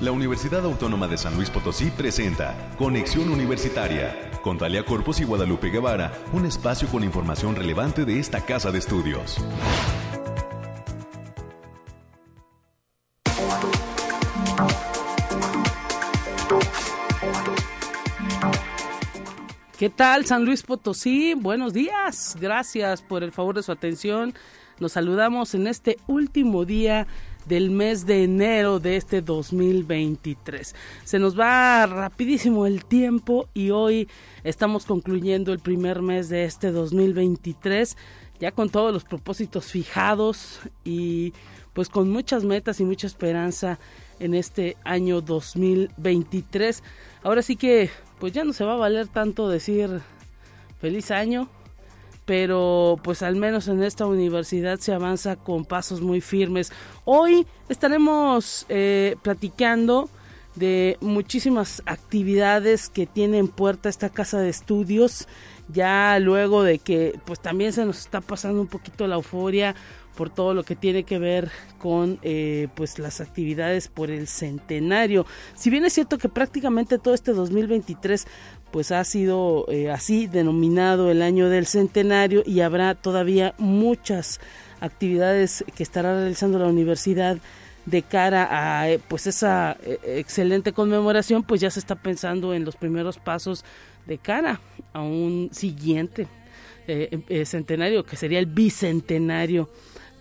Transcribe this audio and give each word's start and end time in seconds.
la 0.00 0.12
Universidad 0.12 0.64
Autónoma 0.64 1.08
de 1.08 1.18
San 1.18 1.34
Luis 1.34 1.50
Potosí 1.50 1.90
presenta 1.90 2.54
Conexión 2.78 3.30
Universitaria 3.30 4.30
con 4.42 4.56
Talia 4.56 4.84
Corpus 4.84 5.20
y 5.20 5.24
Guadalupe 5.24 5.70
Guevara, 5.70 6.12
un 6.32 6.46
espacio 6.46 6.86
con 6.88 7.02
información 7.02 7.56
relevante 7.56 8.04
de 8.04 8.20
esta 8.20 8.40
casa 8.40 8.70
de 8.70 8.78
estudios. 8.78 9.38
¿Qué 19.76 19.90
tal 19.90 20.26
San 20.26 20.44
Luis 20.44 20.62
Potosí? 20.62 21.34
Buenos 21.34 21.72
días. 21.72 22.36
Gracias 22.40 23.02
por 23.02 23.24
el 23.24 23.32
favor 23.32 23.56
de 23.56 23.62
su 23.64 23.72
atención. 23.72 24.34
Nos 24.78 24.92
saludamos 24.92 25.54
en 25.54 25.66
este 25.66 25.98
último 26.06 26.64
día 26.64 27.08
del 27.48 27.70
mes 27.70 28.06
de 28.06 28.24
enero 28.24 28.78
de 28.78 28.96
este 28.96 29.22
2023. 29.22 30.74
Se 31.04 31.18
nos 31.18 31.38
va 31.38 31.86
rapidísimo 31.86 32.66
el 32.66 32.84
tiempo 32.84 33.48
y 33.54 33.70
hoy 33.70 34.08
estamos 34.44 34.84
concluyendo 34.84 35.52
el 35.52 35.58
primer 35.58 36.02
mes 36.02 36.28
de 36.28 36.44
este 36.44 36.70
2023 36.70 37.96
ya 38.40 38.52
con 38.52 38.70
todos 38.70 38.92
los 38.92 39.04
propósitos 39.04 39.66
fijados 39.66 40.60
y 40.84 41.32
pues 41.72 41.88
con 41.88 42.10
muchas 42.10 42.44
metas 42.44 42.80
y 42.80 42.84
mucha 42.84 43.06
esperanza 43.06 43.78
en 44.20 44.34
este 44.34 44.76
año 44.84 45.20
2023. 45.20 46.82
Ahora 47.22 47.42
sí 47.42 47.56
que 47.56 47.90
pues 48.18 48.32
ya 48.32 48.44
no 48.44 48.52
se 48.52 48.64
va 48.64 48.74
a 48.74 48.76
valer 48.76 49.08
tanto 49.08 49.48
decir 49.48 50.00
feliz 50.80 51.10
año, 51.10 51.48
pero 52.28 53.00
pues 53.02 53.22
al 53.22 53.36
menos 53.36 53.68
en 53.68 53.82
esta 53.82 54.04
universidad 54.04 54.78
se 54.80 54.92
avanza 54.92 55.36
con 55.36 55.64
pasos 55.64 56.02
muy 56.02 56.20
firmes. 56.20 56.70
Hoy 57.06 57.46
estaremos 57.70 58.66
eh, 58.68 59.16
platicando 59.22 60.10
de 60.54 60.98
muchísimas 61.00 61.82
actividades 61.86 62.90
que 62.90 63.06
tiene 63.06 63.38
en 63.38 63.48
puerta 63.48 63.88
esta 63.88 64.10
casa 64.10 64.40
de 64.40 64.50
estudios 64.50 65.26
ya 65.72 66.18
luego 66.18 66.62
de 66.62 66.78
que 66.78 67.18
pues 67.24 67.40
también 67.40 67.72
se 67.72 67.86
nos 67.86 67.98
está 67.98 68.20
pasando 68.20 68.60
un 68.60 68.66
poquito 68.66 69.06
la 69.06 69.16
euforia 69.16 69.74
por 70.16 70.30
todo 70.30 70.52
lo 70.52 70.64
que 70.64 70.74
tiene 70.74 71.04
que 71.04 71.18
ver 71.18 71.50
con 71.78 72.18
eh, 72.22 72.68
pues 72.74 72.98
las 72.98 73.20
actividades 73.20 73.88
por 73.88 74.10
el 74.10 74.26
centenario 74.26 75.26
si 75.54 75.70
bien 75.70 75.84
es 75.84 75.92
cierto 75.92 76.18
que 76.18 76.28
prácticamente 76.28 76.98
todo 76.98 77.14
este 77.14 77.32
2023 77.32 78.26
pues 78.70 78.92
ha 78.92 79.02
sido 79.04 79.66
eh, 79.68 79.90
así 79.90 80.26
denominado 80.26 81.10
el 81.10 81.22
año 81.22 81.48
del 81.48 81.66
centenario 81.66 82.42
y 82.44 82.60
habrá 82.60 82.94
todavía 82.94 83.54
muchas 83.58 84.40
actividades 84.80 85.64
que 85.74 85.82
estará 85.82 86.14
realizando 86.14 86.58
la 86.58 86.66
universidad 86.66 87.38
de 87.86 88.02
cara 88.02 88.48
a 88.50 88.90
eh, 88.90 89.00
pues 89.08 89.26
esa 89.26 89.76
eh, 89.82 89.98
excelente 90.18 90.72
conmemoración 90.72 91.42
pues 91.42 91.60
ya 91.60 91.70
se 91.70 91.80
está 91.80 91.94
pensando 91.94 92.54
en 92.54 92.64
los 92.64 92.76
primeros 92.76 93.18
pasos 93.18 93.64
de 94.06 94.18
cara 94.18 94.60
a 94.92 95.02
un 95.02 95.50
siguiente 95.52 96.26
centenario 97.44 98.02
que 98.06 98.16
sería 98.16 98.38
el 98.38 98.46
bicentenario 98.46 99.68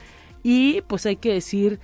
y 0.43 0.81
pues 0.83 1.07
hay 1.07 1.17
que 1.17 1.33
decir 1.33 1.81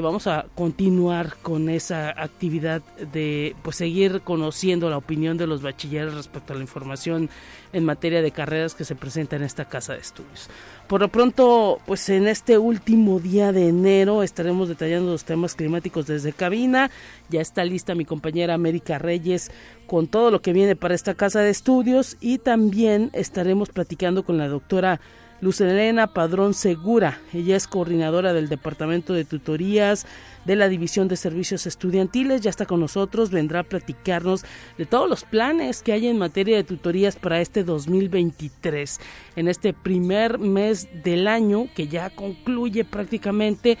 vamos 0.00 0.26
a 0.26 0.46
continuar 0.54 1.36
con 1.42 1.68
esa 1.68 2.10
actividad 2.10 2.82
de 3.12 3.54
pues 3.62 3.76
seguir 3.76 4.20
conociendo 4.22 4.90
la 4.90 4.96
opinión 4.96 5.36
de 5.36 5.46
los 5.46 5.62
bachilleres 5.62 6.14
respecto 6.14 6.52
a 6.52 6.56
la 6.56 6.62
información 6.62 7.28
en 7.72 7.84
materia 7.84 8.22
de 8.22 8.30
carreras 8.30 8.74
que 8.74 8.84
se 8.84 8.94
presenta 8.94 9.36
en 9.36 9.42
esta 9.42 9.66
casa 9.66 9.92
de 9.92 10.00
estudios. 10.00 10.48
Por 10.86 11.00
lo 11.00 11.08
pronto, 11.08 11.80
pues 11.86 12.08
en 12.08 12.28
este 12.28 12.58
último 12.58 13.18
día 13.18 13.52
de 13.52 13.68
enero 13.68 14.22
estaremos 14.22 14.68
detallando 14.68 15.10
los 15.10 15.24
temas 15.24 15.54
climáticos 15.54 16.06
desde 16.06 16.32
cabina. 16.32 16.90
Ya 17.28 17.40
está 17.40 17.64
lista 17.64 17.94
mi 17.94 18.04
compañera 18.04 18.54
América 18.54 18.98
Reyes 18.98 19.50
con 19.86 20.06
todo 20.06 20.30
lo 20.30 20.42
que 20.42 20.52
viene 20.52 20.76
para 20.76 20.94
esta 20.94 21.14
casa 21.14 21.40
de 21.40 21.50
estudios 21.50 22.16
y 22.20 22.38
también 22.38 23.10
estaremos 23.14 23.70
platicando 23.70 24.24
con 24.24 24.38
la 24.38 24.48
doctora 24.48 25.00
Luz 25.40 25.60
Elena 25.60 26.06
Padrón 26.06 26.54
Segura. 26.54 27.20
Ella 27.34 27.56
es 27.56 27.68
coordinadora 27.68 28.32
del 28.32 28.48
Departamento 28.48 29.12
de 29.12 29.24
Tutorías 29.24 30.06
de 30.46 30.56
la 30.56 30.68
División 30.68 31.08
de 31.08 31.16
Servicios 31.16 31.66
Estudiantiles. 31.66 32.40
Ya 32.40 32.50
está 32.50 32.64
con 32.64 32.80
nosotros, 32.80 33.30
vendrá 33.30 33.60
a 33.60 33.64
platicarnos 33.64 34.44
de 34.78 34.86
todos 34.86 35.10
los 35.10 35.24
planes 35.24 35.82
que 35.82 35.92
hay 35.92 36.06
en 36.06 36.18
materia 36.18 36.56
de 36.56 36.64
tutorías 36.64 37.16
para 37.16 37.40
este 37.40 37.64
2023. 37.64 39.00
En 39.36 39.48
este 39.48 39.74
primer 39.74 40.38
mes 40.38 40.88
del 41.04 41.28
año, 41.28 41.66
que 41.74 41.88
ya 41.88 42.10
concluye 42.10 42.84
prácticamente, 42.84 43.76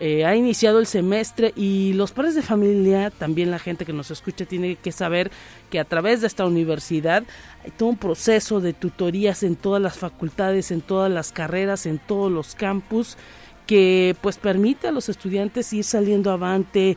eh, 0.00 0.24
ha 0.24 0.34
iniciado 0.34 0.78
el 0.78 0.86
semestre 0.86 1.52
y 1.54 1.92
los 1.92 2.12
padres 2.12 2.34
de 2.34 2.40
familia, 2.40 3.10
también 3.10 3.50
la 3.50 3.58
gente 3.58 3.84
que 3.84 3.92
nos 3.92 4.10
escucha, 4.10 4.46
tiene 4.46 4.76
que 4.76 4.92
saber 4.92 5.30
que 5.68 5.78
a 5.78 5.84
través 5.84 6.22
de 6.22 6.26
esta 6.26 6.46
universidad 6.46 7.22
hay 7.62 7.70
todo 7.70 7.90
un 7.90 7.98
proceso 7.98 8.60
de 8.60 8.72
tutorías 8.72 9.42
en 9.42 9.56
todas 9.56 9.82
las 9.82 9.98
facultades, 9.98 10.70
en 10.70 10.80
todas 10.80 11.12
las 11.12 11.32
carreras, 11.32 11.84
en 11.84 11.98
todos 11.98 12.32
los 12.32 12.54
campus 12.54 13.18
que 13.66 14.16
pues 14.22 14.38
permite 14.38 14.88
a 14.88 14.90
los 14.90 15.10
estudiantes 15.10 15.72
ir 15.74 15.84
saliendo 15.84 16.32
avante 16.32 16.96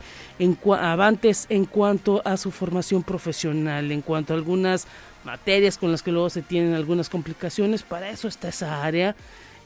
avantes 0.79 1.45
en 1.49 1.65
cuanto 1.65 2.21
a 2.23 2.37
su 2.37 2.51
formación 2.51 3.03
profesional, 3.03 3.91
en 3.91 4.01
cuanto 4.01 4.33
a 4.33 4.37
algunas 4.37 4.87
materias 5.25 5.77
con 5.77 5.91
las 5.91 6.01
que 6.03 6.11
luego 6.13 6.29
se 6.29 6.41
tienen 6.41 6.73
algunas 6.73 7.09
complicaciones, 7.09 7.83
para 7.83 8.09
eso 8.09 8.29
está 8.29 8.47
esa 8.47 8.81
área 8.81 9.13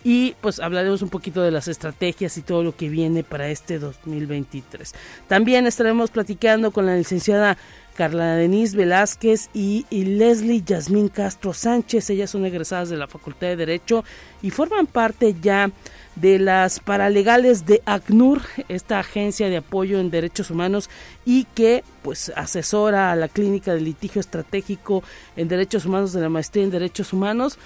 y 0.03 0.35
pues 0.41 0.59
hablaremos 0.59 1.01
un 1.01 1.09
poquito 1.09 1.41
de 1.41 1.51
las 1.51 1.67
estrategias 1.67 2.37
y 2.37 2.41
todo 2.41 2.63
lo 2.63 2.75
que 2.75 2.89
viene 2.89 3.23
para 3.23 3.49
este 3.49 3.79
2023. 3.79 4.93
También 5.27 5.67
estaremos 5.67 6.11
platicando 6.11 6.71
con 6.71 6.85
la 6.85 6.95
licenciada 6.95 7.57
Carla 7.97 8.35
Denise 8.35 8.77
Velázquez 8.77 9.49
y, 9.53 9.85
Leslie 9.89 10.61
Yasmín 10.63 11.09
Castro 11.09 11.53
Sánchez. 11.53 12.09
Ellas 12.11 12.29
son 12.29 12.45
egresadas 12.45 12.89
de 12.89 12.97
la 12.97 13.07
Facultad 13.07 13.47
de 13.47 13.55
Derecho 13.55 14.03
y 14.43 14.51
forman 14.51 14.85
parte 14.85 15.35
ya 15.41 15.71
de 16.21 16.39
las 16.39 16.79
paralegales 16.79 17.65
de 17.65 17.81
ACNUR, 17.85 18.41
esta 18.69 18.99
agencia 18.99 19.49
de 19.49 19.57
apoyo 19.57 19.99
en 19.99 20.09
derechos 20.09 20.49
humanos 20.49 20.89
y 21.25 21.43
que 21.55 21.83
pues 22.01 22.31
asesora 22.35 23.11
a 23.11 23.15
la 23.15 23.27
clínica 23.27 23.73
de 23.73 23.81
litigio 23.81 24.19
estratégico 24.19 25.03
en 25.35 25.47
derechos 25.47 25.85
humanos 25.85 26.13
de 26.13 26.21
la 26.21 26.29
maestría 26.29 26.63
en 26.63 26.71
derechos 26.71 27.13
humanos 27.13 27.59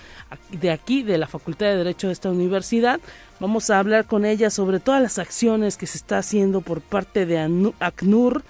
de 0.51 0.71
aquí 0.71 1.03
de 1.03 1.17
la 1.17 1.27
Facultad 1.27 1.67
de 1.67 1.77
Derecho 1.77 2.07
de 2.07 2.13
esta 2.13 2.29
universidad. 2.29 2.99
Vamos 3.39 3.69
a 3.69 3.79
hablar 3.79 4.05
con 4.05 4.25
ella 4.25 4.49
sobre 4.49 4.79
todas 4.79 5.01
las 5.01 5.17
acciones 5.17 5.77
que 5.77 5.87
se 5.87 5.97
está 5.97 6.17
haciendo 6.17 6.61
por 6.61 6.81
parte 6.81 7.25
de 7.25 7.39
ACNUR 7.79 8.43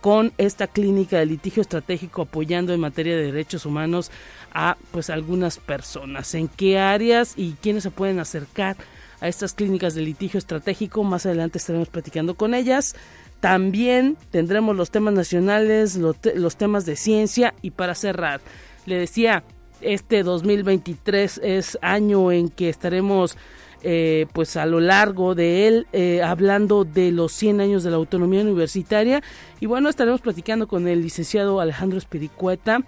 con 0.00 0.32
esta 0.38 0.66
clínica 0.66 1.18
de 1.18 1.26
litigio 1.26 1.60
estratégico 1.60 2.22
apoyando 2.22 2.72
en 2.72 2.80
materia 2.80 3.16
de 3.16 3.24
derechos 3.24 3.66
humanos 3.66 4.10
a 4.54 4.76
pues 4.92 5.10
algunas 5.10 5.58
personas. 5.58 6.34
¿En 6.34 6.48
qué 6.48 6.78
áreas 6.78 7.34
y 7.36 7.52
quiénes 7.60 7.82
se 7.82 7.90
pueden 7.90 8.20
acercar 8.20 8.76
a 9.20 9.28
estas 9.28 9.54
clínicas 9.54 9.94
de 9.94 10.02
litigio 10.02 10.38
estratégico? 10.38 11.04
Más 11.04 11.26
adelante 11.26 11.58
estaremos 11.58 11.88
platicando 11.88 12.34
con 12.34 12.54
ellas. 12.54 12.94
También 13.40 14.16
tendremos 14.30 14.76
los 14.76 14.90
temas 14.90 15.14
nacionales, 15.14 15.96
los, 15.96 16.56
temas 16.56 16.84
de 16.84 16.96
ciencia 16.96 17.54
y 17.62 17.70
para 17.70 17.94
cerrar, 17.94 18.40
le 18.84 18.96
decía, 18.96 19.44
este 19.80 20.22
2023 20.22 21.40
es 21.42 21.78
año 21.80 22.32
en 22.32 22.50
que 22.50 22.68
estaremos 22.68 23.38
eh, 23.82 24.26
pues 24.34 24.58
a 24.58 24.66
lo 24.66 24.78
largo 24.78 25.34
de 25.34 25.66
él 25.66 25.86
eh, 25.94 26.20
hablando 26.22 26.84
de 26.84 27.12
los 27.12 27.32
100 27.32 27.62
años 27.62 27.82
de 27.82 27.90
la 27.90 27.96
autonomía 27.96 28.42
universitaria 28.42 29.22
y 29.58 29.64
bueno 29.64 29.88
estaremos 29.88 30.20
platicando 30.20 30.68
con 30.68 30.86
el 30.86 31.00
licenciado 31.00 31.60
Alejandro 31.60 31.96
Espiricueta 31.96 32.82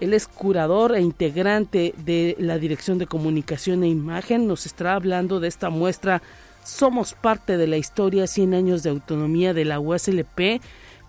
él 0.00 0.14
es 0.14 0.28
curador 0.28 0.94
e 0.94 1.00
integrante 1.00 1.94
de 2.04 2.36
la 2.38 2.58
Dirección 2.58 2.98
de 2.98 3.06
Comunicación 3.06 3.82
e 3.82 3.88
Imagen. 3.88 4.46
Nos 4.46 4.66
estará 4.66 4.94
hablando 4.94 5.40
de 5.40 5.48
esta 5.48 5.70
muestra 5.70 6.22
somos 6.66 7.14
parte 7.14 7.56
de 7.56 7.68
la 7.68 7.76
historia 7.76 8.26
100 8.26 8.54
años 8.54 8.82
de 8.82 8.90
autonomía 8.90 9.54
de 9.54 9.64
la 9.64 9.78
USLP 9.78 10.60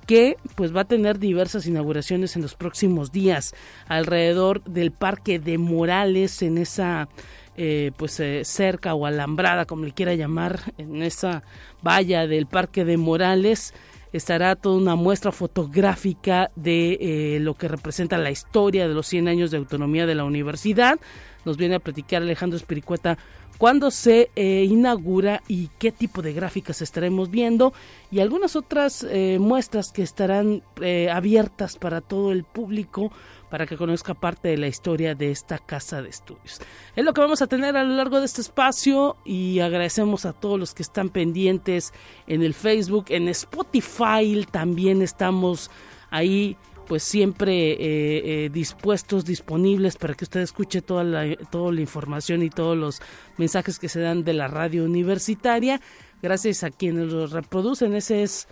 que 0.06 0.38
pues 0.56 0.74
va 0.74 0.81
a 0.81 0.86
tener 0.86 1.18
diversas 1.18 1.66
inauguraciones 1.66 2.36
en 2.36 2.44
los 2.44 2.54
próximos 2.54 3.12
días 3.12 3.56
alrededor 3.88 4.63
del 4.63 4.92
Parque 4.92 5.39
de 5.39 5.57
Morales 5.57 6.44
en 6.44 6.60
esa 6.60 7.10
eh, 7.57 7.92
pues 7.98 8.19
eh, 8.19 8.44
cerca 8.45 8.94
o 8.94 9.07
alambrada, 9.07 9.66
como 9.66 9.84
le 9.86 9.92
quiera 9.92 10.13
llamar, 10.13 10.60
en 10.78 11.01
esa 11.01 11.42
valla 11.81 12.28
del 12.28 12.45
Parque 12.45 12.86
de 12.86 12.98
Morales, 12.98 13.74
estará 14.13 14.56
toda 14.56 14.77
una 14.77 14.95
muestra 14.95 15.31
fotográfica 15.31 16.51
de 16.56 16.98
eh, 17.00 17.39
lo 17.39 17.54
que 17.56 17.68
representa 17.68 18.18
la 18.18 18.31
historia 18.31 18.88
de 18.88 18.94
los 18.94 19.07
100 19.07 19.27
años 19.27 19.51
de 19.51 19.57
autonomía 19.57 20.06
de 20.06 20.15
la 20.15 20.24
universidad. 20.24 21.00
Nos 21.45 21.57
viene 21.57 21.75
a 21.75 21.80
platicar 21.80 22.21
Alejandro 22.21 22.57
Espiricueta 22.57 23.18
cuándo 23.57 23.89
se 23.89 24.30
inaugura 24.36 25.42
y 25.48 25.69
qué 25.80 25.92
tipo 25.92 26.21
de 26.21 26.33
gráficas 26.33 26.81
estaremos 26.81 27.31
viendo 27.31 27.74
y 28.12 28.19
algunas 28.19 28.56
otras 28.56 29.07
muestras 29.39 29.92
que 29.92 30.04
estarán 30.04 30.62
abiertas 31.12 31.77
para 31.77 32.01
todo 32.01 32.31
el 32.31 32.44
público 32.44 33.12
para 33.50 33.66
que 33.66 33.78
conozca 33.78 34.14
parte 34.14 34.50
de 34.50 34.58
la 34.58 34.68
historia 34.68 35.16
de 35.16 35.32
esta 35.32 35.58
casa 35.58 36.02
de 36.02 36.10
estudios. 36.10 36.60
Es 36.96 37.06
lo 37.06 37.14
que 37.14 37.22
vamos 37.22 37.42
a 37.42 37.48
tener 37.48 37.76
a 37.78 37.84
lo 37.84 37.96
largo 37.96 38.20
de 38.20 38.26
este 38.26 38.42
espacio 38.42 39.18
y 39.26 39.60
agradecemos 39.60 40.26
a 40.26 40.34
todos 40.34 40.60
los 40.60 40.74
que 40.74 40.84
están 40.84 41.10
pendientes 41.10 41.94
en 42.28 42.44
el 42.44 42.54
Facebook, 42.54 43.06
en 43.10 43.28
Spotify 43.30 44.46
también 44.52 45.02
estamos 45.02 45.72
ahí 46.10 46.58
pues 46.88 47.04
siempre 47.04 47.72
eh, 47.74 47.78
eh, 48.46 48.50
dispuestos, 48.50 49.26
disponibles 49.26 49.98
para 49.98 50.14
que 50.14 50.24
usted 50.24 50.40
escuche 50.40 50.82
toda 50.82 51.04
la, 51.04 51.36
toda 51.52 51.72
la 51.74 51.82
información 51.82 52.42
y 52.44 52.50
todos 52.50 52.78
los 52.78 53.02
mensajes 53.38 53.78
que 53.78 53.90
se 53.90 54.00
dan 54.00 54.24
de 54.24 54.34
la 54.34 54.48
radio 54.48 54.86
universitaria. 54.86 55.82
Gracias 56.22 56.64
a 56.64 56.72
quienes 56.72 57.12
los 57.12 57.32
reproducen, 57.32 57.94
ese 57.94 58.24
es 58.24 58.48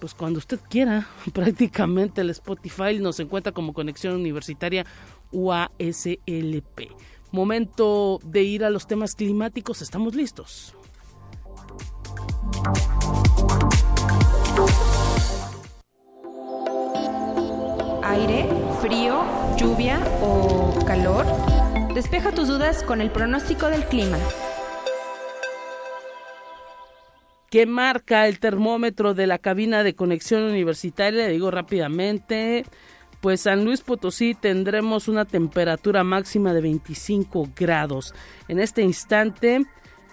pues 0.00 0.14
cuando 0.14 0.38
usted 0.38 0.58
quiera, 0.68 1.06
prácticamente 1.32 2.22
el 2.22 2.30
Spotify 2.30 2.98
nos 2.98 3.20
encuentra 3.20 3.52
como 3.52 3.74
conexión 3.74 4.14
universitaria 4.14 4.86
UASLP. 5.30 6.90
Momento 7.32 8.18
de 8.24 8.42
ir 8.42 8.64
a 8.64 8.70
los 8.70 8.86
temas 8.86 9.14
climáticos, 9.14 9.82
estamos 9.82 10.14
listos. 10.16 10.74
Aire, 18.02 18.48
frío, 18.80 19.22
lluvia 19.56 20.00
o 20.20 20.74
calor. 20.84 21.24
Despeja 21.94 22.32
tus 22.32 22.48
dudas 22.48 22.82
con 22.82 23.00
el 23.00 23.10
pronóstico 23.10 23.66
del 23.66 23.84
clima. 23.84 24.18
Que 27.50 27.66
marca 27.66 28.28
el 28.28 28.38
termómetro 28.38 29.12
de 29.12 29.26
la 29.26 29.38
cabina 29.38 29.82
de 29.82 29.94
conexión 29.94 30.44
universitaria, 30.44 31.26
le 31.26 31.32
digo 31.32 31.50
rápidamente, 31.50 32.64
pues 33.20 33.42
San 33.42 33.64
Luis 33.64 33.80
Potosí 33.80 34.34
tendremos 34.34 35.08
una 35.08 35.24
temperatura 35.24 36.04
máxima 36.04 36.54
de 36.54 36.60
25 36.60 37.50
grados. 37.56 38.14
En 38.46 38.60
este 38.60 38.82
instante 38.82 39.66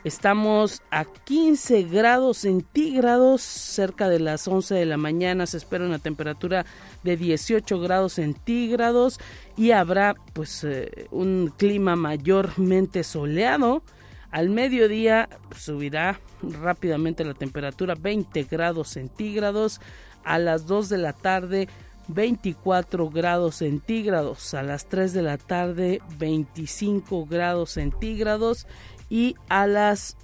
estamos 0.04 0.82
a 0.90 1.06
15 1.06 1.84
grados 1.84 2.40
centígrados, 2.40 3.44
cerca 3.44 4.10
de 4.10 4.20
las 4.20 4.48
11 4.48 4.74
de 4.74 4.86
la 4.88 4.98
mañana 4.98 5.46
se 5.46 5.58
espera 5.58 5.86
una 5.86 6.00
temperatura 6.00 6.66
de 7.04 7.18
18 7.18 7.80
grados 7.80 8.14
centígrados 8.14 9.20
y 9.56 9.72
habrá 9.72 10.16
pues 10.34 10.64
eh, 10.64 11.08
un 11.12 11.54
clima 11.56 11.96
mayormente 11.96 13.04
soleado 13.04 13.84
al 14.32 14.50
mediodía 14.50 15.30
subirá 15.56 16.20
rápidamente 16.42 17.24
la 17.24 17.34
temperatura 17.34 17.96
20 17.96 18.44
grados 18.44 18.90
centígrados. 18.90 19.80
A 20.24 20.40
las 20.40 20.68
2 20.68 20.90
de 20.90 20.98
la 20.98 21.14
tarde 21.14 21.70
24 22.10 23.10
grados 23.10 23.56
centígrados. 23.56 24.54
A 24.54 24.64
las 24.64 24.88
3 24.88 25.14
de 25.14 25.22
la 25.22 25.38
tarde 25.38 26.02
25 26.18 27.26
grados 27.26 27.72
centígrados. 27.72 28.68
Y 29.10 29.36
a 29.48 29.68
las 29.68 30.18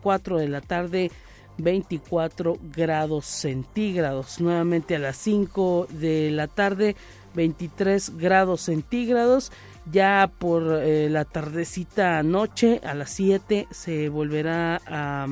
4 0.00 0.38
eh, 0.38 0.42
de 0.42 0.48
la 0.48 0.60
tarde 0.60 1.10
24 1.58 2.58
grados 2.72 3.26
centígrados. 3.26 4.40
Nuevamente 4.40 4.96
a 4.96 5.00
las 5.00 5.16
5 5.16 5.88
de 5.90 6.30
la 6.30 6.46
tarde 6.46 6.94
23 7.34 8.16
grados 8.16 8.62
centígrados 8.62 9.50
ya 9.90 10.30
por 10.38 10.80
eh, 10.82 11.08
la 11.10 11.24
tardecita 11.24 12.22
noche, 12.22 12.80
a 12.84 12.94
las 12.94 13.10
7, 13.10 13.68
se 13.70 14.08
volverá 14.08 14.80
a 14.86 15.26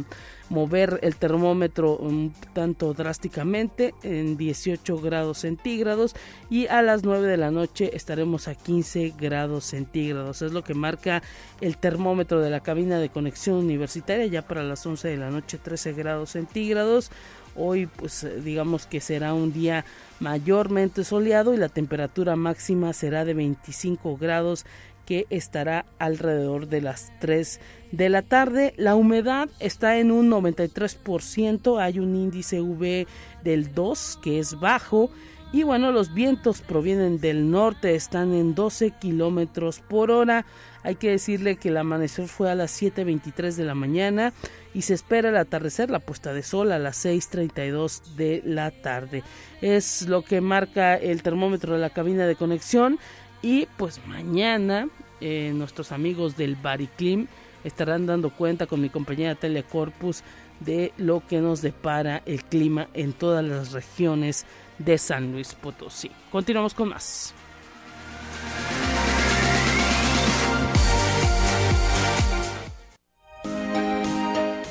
mover 0.51 0.99
el 1.03 1.17
termómetro 1.17 1.97
un 1.97 2.33
tanto 2.53 2.95
drásticamente 2.95 3.95
en 4.03 4.37
18 4.37 4.99
grados 4.99 5.39
centígrados 5.39 6.15
y 6.49 6.67
a 6.69 6.83
las 6.83 7.05
9 7.05 7.27
de 7.27 7.37
la 7.37 7.51
noche 7.51 7.91
estaremos 7.95 8.49
a 8.49 8.55
15 8.55 9.15
grados 9.19 9.65
centígrados. 9.65 10.43
Es 10.43 10.53
lo 10.53 10.65
que 10.65 10.75
marca 10.75 11.23
el 11.61 11.77
termómetro 11.77 12.41
de 12.41 12.51
la 12.51 12.61
cabina 12.61 12.99
de 12.99 13.11
conexión 13.11 13.57
universitaria 13.57 14.27
ya 14.27 14.43
para 14.43 14.63
las 14.63 14.85
11 14.85 15.09
de 15.09 15.17
la 15.17 15.31
noche 15.31 15.59
13 15.59 15.93
grados 15.93 16.31
centígrados. 16.31 17.11
Hoy 17.59 17.87
pues 17.87 18.27
digamos 18.45 18.87
que 18.87 19.01
será 19.01 19.35
un 19.35 19.53
día 19.53 19.85
mayormente 20.21 21.05
soleado 21.05 21.53
y 21.53 21.57
la 21.57 21.69
temperatura 21.69 22.37
máxima 22.37 22.93
será 22.93 23.25
de 23.25 23.35
25 23.35 24.17
grados 24.17 24.65
que 25.05 25.27
estará 25.31 25.87
alrededor 25.99 26.69
de 26.69 26.83
las 26.83 27.11
3 27.21 27.61
de 27.93 28.09
la 28.11 28.23
tarde. 28.23 28.75
La 28.77 28.95
humedad 28.95 29.49
está 29.59 29.99
en 29.99 30.11
un 30.11 30.31
93%, 30.31 31.81
hay 31.81 31.99
un 31.99 32.15
índice 32.15 32.61
V 32.61 33.07
del 33.43 33.75
2 33.75 34.19
que 34.23 34.39
es 34.39 34.61
bajo 34.61 35.11
y 35.51 35.63
bueno, 35.63 35.93
los 35.93 36.13
vientos 36.13 36.61
provienen 36.61 37.21
del 37.21 37.51
norte, 37.51 37.95
están 37.95 38.35
en 38.35 38.55
12 38.55 38.91
kilómetros 39.01 39.81
por 39.81 40.11
hora. 40.11 40.45
Hay 40.83 40.95
que 40.97 41.11
decirle 41.11 41.57
que 41.57 41.69
el 41.69 41.77
amanecer 41.77 42.29
fue 42.29 42.51
a 42.51 42.55
las 42.55 42.81
7.23 42.81 43.55
de 43.55 43.65
la 43.65 43.75
mañana 43.75 44.33
y 44.75 44.83
se 44.83 44.95
espera 44.95 45.31
el 45.31 45.37
atardecer, 45.37 45.91
la 45.91 45.99
puesta 45.99 46.33
de 46.33 46.43
sol 46.43 46.73
a 46.73 46.79
las 46.79 47.05
6.32 47.05 48.15
de 48.17 48.43
la 48.45 48.71
tarde. 48.71 49.23
Es 49.61 50.09
lo 50.09 50.23
que 50.23 50.41
marca 50.41 50.95
el 50.95 51.23
termómetro 51.23 51.75
de 51.75 51.81
la 51.81 51.91
cabina 51.91 52.27
de 52.27 52.37
conexión 52.37 52.99
y 53.43 53.67
pues 53.77 54.01
mañana 54.07 54.89
eh, 55.21 55.53
nuestros 55.55 55.93
amigos 55.93 56.37
del 56.37 56.57
Bariclim 56.57 57.27
estarán 57.65 58.07
dando 58.07 58.31
cuenta 58.31 58.67
con 58.67 58.81
mi 58.81 58.89
compañera 58.89 59.35
Telecorpus 59.35 60.23
de 60.61 60.93
lo 60.97 61.25
que 61.27 61.41
nos 61.41 61.63
depara 61.63 62.23
el 62.27 62.45
clima 62.45 62.89
en 62.95 63.13
todas 63.13 63.45
las 63.45 63.73
regiones 63.73 64.47
de 64.79 64.99
San 64.99 65.33
Luis 65.33 65.55
Potosí. 65.55 66.11
Continuamos 66.31 66.75
con 66.75 66.89
más. 66.89 67.35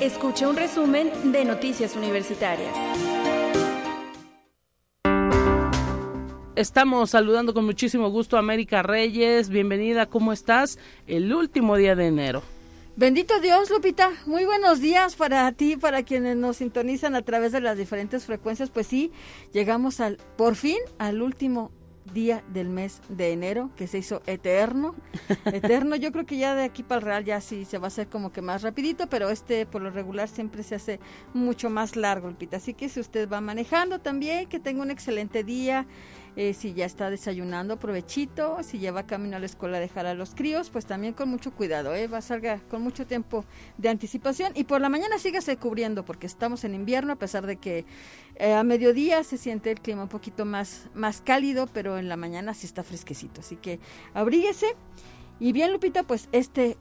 Escucha 0.08 0.48
un 0.48 0.56
resumen 0.56 1.32
de 1.32 1.44
Noticias 1.44 1.94
Universitarias. 1.94 2.74
estamos 6.56 7.10
saludando 7.10 7.52
con 7.52 7.66
muchísimo 7.66 8.08
gusto 8.08 8.36
a 8.36 8.38
América 8.38 8.82
Reyes. 8.82 9.50
Bienvenida, 9.50 10.06
¿cómo 10.06 10.32
estás? 10.32 10.78
El 11.06 11.34
último 11.34 11.76
día 11.76 11.94
de 11.94 12.06
enero. 12.06 12.42
Bendito 12.96 13.38
Dios, 13.40 13.68
Lupita. 13.68 14.10
Muy 14.24 14.46
buenos 14.46 14.80
días 14.80 15.14
para 15.14 15.52
ti, 15.52 15.76
para 15.76 16.02
quienes 16.02 16.36
nos 16.36 16.56
sintonizan 16.56 17.14
a 17.14 17.20
través 17.20 17.52
de 17.52 17.60
las 17.60 17.76
diferentes 17.76 18.24
frecuencias. 18.24 18.70
Pues 18.70 18.86
sí, 18.86 19.12
llegamos 19.52 20.00
al, 20.00 20.16
por 20.38 20.56
fin 20.56 20.78
al 20.96 21.20
último 21.20 21.70
día 22.12 22.44
del 22.48 22.68
mes 22.68 23.00
de 23.08 23.32
enero, 23.32 23.70
que 23.76 23.86
se 23.86 23.98
hizo 23.98 24.22
eterno. 24.26 24.94
Eterno, 25.46 25.96
yo 25.96 26.12
creo 26.12 26.26
que 26.26 26.36
ya 26.36 26.54
de 26.54 26.64
aquí 26.64 26.82
para 26.82 27.00
el 27.00 27.06
Real 27.06 27.24
ya 27.24 27.40
sí 27.40 27.64
se 27.64 27.78
va 27.78 27.86
a 27.86 27.88
hacer 27.88 28.08
como 28.08 28.32
que 28.32 28.42
más 28.42 28.62
rapidito, 28.62 29.08
pero 29.08 29.30
este 29.30 29.66
por 29.66 29.82
lo 29.82 29.90
regular 29.90 30.28
siempre 30.28 30.62
se 30.62 30.74
hace 30.74 31.00
mucho 31.34 31.70
más 31.70 31.96
largo, 31.96 32.28
Lupita. 32.28 32.58
Así 32.58 32.74
que 32.74 32.88
si 32.88 33.00
usted 33.00 33.28
va 33.28 33.40
manejando 33.40 33.98
también, 33.98 34.48
que 34.48 34.58
tenga 34.60 34.82
un 34.82 34.90
excelente 34.90 35.44
día. 35.44 35.86
Eh, 36.36 36.54
si 36.54 36.74
ya 36.74 36.86
está 36.86 37.10
desayunando, 37.10 37.78
provechito, 37.78 38.62
si 38.62 38.78
lleva 38.78 39.06
camino 39.06 39.36
a 39.36 39.40
la 39.40 39.46
escuela 39.46 39.78
a 39.78 39.80
dejar 39.80 40.06
a 40.06 40.14
los 40.14 40.34
críos, 40.34 40.70
pues 40.70 40.86
también 40.86 41.14
con 41.14 41.28
mucho 41.28 41.52
cuidado, 41.52 41.94
¿eh? 41.94 42.06
va 42.06 42.18
a 42.18 42.22
salga 42.22 42.60
con 42.68 42.82
mucho 42.82 43.06
tiempo 43.06 43.44
de 43.76 43.88
anticipación 43.88 44.52
y 44.54 44.64
por 44.64 44.80
la 44.80 44.88
mañana 44.88 45.18
sígase 45.18 45.56
cubriendo 45.56 46.04
porque 46.04 46.26
estamos 46.26 46.64
en 46.64 46.74
invierno 46.74 47.14
a 47.14 47.16
pesar 47.16 47.46
de 47.46 47.56
que 47.56 47.84
eh, 48.36 48.52
a 48.52 48.62
mediodía 48.62 49.24
se 49.24 49.36
siente 49.36 49.70
el 49.70 49.80
clima 49.80 50.04
un 50.04 50.08
poquito 50.08 50.44
más, 50.44 50.88
más 50.94 51.20
cálido, 51.20 51.66
pero 51.66 51.98
en 51.98 52.08
la 52.08 52.16
mañana 52.16 52.54
sí 52.54 52.66
está 52.66 52.82
fresquecito, 52.82 53.40
así 53.40 53.56
que 53.56 53.80
abríguese. 54.14 54.76
Y 55.40 55.52
bien, 55.52 55.72
Lupita, 55.72 56.02
pues 56.02 56.28
este 56.32 56.76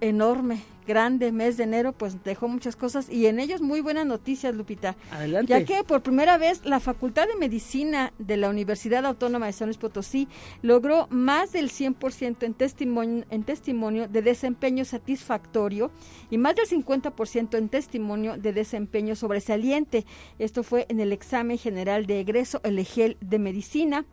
enorme, 0.00 0.60
grande 0.86 1.30
mes 1.30 1.56
de 1.56 1.64
enero, 1.64 1.92
pues 1.92 2.22
dejó 2.24 2.48
muchas 2.48 2.74
cosas 2.74 3.08
y 3.08 3.26
en 3.26 3.38
ellos 3.38 3.60
muy 3.60 3.80
buenas 3.80 4.06
noticias, 4.06 4.54
Lupita. 4.54 4.96
Adelante. 5.12 5.50
Ya 5.50 5.64
que 5.64 5.84
por 5.84 6.02
primera 6.02 6.36
vez 6.36 6.64
la 6.64 6.80
Facultad 6.80 7.28
de 7.28 7.36
Medicina 7.36 8.12
de 8.18 8.36
la 8.36 8.48
Universidad 8.48 9.06
Autónoma 9.06 9.46
de 9.46 9.52
San 9.52 9.68
Luis 9.68 9.78
Potosí 9.78 10.28
logró 10.62 11.06
más 11.10 11.52
del 11.52 11.70
100% 11.70 12.42
en 12.42 12.54
testimonio, 12.54 13.24
en 13.30 13.44
testimonio 13.44 14.08
de 14.08 14.22
desempeño 14.22 14.84
satisfactorio 14.84 15.90
y 16.30 16.38
más 16.38 16.56
del 16.56 16.66
50% 16.66 17.56
en 17.56 17.68
testimonio 17.68 18.36
de 18.36 18.52
desempeño 18.52 19.14
sobresaliente. 19.14 20.04
Esto 20.38 20.62
fue 20.62 20.86
en 20.88 21.00
el 21.00 21.12
examen 21.12 21.58
general 21.58 22.06
de 22.06 22.20
egreso, 22.20 22.60
el 22.64 22.78
EGEL 22.78 23.16
de 23.20 23.38
Medicina 23.38 24.04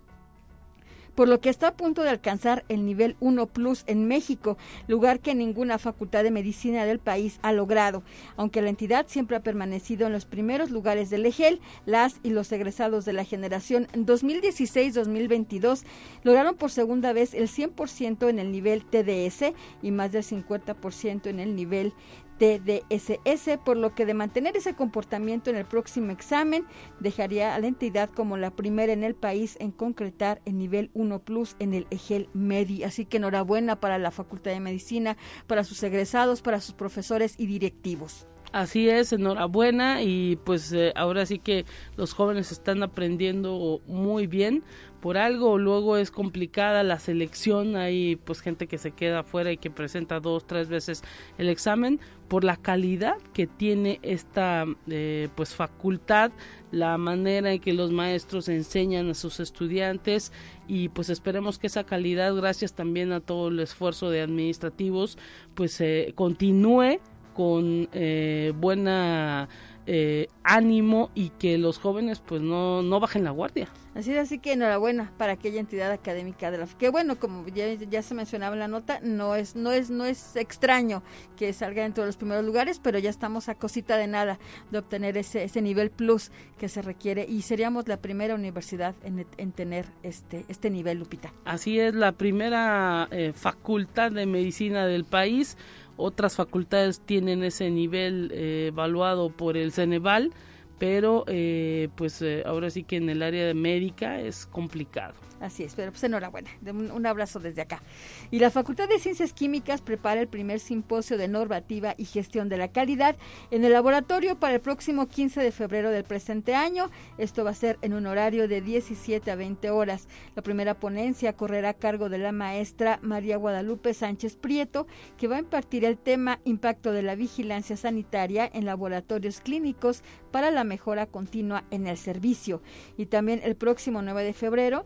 por 1.18 1.28
lo 1.28 1.42
que 1.42 1.50
está 1.50 1.70
a 1.70 1.76
punto 1.76 2.04
de 2.04 2.12
alcanzar 2.12 2.64
el 2.70 2.86
nivel 2.86 3.16
1 3.22 3.48
Plus 3.48 3.84
en 3.88 4.08
México, 4.08 4.56
lugar 4.88 5.20
que 5.20 5.34
ninguna 5.34 5.80
facultad 5.80 6.24
de 6.24 6.30
medicina 6.30 6.86
del 6.86 7.00
país 7.00 7.40
ha 7.42 7.52
logrado. 7.52 8.04
Aunque 8.36 8.62
la 8.62 8.70
entidad 8.70 9.08
siempre 9.08 9.36
ha 9.36 9.42
permanecido 9.42 10.06
en 10.06 10.14
los 10.14 10.26
primeros 10.26 10.70
lugares 10.70 11.10
del 11.10 11.26
EGEL, 11.26 11.60
las 11.88 12.20
y 12.22 12.30
los 12.30 12.52
egresados 12.52 13.04
de 13.04 13.14
la 13.14 13.24
generación 13.24 13.88
2016-2022 13.94 15.86
lograron 16.22 16.56
por 16.56 16.70
segunda 16.70 17.14
vez 17.14 17.34
el 17.34 17.48
100% 17.48 18.30
en 18.30 18.38
el 18.38 18.52
nivel 18.52 18.86
TDS 18.86 19.56
y 19.82 19.90
más 19.90 20.12
del 20.12 20.24
50% 20.24 21.26
en 21.26 21.40
el 21.40 21.56
nivel 21.56 21.94
TDSS, 22.38 23.58
por 23.64 23.78
lo 23.78 23.94
que 23.96 24.06
de 24.06 24.14
mantener 24.14 24.58
ese 24.58 24.76
comportamiento 24.76 25.50
en 25.50 25.56
el 25.56 25.66
próximo 25.66 26.12
examen 26.12 26.66
dejaría 27.00 27.56
a 27.56 27.60
la 27.60 27.68
entidad 27.68 28.10
como 28.10 28.38
la 28.38 28.52
primera 28.52 28.94
en 28.94 29.04
el 29.04 29.16
país 29.16 29.58
en 29.60 29.72
concretar 29.72 30.42
el 30.46 30.58
nivel 30.58 30.90
1 30.94 31.20
plus 31.20 31.56
en 31.60 31.74
el 31.74 31.88
EGEL 31.90 32.30
MEDI. 32.34 32.84
Así 32.84 33.06
que 33.06 33.18
enhorabuena 33.18 33.80
para 33.80 33.98
la 33.98 34.12
Facultad 34.12 34.52
de 34.52 34.60
Medicina, 34.60 35.18
para 35.48 35.64
sus 35.64 35.82
egresados, 35.84 36.42
para 36.42 36.62
sus 36.62 36.74
profesores 36.74 37.36
y 37.38 37.48
directivos. 37.48 38.28
Así 38.54 38.90
es, 38.90 39.12
enhorabuena 39.12 40.02
y 40.02 40.38
pues 40.38 40.72
eh, 40.72 40.94
ahora 40.96 41.26
sí 41.26 41.38
que 41.38 41.66
los 41.98 42.14
jóvenes 42.14 42.52
están 42.52 42.82
aprendiendo 42.82 43.82
muy 43.88 44.26
bien 44.26 44.64
por 45.00 45.18
algo, 45.18 45.58
luego 45.58 45.98
es 45.98 46.12
complicada 46.12 46.84
la 46.84 47.00
selección, 47.00 47.76
hay 47.76 48.16
pues 48.16 48.42
gente 48.42 48.68
que 48.68 48.78
se 48.78 48.92
queda 48.92 49.20
afuera 49.20 49.52
y 49.52 49.58
que 49.58 49.70
presenta 49.70 50.20
dos, 50.20 50.46
tres 50.48 50.70
veces 50.70 51.04
el 51.38 51.50
examen 51.50 52.00
por 52.28 52.44
la 52.44 52.58
calidad 52.58 53.18
que 53.34 53.48
tiene 53.48 54.00
esta 54.02 54.66
eh, 54.90 55.30
pues 55.36 55.56
facultad, 55.56 56.32
la 56.72 56.98
manera 56.98 57.54
en 57.54 57.62
que 57.62 57.74
los 57.74 57.92
maestros 57.92 58.50
enseñan 58.50 59.10
a 59.10 59.14
sus 59.14 59.40
estudiantes 59.40 60.34
y 60.68 60.90
pues 60.90 61.10
esperemos 61.10 61.60
que 61.60 61.68
esa 61.68 61.86
calidad, 61.86 62.36
gracias 62.36 62.74
también 62.74 63.12
a 63.12 63.20
todo 63.20 63.48
el 63.48 63.60
esfuerzo 63.60 64.10
de 64.10 64.22
administrativos, 64.22 65.18
pues 65.56 65.82
continúe 66.16 67.00
con 67.38 67.88
eh, 67.94 68.52
buena 68.58 69.48
eh, 69.86 70.28
ánimo 70.44 71.12
y 71.14 71.30
que 71.30 71.58
los 71.58 71.78
jóvenes 71.78 72.20
pues 72.20 72.42
no, 72.42 72.82
no 72.82 73.00
bajen 73.00 73.24
la 73.24 73.32
guardia. 73.32 73.70
Así 73.98 74.12
es, 74.14 74.20
así 74.20 74.38
que 74.38 74.54
enhorabuena 74.54 75.12
para 75.18 75.32
aquella 75.34 75.60
entidad 75.60 75.92
académica 75.92 76.52
de 76.52 76.60
la 76.60 76.68
que 76.68 76.90
bueno, 76.90 77.20
como 77.20 77.48
ya, 77.48 77.74
ya, 77.74 78.04
se 78.04 78.14
mencionaba 78.14 78.54
en 78.54 78.60
la 78.60 78.68
nota, 78.68 79.00
no 79.02 79.34
es 79.34 79.56
no 79.56 79.72
es 79.72 79.90
no 79.90 80.06
es 80.06 80.36
extraño 80.36 81.02
que 81.36 81.52
salga 81.52 81.82
dentro 81.82 82.04
de 82.04 82.10
los 82.10 82.16
primeros 82.18 82.46
lugares, 82.46 82.80
pero 82.80 83.00
ya 83.00 83.10
estamos 83.10 83.50
a 83.50 83.56
cosita 83.56 83.98
de 83.98 84.06
nada 84.06 84.38
de 84.70 84.78
obtener 84.78 85.18
ese 85.18 85.44
ese 85.44 85.64
nivel 85.64 85.90
plus 85.90 86.32
que 86.60 86.70
se 86.70 86.84
requiere 86.84 87.26
y 87.28 87.42
seríamos 87.42 87.88
la 87.88 87.98
primera 87.98 88.36
universidad 88.36 88.94
en, 89.04 89.26
en 89.38 89.52
tener 89.52 89.88
este 90.04 90.46
este 90.48 90.70
nivel 90.70 91.00
Lupita. 91.00 91.34
Así 91.44 91.80
es, 91.80 91.96
la 91.96 92.12
primera 92.12 93.08
eh, 93.10 93.34
facultad 93.34 94.12
de 94.12 94.28
medicina 94.28 94.86
del 94.86 95.06
país 95.06 95.58
otras 95.96 96.36
facultades 96.36 97.00
tienen 97.00 97.44
ese 97.44 97.72
nivel 97.72 98.32
eh, 98.32 98.68
evaluado 98.68 99.32
por 99.32 99.58
el 99.58 99.72
Ceneval, 99.72 100.32
pero 100.80 101.24
eh, 101.28 101.90
pues 101.96 102.22
eh, 102.22 102.44
ahora 102.46 102.70
sí 102.70 102.84
que 102.84 102.98
en 102.98 103.10
el 103.10 103.24
área 103.24 103.54
médica 103.54 104.20
es 104.20 104.46
complicado. 104.46 105.16
Así 105.40 105.64
es, 105.64 105.76
pero 105.76 105.92
pues 105.92 106.04
enhorabuena, 106.04 106.50
un, 106.66 107.06
abrazo 107.06 107.40
desde 107.40 107.62
acá. 107.62 107.84
Y 108.32 108.40
la 108.40 108.50
Facultad 108.50 108.90
de 108.90 108.98
Ciencias 108.98 109.34
Químicas 109.34 109.82
prepara 109.82 110.20
el 110.20 110.28
primer 110.28 110.60
simposio 110.60 111.16
de 111.18 111.28
normativa 111.28 111.94
y 111.96 112.06
gestión 112.06 112.50
de 112.50 112.58
la 112.58 112.70
calidad 112.70 113.16
en 113.52 113.64
el 113.64 113.72
laboratorio 113.72 114.40
para 114.40 114.56
el 114.56 114.62
próximo 114.62 115.08
15 115.08 115.42
de 115.42 115.52
febrero 115.52 115.92
del 115.92 116.06
presente 116.06 116.56
año. 116.56 116.90
Esto 117.20 117.44
va 117.44 117.52
a 117.52 117.56
ser 117.56 117.78
en 117.84 117.94
un 117.94 118.08
horario 118.08 118.48
de 118.48 118.62
17 118.62 119.30
a 119.30 119.36
20 119.36 119.70
horas. 119.70 120.08
La 120.36 120.42
primera 120.42 120.74
ponencia 120.74 121.34
correrá 121.34 121.70
a 121.70 121.74
cargo 121.76 122.10
de 122.10 122.18
la 122.18 122.32
maestra 122.32 122.98
María 123.04 123.38
Guadalupe 123.38 123.94
Sánchez 123.94 124.38
Prieto, 124.38 124.88
que 125.18 125.28
va 125.28 125.36
a 125.36 125.40
impartir 125.40 125.86
el 125.86 126.00
tema 126.00 126.40
Impacto 126.46 126.92
de 126.92 127.04
la 127.04 127.14
vigilancia 127.14 127.78
sanitaria 127.78 128.50
en 128.52 128.66
laboratorios 128.66 129.40
clínicos 129.42 130.02
para 130.32 130.50
la 130.50 130.64
mejora 130.68 131.08
continua 131.08 131.64
en 131.72 131.88
el 131.88 131.98
servicio. 131.98 132.62
Y 132.98 133.08
también 133.08 133.42
el 133.44 133.56
próximo 133.56 134.04
9 134.04 134.24
de 134.24 134.34
febrero 134.34 134.86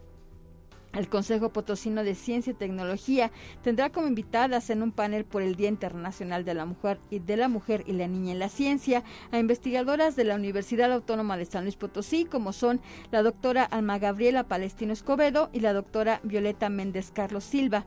el 0.93 1.07
Consejo 1.07 1.53
Potosino 1.53 2.03
de 2.03 2.15
Ciencia 2.15 2.51
y 2.51 2.55
Tecnología 2.55 3.31
tendrá 3.63 3.91
como 3.91 4.07
invitadas 4.07 4.69
en 4.69 4.83
un 4.83 4.91
panel 4.91 5.25
por 5.25 5.41
el 5.41 5.55
Día 5.55 5.69
Internacional 5.69 6.43
de 6.43 6.53
la 6.53 6.65
Mujer 6.65 6.99
y 7.09 7.19
de 7.19 7.37
la 7.37 7.47
Mujer 7.47 7.83
y 7.87 7.93
la 7.93 8.07
Niña 8.07 8.33
en 8.33 8.39
la 8.39 8.49
Ciencia 8.49 9.03
a 9.31 9.39
investigadoras 9.39 10.15
de 10.15 10.25
la 10.25 10.35
Universidad 10.35 10.91
Autónoma 10.91 11.37
de 11.37 11.45
San 11.45 11.63
Luis 11.63 11.77
Potosí, 11.77 12.25
como 12.25 12.51
son 12.51 12.81
la 13.11 13.23
doctora 13.23 13.63
Alma 13.63 13.99
Gabriela 13.99 14.47
Palestino 14.47 14.91
Escobedo 14.91 15.49
y 15.53 15.61
la 15.61 15.73
doctora 15.73 16.19
Violeta 16.23 16.69
Méndez 16.69 17.11
Carlos 17.11 17.45
Silva 17.45 17.85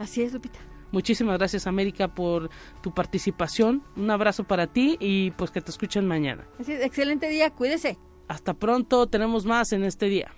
Así 0.00 0.22
es, 0.22 0.32
Lupita. 0.32 0.58
Muchísimas 0.92 1.38
gracias 1.38 1.66
América 1.66 2.08
por 2.08 2.50
tu 2.82 2.92
participación. 2.92 3.82
Un 3.96 4.10
abrazo 4.10 4.44
para 4.44 4.66
ti 4.66 4.96
y 5.00 5.32
pues 5.32 5.50
que 5.50 5.60
te 5.60 5.70
escuchen 5.70 6.06
mañana. 6.06 6.46
Así 6.58 6.72
excelente 6.72 7.28
día, 7.28 7.50
cuídese. 7.50 7.98
Hasta 8.28 8.54
pronto, 8.54 9.06
tenemos 9.06 9.46
más 9.46 9.72
en 9.72 9.84
este 9.84 10.06
día. 10.06 10.32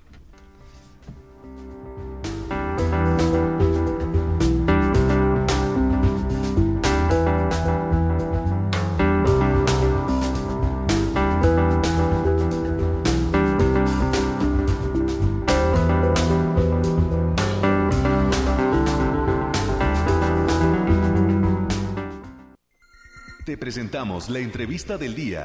Presentamos 23.68 24.31
la 24.31 24.38
entrevista 24.38 24.96
del 24.96 25.14
día. 25.14 25.44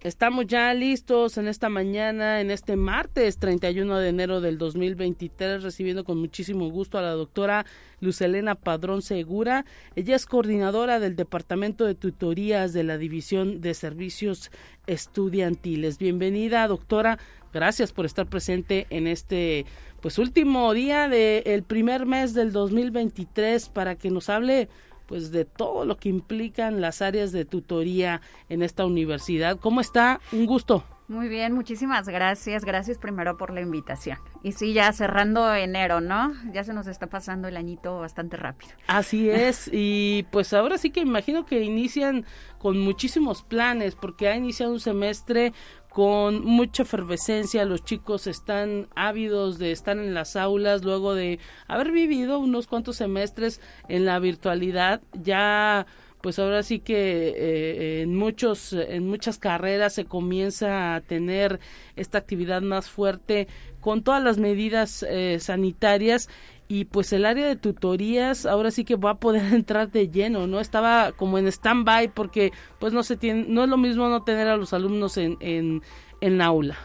Estamos 0.00 0.46
ya 0.46 0.72
listos 0.72 1.38
en 1.38 1.48
esta 1.48 1.68
mañana, 1.68 2.40
en 2.40 2.52
este 2.52 2.76
martes 2.76 3.38
31 3.38 3.98
de 3.98 4.10
enero 4.10 4.40
del 4.40 4.56
2023, 4.56 5.64
recibiendo 5.64 6.04
con 6.04 6.18
muchísimo 6.18 6.70
gusto 6.70 6.98
a 6.98 7.02
la 7.02 7.10
doctora 7.10 7.66
Lucelena 7.98 8.54
Padrón 8.54 9.02
Segura. 9.02 9.64
Ella 9.96 10.14
es 10.14 10.26
coordinadora 10.26 11.00
del 11.00 11.16
Departamento 11.16 11.84
de 11.84 11.96
Tutorías 11.96 12.72
de 12.72 12.84
la 12.84 12.96
División 12.96 13.60
de 13.60 13.74
Servicios 13.74 14.52
Estudiantiles. 14.86 15.98
Bienvenida, 15.98 16.68
doctora. 16.68 17.18
Gracias 17.52 17.92
por 17.92 18.06
estar 18.06 18.28
presente 18.28 18.86
en 18.90 19.08
este 19.08 19.66
pues 20.00 20.18
último 20.18 20.72
día 20.74 21.08
del 21.08 21.64
primer 21.64 22.06
mes 22.06 22.34
del 22.34 22.52
2023 22.52 23.68
para 23.70 23.96
que 23.96 24.10
nos 24.10 24.28
hable 24.28 24.68
pues 25.06 25.30
de 25.30 25.44
todo 25.44 25.84
lo 25.84 25.96
que 25.96 26.08
implican 26.08 26.80
las 26.80 27.02
áreas 27.02 27.32
de 27.32 27.44
tutoría 27.44 28.20
en 28.48 28.62
esta 28.62 28.86
universidad. 28.86 29.58
¿Cómo 29.58 29.80
está? 29.80 30.20
Un 30.32 30.46
gusto. 30.46 30.84
Muy 31.06 31.28
bien, 31.28 31.52
muchísimas 31.52 32.08
gracias. 32.08 32.64
Gracias 32.64 32.96
primero 32.96 33.36
por 33.36 33.52
la 33.52 33.60
invitación. 33.60 34.18
Y 34.42 34.52
sí, 34.52 34.72
ya 34.72 34.90
cerrando 34.94 35.54
enero, 35.54 36.00
¿no? 36.00 36.32
Ya 36.52 36.64
se 36.64 36.72
nos 36.72 36.86
está 36.86 37.08
pasando 37.08 37.46
el 37.46 37.58
añito 37.58 37.98
bastante 38.00 38.38
rápido. 38.38 38.72
Así 38.86 39.28
es. 39.28 39.68
y 39.72 40.24
pues 40.30 40.54
ahora 40.54 40.78
sí 40.78 40.90
que 40.90 41.00
imagino 41.00 41.44
que 41.44 41.60
inician 41.60 42.24
con 42.58 42.78
muchísimos 42.78 43.42
planes, 43.42 43.94
porque 43.96 44.28
ha 44.28 44.36
iniciado 44.36 44.72
un 44.72 44.80
semestre 44.80 45.52
con 45.94 46.44
mucha 46.44 46.82
efervescencia, 46.82 47.64
los 47.64 47.84
chicos 47.84 48.26
están 48.26 48.88
ávidos 48.96 49.60
de 49.60 49.70
estar 49.70 49.96
en 49.96 50.12
las 50.12 50.34
aulas 50.34 50.82
luego 50.82 51.14
de 51.14 51.38
haber 51.68 51.92
vivido 51.92 52.40
unos 52.40 52.66
cuantos 52.66 52.96
semestres 52.96 53.60
en 53.88 54.04
la 54.04 54.18
virtualidad, 54.18 55.02
ya 55.12 55.86
pues 56.20 56.40
ahora 56.40 56.64
sí 56.64 56.80
que 56.80 57.28
eh, 57.28 58.02
en 58.02 58.16
muchos 58.16 58.72
en 58.72 59.06
muchas 59.06 59.38
carreras 59.38 59.92
se 59.92 60.04
comienza 60.04 60.96
a 60.96 61.00
tener 61.00 61.60
esta 61.94 62.18
actividad 62.18 62.60
más 62.60 62.90
fuerte 62.90 63.46
con 63.80 64.02
todas 64.02 64.24
las 64.24 64.38
medidas 64.38 65.04
eh, 65.08 65.38
sanitarias 65.38 66.28
y 66.68 66.86
pues 66.86 67.12
el 67.12 67.26
área 67.26 67.46
de 67.46 67.56
tutorías 67.56 68.46
ahora 68.46 68.70
sí 68.70 68.84
que 68.84 68.96
va 68.96 69.10
a 69.10 69.18
poder 69.18 69.42
entrar 69.54 69.90
de 69.90 70.08
lleno, 70.08 70.46
¿no? 70.46 70.60
Estaba 70.60 71.12
como 71.12 71.38
en 71.38 71.46
stand-by 71.46 72.08
porque 72.08 72.52
pues 72.78 72.92
no 72.92 73.02
se 73.02 73.16
tiene, 73.16 73.46
no 73.48 73.64
es 73.64 73.68
lo 73.68 73.76
mismo 73.76 74.08
no 74.08 74.22
tener 74.22 74.48
a 74.48 74.56
los 74.56 74.72
alumnos 74.72 75.16
en, 75.16 75.36
en, 75.40 75.82
en 76.20 76.40
aula. 76.40 76.76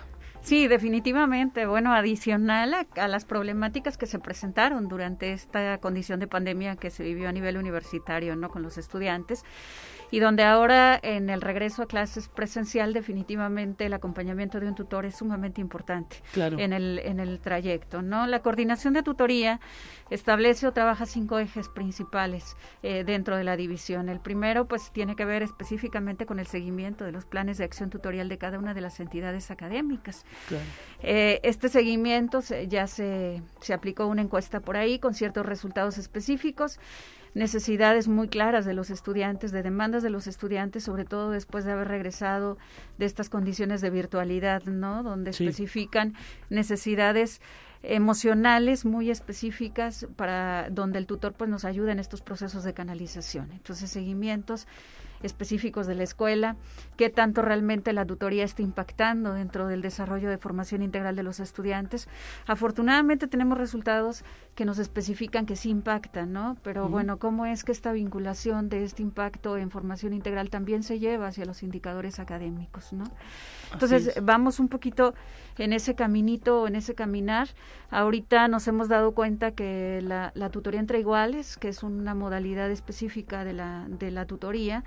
Sí, 0.41 0.67
definitivamente. 0.67 1.65
Bueno, 1.65 1.93
adicional 1.93 2.73
a, 2.73 3.07
las 3.07 3.25
problemáticas 3.25 3.97
que 3.97 4.05
se 4.05 4.19
presentaron 4.19 4.87
durante 4.87 5.33
esta 5.33 5.77
condición 5.79 6.19
de 6.19 6.27
pandemia 6.27 6.77
que 6.77 6.89
se 6.89 7.03
vivió 7.03 7.29
a 7.29 7.31
nivel 7.31 7.57
universitario, 7.57 8.35
¿no? 8.35 8.49
Con 8.49 8.63
los 8.63 8.77
estudiantes 8.77 9.43
y 10.11 10.19
donde 10.19 10.43
ahora 10.43 10.99
en 11.01 11.29
el 11.29 11.41
regreso 11.41 11.83
a 11.83 11.87
clases 11.87 12.27
presencial 12.27 12.93
definitivamente 12.93 13.85
el 13.85 13.93
acompañamiento 13.93 14.59
de 14.59 14.67
un 14.67 14.75
tutor 14.75 15.05
es 15.05 15.15
sumamente 15.17 15.61
importante 15.61 16.17
en 16.35 16.73
el 16.73 16.99
en 16.99 17.19
el 17.19 17.39
trayecto 17.39 18.01
no 18.01 18.27
la 18.27 18.39
coordinación 18.41 18.93
de 18.93 19.03
tutoría 19.03 19.59
establece 20.09 20.67
o 20.67 20.71
trabaja 20.71 21.05
cinco 21.05 21.39
ejes 21.39 21.69
principales 21.69 22.55
eh, 22.83 23.03
dentro 23.03 23.37
de 23.37 23.43
la 23.43 23.55
división. 23.55 24.09
El 24.09 24.19
primero 24.19 24.65
pues 24.65 24.91
tiene 24.91 25.15
que 25.15 25.25
ver 25.25 25.43
específicamente 25.43 26.25
con 26.25 26.39
el 26.39 26.47
seguimiento 26.47 27.05
de 27.05 27.11
los 27.11 27.25
planes 27.25 27.57
de 27.57 27.63
acción 27.63 27.89
tutorial 27.89 28.29
de 28.29 28.37
cada 28.37 28.59
una 28.59 28.73
de 28.73 28.81
las 28.81 28.99
entidades 28.99 29.51
académicas. 29.51 30.25
Eh, 31.01 31.39
este 31.43 31.69
seguimiento 31.69 32.41
ya 32.67 32.87
se 32.87 33.41
se 33.61 33.73
aplicó 33.73 34.07
una 34.07 34.21
encuesta 34.21 34.59
por 34.59 34.77
ahí 34.77 34.99
con 34.99 35.13
ciertos 35.13 35.45
resultados 35.45 35.97
específicos 35.97 36.79
necesidades 37.33 38.07
muy 38.07 38.27
claras 38.27 38.65
de 38.65 38.73
los 38.73 38.89
estudiantes, 38.89 39.51
de 39.51 39.63
demandas 39.63 40.03
de 40.03 40.09
los 40.09 40.27
estudiantes, 40.27 40.83
sobre 40.83 41.05
todo 41.05 41.31
después 41.31 41.65
de 41.65 41.71
haber 41.71 41.87
regresado 41.87 42.57
de 42.97 43.05
estas 43.05 43.29
condiciones 43.29 43.81
de 43.81 43.89
virtualidad, 43.89 44.63
¿no? 44.63 45.03
Donde 45.03 45.31
especifican 45.31 46.13
necesidades 46.49 47.41
emocionales 47.81 48.83
muy 48.83 49.09
específicas 49.09 50.05
para 50.15 50.69
donde 50.69 50.99
el 50.99 51.05
tutor 51.07 51.33
pues 51.33 51.49
nos 51.49 51.63
ayuda 51.63 51.91
en 51.91 51.99
estos 51.99 52.21
procesos 52.21 52.63
de 52.63 52.73
canalización. 52.73 53.51
Entonces, 53.51 53.89
seguimientos 53.89 54.67
específicos 55.23 55.87
de 55.87 55.95
la 55.95 56.03
escuela, 56.03 56.55
qué 56.95 57.09
tanto 57.09 57.41
realmente 57.41 57.93
la 57.93 58.05
tutoría 58.05 58.43
está 58.43 58.61
impactando 58.61 59.33
dentro 59.33 59.67
del 59.67 59.81
desarrollo 59.81 60.29
de 60.29 60.37
formación 60.37 60.81
integral 60.81 61.15
de 61.15 61.23
los 61.23 61.39
estudiantes. 61.39 62.07
Afortunadamente 62.47 63.27
tenemos 63.27 63.57
resultados 63.57 64.23
que 64.59 64.65
nos 64.65 64.77
especifican 64.77 65.45
que 65.45 65.55
sí 65.55 65.69
impactan, 65.69 66.33
¿no? 66.33 66.57
Pero 66.63 66.89
bueno, 66.89 67.17
¿cómo 67.17 67.45
es 67.45 67.63
que 67.63 67.71
esta 67.71 67.93
vinculación 67.93 68.67
de 68.67 68.83
este 68.83 69.01
impacto 69.01 69.55
en 69.55 69.71
formación 69.71 70.11
integral 70.11 70.49
también 70.49 70.83
se 70.83 70.99
lleva 70.99 71.27
hacia 71.27 71.45
los 71.45 71.63
indicadores 71.63 72.19
académicos, 72.19 72.91
¿no? 72.91 73.05
Entonces, 73.71 74.15
vamos 74.21 74.59
un 74.59 74.67
poquito 74.67 75.13
en 75.57 75.71
ese 75.71 75.95
caminito, 75.95 76.67
en 76.67 76.75
ese 76.75 76.93
caminar. 76.93 77.47
Ahorita 77.89 78.49
nos 78.49 78.67
hemos 78.67 78.89
dado 78.89 79.13
cuenta 79.13 79.51
que 79.51 80.01
la, 80.03 80.33
la 80.35 80.49
tutoría 80.49 80.81
entre 80.81 80.99
iguales, 80.99 81.55
que 81.55 81.69
es 81.69 81.81
una 81.81 82.13
modalidad 82.13 82.69
específica 82.69 83.45
de 83.45 83.53
la, 83.53 83.85
de 83.87 84.11
la 84.11 84.25
tutoría, 84.25 84.83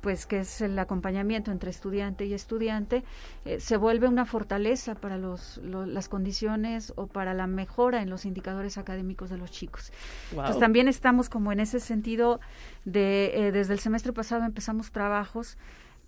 pues 0.00 0.26
que 0.26 0.40
es 0.40 0.60
el 0.60 0.78
acompañamiento 0.78 1.50
entre 1.50 1.70
estudiante 1.70 2.24
y 2.26 2.34
estudiante, 2.34 3.04
eh, 3.44 3.60
se 3.60 3.76
vuelve 3.76 4.08
una 4.08 4.24
fortaleza 4.24 4.94
para 4.94 5.18
los, 5.18 5.58
las 5.58 6.08
condiciones 6.08 6.92
o 6.96 7.06
para 7.06 7.34
la 7.34 7.46
mejora 7.46 8.02
en 8.02 8.10
los 8.10 8.24
indicadores 8.24 8.78
académicos 8.78 9.30
de 9.30 9.38
los 9.38 9.50
chicos. 9.50 9.92
Entonces 10.30 10.58
también 10.58 10.88
estamos 10.88 11.28
como 11.28 11.52
en 11.52 11.60
ese 11.60 11.80
sentido 11.80 12.40
de, 12.84 13.32
eh, 13.34 13.52
desde 13.52 13.74
el 13.74 13.80
semestre 13.80 14.12
pasado 14.12 14.44
empezamos 14.44 14.90
trabajos 14.90 15.56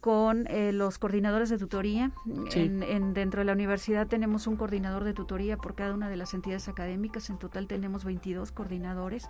con 0.03 0.49
eh, 0.49 0.73
los 0.73 0.99
coordinadores 0.99 1.49
de 1.49 1.59
tutoría. 1.59 2.11
En, 2.57 3.15
dentro 3.15 3.39
de 3.39 3.45
la 3.45 3.53
universidad 3.53 4.09
tenemos 4.09 4.49
un 4.49 4.57
coordinador 4.57 5.05
de 5.05 5.15
tutoría 5.15 5.57
por 5.57 5.77
cada 5.77 5.95
una 5.95 6.09
de 6.09 6.17
las 6.17 6.35
entidades 6.35 6.67
académicas. 6.69 7.31
En 7.31 7.39
total 7.39 7.69
tenemos 7.69 8.05
22 8.05 8.51
coordinadores 8.51 9.29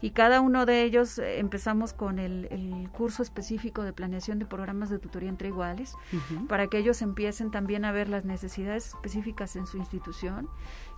y 0.00 0.12
cada 0.12 0.40
uno 0.40 0.64
de 0.64 0.82
ellos 0.82 1.18
eh, 1.18 1.40
empezamos 1.40 1.92
con 1.92 2.18
el, 2.18 2.48
curso 2.96 3.22
específico 3.22 3.82
de 3.82 3.92
planeación 3.92 4.38
de 4.38 4.46
programas 4.46 4.88
de 4.88 4.98
tutoría 4.98 5.28
entre 5.28 5.48
iguales 5.48 5.94
para 6.48 6.68
que 6.68 6.78
ellos 6.78 7.02
empiecen 7.02 7.50
también 7.50 7.84
a 7.84 7.92
ver 7.92 8.08
las 8.08 8.24
necesidades 8.24 8.86
específicas 8.86 9.56
en 9.56 9.66
su 9.66 9.76
institución 9.76 10.48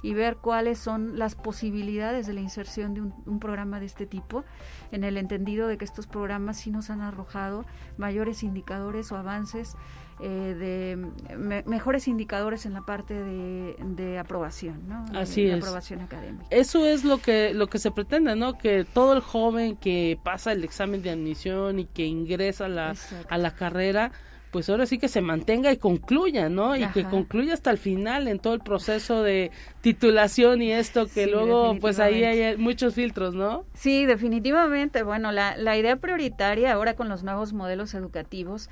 y 0.03 0.15
ver 0.15 0.37
cuáles 0.37 0.79
son 0.79 1.19
las 1.19 1.35
posibilidades 1.35 2.27
de 2.27 2.33
la 2.33 2.41
inserción 2.41 2.95
de 2.95 3.03
un, 3.03 3.41
programa 3.41 3.81
de 3.81 3.87
este 3.87 4.07
tipo, 4.07 4.45
en 4.93 5.05
el 5.05 5.17
entendido 5.17 5.67
de 5.67 5.79
que 5.79 5.85
estos 5.85 6.07
programas 6.07 6.59
sí 6.59 6.71
nos 6.71 6.91
han 6.91 7.01
arrojado 7.01 7.65
mayores 7.97 8.43
indicadores 8.43 9.00
o 9.13 9.17
avances 9.17 9.77
eh, 10.23 10.55
de 10.59 11.63
mejores 11.65 12.07
indicadores 12.07 12.67
en 12.67 12.75
la 12.75 12.83
parte 12.83 13.15
de, 13.15 14.19
aprobación, 14.19 14.87
¿no? 14.87 15.05
Así 15.15 15.47
es. 15.47 15.63
Aprobación 15.63 16.01
académica. 16.01 16.45
Eso 16.51 16.85
es 16.85 17.05
lo 17.05 17.19
que 17.19 17.55
lo 17.55 17.69
que 17.69 17.79
se 17.79 17.91
pretende, 17.91 18.37
¿no? 18.37 18.59
Que 18.59 18.85
todo 18.85 19.15
el 19.15 19.21
joven 19.21 19.77
que 19.77 20.19
pasa 20.23 20.53
el 20.53 20.63
examen 20.63 21.01
de 21.03 21.11
admisión 21.11 21.79
y 21.79 21.87
que 21.87 22.05
ingresa 22.05 22.69
la, 22.69 22.95
a 23.31 23.39
la 23.39 23.55
carrera 23.55 24.13
pues 24.51 24.69
ahora 24.69 24.87
sí 24.87 24.99
que 24.99 25.09
se 25.09 25.21
mantenga 25.21 25.71
y 25.73 25.77
concluya, 25.77 26.49
¿no? 26.49 26.77
Y 26.77 26.87
que 26.89 27.05
concluya 27.05 27.55
hasta 27.55 27.71
el 27.71 27.79
final 27.79 28.27
en 28.29 28.39
todo 28.39 28.55
el 28.55 28.61
proceso 28.61 29.23
de 29.23 29.51
titulación 29.81 30.61
y 30.63 30.73
esto 30.73 31.07
que 31.07 31.27
luego 31.27 31.77
pues 31.81 32.01
ahí 32.01 32.25
hay 32.25 32.57
muchos 32.57 32.95
filtros, 32.95 33.35
¿no? 33.35 33.65
Sí, 33.75 34.07
definitivamente. 34.07 35.03
Bueno, 35.03 35.31
la, 35.33 35.57
la 35.57 35.77
idea 35.77 35.97
prioritaria 35.97 36.73
ahora 36.73 36.95
con 36.95 37.09
los 37.09 37.23
nuevos 37.23 37.53
modelos 37.53 37.95
educativos 37.95 38.69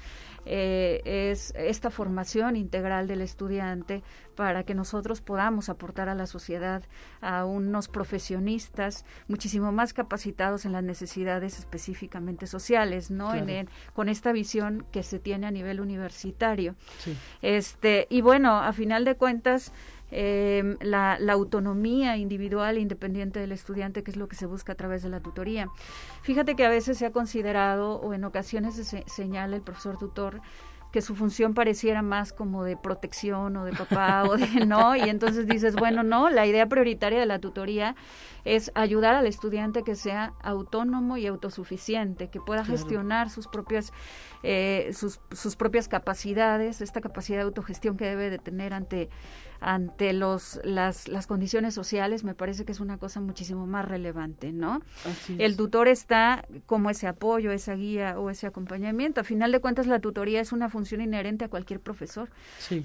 eh, 0.47 1.03
es 1.05 1.53
esta 1.57 1.91
formación 1.91 2.57
integral 2.57 3.07
del 3.07 3.21
estudiante 3.21 4.03
para 4.39 4.63
que 4.63 4.73
nosotros 4.73 5.21
podamos 5.21 5.69
aportar 5.69 6.09
a 6.09 6.15
la 6.15 6.29
sociedad 6.29 6.85
a 7.21 7.45
unos 7.45 7.89
profesionistas 7.89 9.05
muchísimo 9.27 9.73
más 9.73 9.93
capacitados 9.93 10.65
en 10.65 10.71
las 10.71 10.85
necesidades 10.85 11.59
específicamente 11.59 12.47
sociales, 12.47 13.11
¿no? 13.11 13.35
En, 13.35 13.69
con 13.95 14.09
esta 14.09 14.31
visión 14.31 14.87
que 14.93 15.03
se 15.03 15.19
tiene 15.19 15.49
a 15.49 15.51
nivel 15.51 15.81
universitario. 15.81 16.77
Este, 17.43 18.07
y 18.11 18.21
bueno, 18.21 18.61
a 18.61 18.73
final 18.73 19.05
de 19.05 19.17
cuentas, 19.17 19.73
eh, 20.13 20.77
la, 20.83 21.19
la, 21.19 21.33
autonomía 21.33 22.17
individual 22.17 22.77
e 22.77 22.81
independiente 22.81 23.41
del 23.41 23.51
estudiante, 23.51 24.05
que 24.05 24.13
es 24.13 24.17
lo 24.17 24.29
que 24.29 24.37
se 24.37 24.47
busca 24.47 24.75
a 24.75 24.77
través 24.77 25.03
de 25.03 25.09
la 25.09 25.19
tutoría. 25.19 25.69
Fíjate 26.23 26.55
que 26.55 26.65
a 26.65 26.71
veces 26.71 26.97
se 26.97 27.07
ha 27.07 27.11
considerado, 27.11 27.97
o 27.97 28.15
en 28.15 28.23
ocasiones 28.23 28.77
se 28.77 29.05
señala 29.07 29.57
el 29.57 29.63
profesor 29.63 29.99
tutor, 29.99 30.41
que 30.93 31.03
su 31.03 31.15
función 31.15 31.55
pareciera 31.55 32.03
más 32.03 32.33
como 32.33 32.65
de 32.65 32.77
protección 32.77 33.57
o 33.57 33.65
de 33.65 33.73
papá 33.73 34.25
o 34.25 34.37
de 34.37 34.47
no, 34.67 34.97
y 34.97 35.03
entonces 35.03 35.47
dices, 35.47 35.75
bueno, 35.77 36.03
no, 36.03 36.31
la 36.31 36.47
idea 36.47 36.67
prioritaria 36.67 37.21
de 37.21 37.27
la 37.27 37.39
tutoría 37.39 37.95
es 38.45 38.73
ayudar 38.75 39.15
al 39.15 39.27
estudiante 39.27 39.83
que 39.83 39.95
sea 39.95 40.33
autónomo 40.43 41.17
y 41.17 41.27
autosuficiente, 41.27 42.29
que 42.29 42.41
pueda 42.41 42.65
gestionar 42.65 43.29
sus 43.31 43.47
propias 43.49 43.93
eh, 44.43 44.91
sus, 44.93 45.21
sus 45.33 45.57
propias 45.57 45.89
capacidades, 45.89 46.81
esta 46.81 47.01
capacidad 47.01 47.39
de 47.39 47.45
autogestión 47.45 47.97
que 47.97 48.05
debe 48.05 48.31
de 48.31 48.39
tener 48.39 48.73
ante 48.73 49.11
ante 49.61 50.13
los, 50.13 50.61
las, 50.65 51.09
las 51.09 51.27
condiciones 51.27 51.75
sociales, 51.75 52.25
me 52.25 52.35
parece 52.35 52.65
que 52.65 52.73
es 52.73 52.81
una 52.81 52.99
cosa 52.99 53.21
muchísimo 53.21 53.67
más 53.67 53.87
relevante, 53.87 54.53
¿no? 54.53 54.83
El 55.39 55.57
tutor 55.57 55.89
está 55.89 56.47
como 56.67 56.91
ese 56.91 57.07
apoyo, 57.07 57.51
esa 57.51 57.75
guía 57.75 58.19
o 58.19 58.31
ese 58.31 58.47
acompañamiento. 58.47 59.21
A 59.21 59.25
final 59.25 59.53
de 59.53 59.61
cuentas, 59.61 59.87
la 59.87 59.99
tutoría 59.99 60.41
es 60.41 60.53
una 60.53 60.69
función 60.69 61.01
inherente 61.01 61.45
a 61.45 61.49
cualquier 61.49 61.81
profesor. 61.81 62.29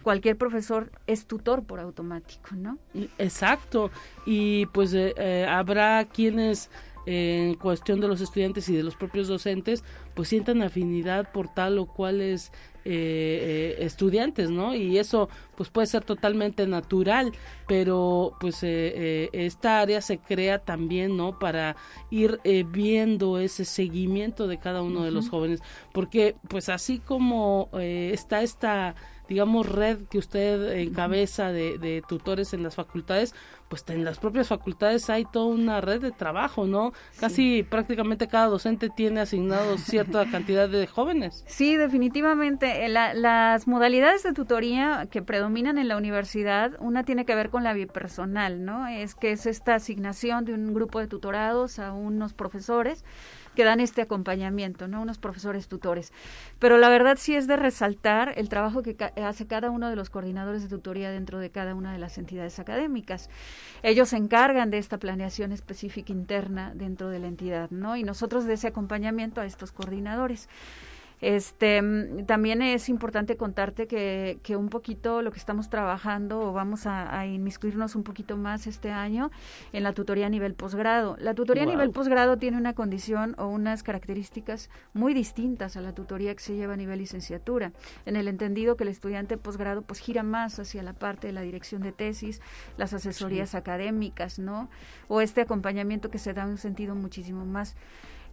Cualquier 0.01 0.37
profesor 0.37 0.91
es 1.07 1.25
tutor 1.25 1.63
por 1.63 1.79
automático, 1.79 2.55
¿no? 2.55 2.77
Exacto. 3.17 3.91
Y 4.25 4.65
pues 4.67 4.93
eh, 4.93 5.13
eh, 5.17 5.45
habrá 5.47 6.05
quienes 6.05 6.69
en 7.05 7.55
cuestión 7.55 7.99
de 7.99 8.07
los 8.07 8.21
estudiantes 8.21 8.69
y 8.69 8.75
de 8.75 8.83
los 8.83 8.95
propios 8.95 9.27
docentes, 9.27 9.83
pues 10.13 10.29
sientan 10.29 10.61
afinidad 10.61 11.31
por 11.31 11.53
tal 11.53 11.79
o 11.79 11.85
cuales 11.85 12.51
eh, 12.85 13.77
eh, 13.79 13.85
estudiantes, 13.85 14.49
¿no? 14.49 14.75
Y 14.75 14.97
eso 14.97 15.29
pues 15.55 15.69
puede 15.69 15.87
ser 15.87 16.03
totalmente 16.03 16.67
natural, 16.67 17.31
pero 17.65 18.35
pues 18.41 18.59
eh, 18.61 19.29
esta 19.31 19.79
área 19.79 20.01
se 20.01 20.17
crea 20.17 20.59
también, 20.59 21.15
¿no? 21.15 21.39
Para 21.39 21.77
ir 22.09 22.41
viendo 22.71 23.39
ese 23.39 23.63
seguimiento 23.63 24.47
de 24.47 24.57
cada 24.57 24.81
uno 24.81 25.03
de 25.03 25.11
los 25.11 25.29
jóvenes, 25.29 25.61
porque 25.93 26.35
pues 26.49 26.67
así 26.67 26.99
como 26.99 27.69
está 27.73 28.41
esta 28.41 28.95
digamos, 29.27 29.67
red 29.67 29.99
que 30.09 30.17
usted 30.17 30.77
encabeza 30.77 31.51
de, 31.51 31.77
de 31.77 32.03
tutores 32.07 32.53
en 32.53 32.63
las 32.63 32.75
facultades, 32.75 33.33
pues 33.73 33.83
en 33.87 34.03
las 34.03 34.19
propias 34.19 34.49
facultades 34.49 35.09
hay 35.09 35.25
toda 35.25 35.47
una 35.47 35.81
red 35.81 35.99
de 35.99 36.11
trabajo, 36.11 36.67
¿no? 36.67 36.93
Casi 37.19 37.63
prácticamente 37.63 38.27
cada 38.27 38.45
docente 38.45 38.89
tiene 38.89 39.21
asignado 39.21 39.77
cierta 39.79 40.29
cantidad 40.29 40.69
de 40.69 40.85
jóvenes. 40.85 41.43
Sí, 41.47 41.75
definitivamente. 41.75 42.85
Eh, 42.85 42.89
las 42.89 43.67
modalidades 43.67 44.21
de 44.21 44.33
tutoría 44.33 45.07
que 45.09 45.21
predominan 45.23 45.77
en 45.77 45.87
la 45.87 45.97
universidad, 45.97 46.73
una 46.79 47.03
tiene 47.03 47.25
que 47.25 47.33
ver 47.33 47.49
con 47.49 47.63
la 47.63 47.73
bipersonal, 47.73 48.63
¿no? 48.63 48.87
Es 48.87 49.15
que 49.15 49.31
es 49.31 49.45
esta 49.45 49.75
asignación 49.75 50.45
de 50.45 50.53
un 50.53 50.73
grupo 50.73 50.99
de 50.99 51.07
tutorados 51.07 51.79
a 51.79 51.93
unos 51.93 52.33
profesores 52.33 53.03
que 53.55 53.63
dan 53.63 53.79
este 53.79 54.01
acompañamiento, 54.01 54.87
¿no? 54.87 55.01
Unos 55.01 55.17
profesores 55.17 55.67
tutores. 55.67 56.11
Pero 56.59 56.77
la 56.77 56.89
verdad 56.89 57.17
sí 57.19 57.35
es 57.35 57.47
de 57.47 57.55
resaltar 57.55 58.33
el 58.37 58.49
trabajo 58.49 58.83
que 58.83 58.95
hace 59.23 59.47
cada 59.47 59.69
uno 59.69 59.89
de 59.89 59.95
los 59.95 60.09
coordinadores 60.09 60.63
de 60.63 60.69
tutoría 60.69 61.11
dentro 61.11 61.39
de 61.39 61.49
cada 61.49 61.75
una 61.75 61.91
de 61.91 61.99
las 61.99 62.17
entidades 62.17 62.59
académicas. 62.59 63.29
Ellos 63.81 64.09
se 64.09 64.17
encargan 64.17 64.71
de 64.71 64.77
esta 64.77 64.97
planeación 64.97 65.51
específica 65.51 66.11
interna 66.11 66.73
dentro 66.75 67.09
de 67.09 67.19
la 67.19 67.27
entidad, 67.27 67.69
¿no? 67.71 67.95
Y 67.95 68.03
nosotros 68.03 68.45
de 68.45 68.53
ese 68.53 68.67
acompañamiento 68.67 69.41
a 69.41 69.45
estos 69.45 69.71
coordinadores. 69.71 70.49
Este, 71.23 71.81
mm, 71.81 72.25
también 72.25 72.61
es 72.61 72.89
importante 72.89 73.37
contarte 73.37 73.87
que, 73.87 74.39
que 74.43 74.57
un 74.57 74.67
poquito 74.67 75.21
lo 75.21 75.31
que 75.31 75.39
estamos 75.39 75.69
trabajando 75.69 76.41
o 76.41 76.51
vamos 76.51 76.85
a, 76.85 77.25
inmiscuirnos 77.25 77.95
un 77.95 78.03
poquito 78.03 78.35
más 78.35 78.67
este 78.67 78.91
año 78.91 79.31
en 79.71 79.83
la 79.83 79.93
tutoría 79.93 80.25
a 80.25 80.29
nivel 80.29 80.53
posgrado. 80.53 81.15
La 81.19 81.33
tutoría 81.33 81.63
a 81.63 81.65
nivel 81.65 81.91
posgrado 81.91 82.35
tiene 82.35 82.57
una 82.57 82.73
condición 82.73 83.35
o 83.37 83.47
unas 83.47 83.83
características 83.83 84.69
muy 84.93 85.13
distintas 85.13 85.77
a 85.77 85.81
la 85.81 85.93
tutoría 85.93 86.35
que 86.35 86.43
se 86.43 86.57
lleva 86.57 86.73
a 86.73 86.77
nivel 86.77 86.99
licenciatura, 86.99 87.71
en 88.05 88.17
el 88.17 88.27
entendido 88.27 88.75
que 88.75 88.83
el 88.83 88.89
estudiante 88.89 89.37
posgrado 89.37 89.81
pues 89.81 89.99
gira 89.99 90.23
más 90.23 90.59
hacia 90.59 90.83
la 90.83 90.91
parte 90.91 91.27
de 91.27 91.33
la 91.33 91.41
dirección 91.41 91.81
de 91.83 91.93
tesis, 91.93 92.41
las 92.75 92.93
asesorías 92.93 93.55
académicas, 93.55 94.39
¿no? 94.39 94.69
O 95.07 95.21
este 95.21 95.39
acompañamiento 95.39 96.09
que 96.09 96.17
se 96.17 96.33
da 96.33 96.43
en 96.43 96.49
un 96.49 96.57
sentido 96.57 96.95
muchísimo 96.95 97.45
más 97.45 97.77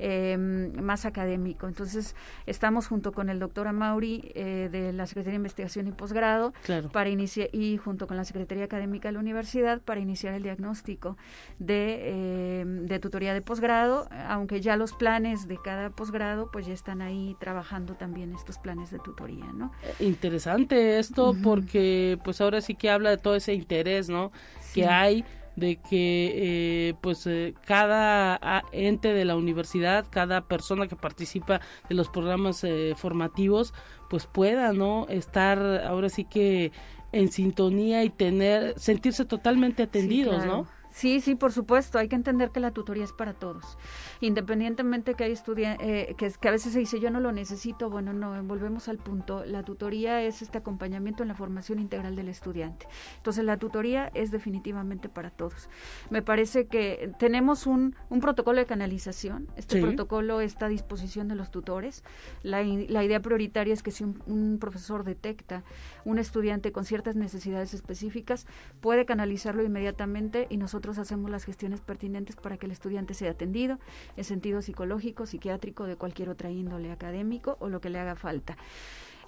eh, 0.02 0.36
más 0.38 1.04
académico. 1.04 1.68
Entonces, 1.68 2.16
estamos 2.46 2.88
junto 2.88 3.12
con 3.12 3.28
el 3.28 3.38
doctor 3.38 3.68
Amauri 3.68 4.32
eh, 4.34 4.68
de 4.72 4.92
la 4.92 5.06
Secretaría 5.06 5.32
de 5.32 5.36
Investigación 5.36 5.86
y 5.88 5.92
Posgrado 5.92 6.52
para 6.92 7.10
iniciar 7.10 7.48
y 7.52 7.76
junto 7.76 8.06
con 8.06 8.16
la 8.16 8.24
Secretaría 8.24 8.64
Académica 8.64 9.08
de 9.08 9.12
la 9.12 9.20
Universidad 9.20 9.82
para 9.82 10.00
iniciar 10.00 10.34
el 10.34 10.42
diagnóstico 10.42 11.18
de, 11.58 12.60
em, 12.60 12.86
de 12.86 12.98
tutoría 12.98 13.34
de 13.34 13.42
posgrado, 13.42 14.08
aunque 14.28 14.60
ya 14.60 14.76
los 14.76 14.94
planes 14.94 15.46
de 15.46 15.58
cada 15.62 15.90
posgrado 15.90 16.50
pues 16.50 16.66
ya 16.66 16.72
están 16.72 17.02
ahí 17.02 17.36
trabajando 17.38 17.94
también 17.94 18.32
estos 18.32 18.58
planes 18.58 18.90
de 18.90 18.98
tutoría, 19.00 19.46
¿no? 19.52 19.72
Eh, 19.82 19.94
interesante 20.06 20.98
esto 20.98 21.36
porque 21.42 22.18
pues 22.24 22.40
ahora 22.40 22.60
sí 22.60 22.74
que 22.74 22.88
habla 22.88 23.10
de 23.10 23.18
todo 23.18 23.34
ese 23.36 23.52
interés, 23.52 24.08
¿no? 24.08 24.32
Que 24.72 24.86
hay 24.86 25.24
de 25.60 25.76
que 25.76 26.32
eh, 26.34 26.94
pues 27.00 27.26
eh, 27.26 27.54
cada 27.66 28.38
ah, 28.42 28.64
ente 28.72 29.12
de 29.12 29.24
la 29.24 29.36
universidad, 29.36 30.06
cada 30.10 30.40
persona 30.40 30.88
que 30.88 30.96
participa 30.96 31.60
de 31.88 31.94
los 31.94 32.08
programas 32.08 32.64
eh, 32.64 32.94
formativos, 32.96 33.72
pues 34.08 34.26
pueda, 34.26 34.72
¿no? 34.72 35.06
Estar 35.08 35.84
ahora 35.84 36.08
sí 36.08 36.24
que 36.24 36.72
en 37.12 37.30
sintonía 37.30 38.02
y 38.02 38.10
tener, 38.10 38.78
sentirse 38.78 39.24
totalmente 39.24 39.84
atendidos, 39.84 40.44
¿no? 40.44 40.66
Sí, 40.90 41.20
sí, 41.20 41.34
por 41.34 41.52
supuesto. 41.52 41.98
Hay 41.98 42.08
que 42.08 42.16
entender 42.16 42.50
que 42.50 42.60
la 42.60 42.72
tutoría 42.72 43.04
es 43.04 43.12
para 43.12 43.32
todos. 43.32 43.78
Independientemente 44.20 45.14
que 45.14 45.24
hay 45.24 45.32
estudiantes, 45.32 45.86
eh, 45.88 46.14
que, 46.16 46.30
que, 46.30 46.48
a 46.48 46.50
veces 46.50 46.72
se 46.72 46.78
dice 46.78 47.00
yo 47.00 47.10
no 47.10 47.20
lo 47.20 47.32
necesito, 47.32 47.90
bueno, 47.90 48.12
no, 48.12 48.42
volvemos 48.44 48.88
al 48.88 48.98
punto. 48.98 49.44
La 49.44 49.62
tutoría 49.62 50.22
es 50.22 50.42
este 50.42 50.58
acompañamiento 50.58 51.22
en 51.22 51.28
la 51.28 51.34
formación 51.34 51.78
integral 51.78 52.16
del 52.16 52.28
estudiante. 52.28 52.86
Entonces, 53.16 53.44
la 53.44 53.56
tutoría 53.56 54.10
es 54.14 54.30
definitivamente 54.30 55.08
para 55.08 55.30
todos. 55.30 55.68
Me 56.10 56.22
parece 56.22 56.66
que 56.66 57.12
tenemos 57.18 57.66
un, 57.66 57.94
un 58.08 58.20
protocolo 58.20 58.58
de 58.58 58.66
canalización. 58.66 59.48
Este 59.56 59.80
protocolo 59.80 60.40
está 60.40 60.66
a 60.66 60.68
disposición 60.68 61.28
de 61.28 61.34
los 61.34 61.50
tutores. 61.50 62.04
La, 62.42 62.62
la 62.62 63.04
idea 63.04 63.20
prioritaria 63.20 63.72
es 63.72 63.82
que 63.82 63.90
si 63.90 64.04
un, 64.04 64.22
un 64.26 64.58
profesor 64.58 65.04
detecta 65.04 65.62
un 66.04 66.18
estudiante 66.18 66.72
con 66.72 66.84
ciertas 66.84 67.16
necesidades 67.16 67.74
específicas, 67.74 68.46
puede 68.80 69.04
canalizarlo 69.06 69.62
inmediatamente 69.62 70.46
y 70.50 70.56
nosotros 70.56 70.89
hacemos 70.98 71.30
las 71.30 71.44
gestiones 71.44 71.80
pertinentes 71.80 72.36
para 72.36 72.56
que 72.56 72.66
el 72.66 72.72
estudiante 72.72 73.14
sea 73.14 73.32
atendido 73.32 73.78
en 74.16 74.24
sentido 74.24 74.62
psicológico, 74.62 75.26
psiquiátrico, 75.26 75.84
de 75.84 75.96
cualquier 75.96 76.28
otra 76.28 76.50
índole 76.50 76.92
académico 76.92 77.56
o 77.60 77.68
lo 77.68 77.80
que 77.80 77.90
le 77.90 77.98
haga 77.98 78.16
falta 78.16 78.56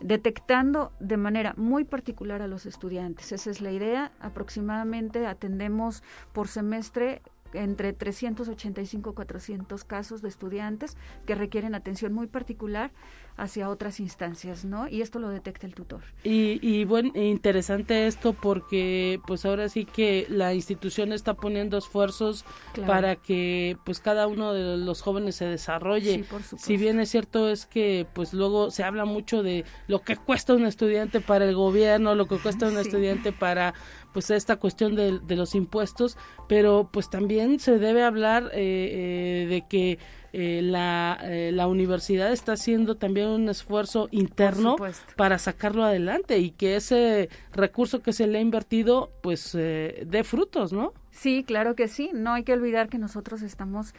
detectando 0.01 0.93
de 0.99 1.17
manera 1.17 1.55
muy 1.57 1.85
particular 1.85 2.43
a 2.43 2.49
los 2.49 2.67
estudiantes. 2.67 3.31
Esa 3.31 3.51
es 3.51 3.61
la 3.61 3.71
idea. 3.71 4.11
Aproximadamente 4.21 5.27
atendemos 5.27 6.03
por 6.33 6.49
semestre 6.49 7.23
entre 7.55 7.93
385 7.93 9.11
y 9.11 9.15
400 9.15 9.85
casos 9.85 10.23
de 10.23 10.29
estudiantes 10.29 10.97
que 11.27 11.35
requieren 11.35 11.75
atención 11.75 12.13
muy 12.13 12.27
particular 12.27 12.93
hacia 13.37 13.69
otras 13.69 14.01
instancias, 14.01 14.65
¿no? 14.65 14.89
Y 14.89 15.01
esto 15.01 15.19
lo 15.19 15.29
detecta 15.29 15.67
el 15.67 15.75
tutor. 15.75 16.03
Y, 16.23 16.59
y 16.67 16.85
bueno, 16.85 17.13
interesante 17.15 18.07
esto 18.07 18.35
porque 18.35 19.21
pues 19.27 19.45
ahora 19.47 19.69
sí 19.69 19.85
que 19.85 20.27
la 20.29 20.55
institución 20.55 21.13
está 21.13 21.35
poniendo 21.35 21.79
esfuerzos 21.79 22.45
para 22.87 23.17
que 23.17 23.77
pues 23.85 24.01
cada 24.01 24.27
uno 24.27 24.53
de 24.53 24.77
los 24.77 25.03
jóvenes 25.03 25.37
se 25.37 25.47
desarrolle. 25.47 26.25
si 26.57 26.77
bien 26.77 27.01
es 27.01 27.11
cierto 27.11 27.49
es 27.49 27.67
que 27.67 28.07
pues 28.13 28.35
luego 28.35 28.71
se 28.71 28.85
habla 28.85 29.05
mucho 29.05 29.43
de 29.43 29.65
lo 29.87 30.01
que 30.01 30.17
cuesta 30.17 30.55
un 30.55 30.67
estudiante 30.67 31.21
para 31.21 31.45
el 31.47 31.55
gobierno, 31.55 32.15
lo 32.15 32.27
que 32.27 32.39
cuesta 32.39 32.69
un 32.69 32.79
estudiante 32.79 33.33
para 33.33 33.75
pues 34.13 34.31
esta 34.31 34.57
cuestión 34.57 34.95
de, 34.95 35.19
de, 35.19 35.37
los 35.37 35.55
impuestos, 35.55 36.17
pero 36.49 36.89
pues 36.93 37.11
también 37.11 37.59
se 37.59 37.79
debe 37.79 38.03
hablar 38.05 38.51
eh, 38.53 39.45
eh, 39.45 39.47
de 39.49 39.67
que 39.69 39.99
eh, 40.35 40.63
la, 40.63 41.19
eh, 41.25 41.51
la 41.53 41.67
universidad 41.67 42.33
está 42.33 42.53
haciendo 42.53 42.97
también 42.97 43.29
un 43.29 43.51
esfuerzo 43.51 44.09
interno 44.13 44.77
para 45.15 45.39
sacarlo 45.39 45.85
adelante 45.85 46.39
y 46.39 46.53
que 46.53 46.77
ese 46.77 47.29
recurso 47.53 48.01
que 48.01 48.15
se 48.15 48.27
le 48.27 48.39
ha 48.39 48.41
invertido 48.41 49.13
pues 49.23 49.55
eh, 49.55 50.05
dé 50.07 50.25
frutos, 50.25 50.73
¿no? 50.73 50.95
Sí, 51.11 51.45
claro 51.47 51.77
que 51.77 51.87
sí. 51.87 52.11
No 52.15 52.33
hay 52.33 52.45
que 52.45 52.55
olvidar 52.55 52.89
que 52.89 52.97
nosotros 52.97 53.43
estamos 53.43 53.93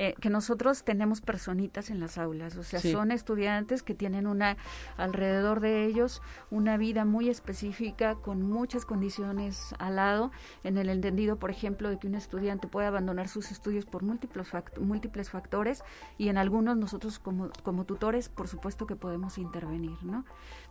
eh, 0.00 0.14
que 0.20 0.30
nosotros 0.30 0.84
tenemos 0.84 1.20
personitas 1.20 1.90
en 1.90 1.98
las 1.98 2.18
aulas, 2.18 2.56
o 2.56 2.62
sea, 2.62 2.78
son 2.78 3.10
estudiantes 3.10 3.82
que 3.82 3.94
tienen 3.94 4.28
una, 4.28 4.56
alrededor 4.96 5.58
de 5.58 5.86
ellos, 5.86 6.22
una 6.52 6.76
vida 6.76 7.04
muy 7.04 7.28
específica 7.28 8.14
con 8.14 8.40
muchas 8.42 8.84
condiciones 8.84 9.74
al 9.80 9.96
lado, 9.96 10.30
en 10.62 10.78
el 10.78 10.88
entendido, 10.88 11.40
por 11.40 11.50
ejemplo, 11.50 11.90
de 11.90 11.98
que 11.98 12.06
un 12.06 12.14
estudiante 12.14 12.68
puede 12.68 12.86
abandonar 12.86 13.26
sus 13.26 13.50
estudios 13.50 13.86
por 13.86 14.04
múltiples, 14.04 14.46
múltiples 14.80 15.30
factores 15.30 15.82
y 16.16 16.28
en 16.28 16.38
algunos 16.38 16.76
nosotros 16.76 17.18
como, 17.18 17.50
como 17.64 17.84
tutores, 17.84 18.28
por 18.28 18.46
supuesto 18.46 18.86
que 18.86 18.94
podemos 18.94 19.36
intervenir, 19.36 19.98
¿no? 20.04 20.24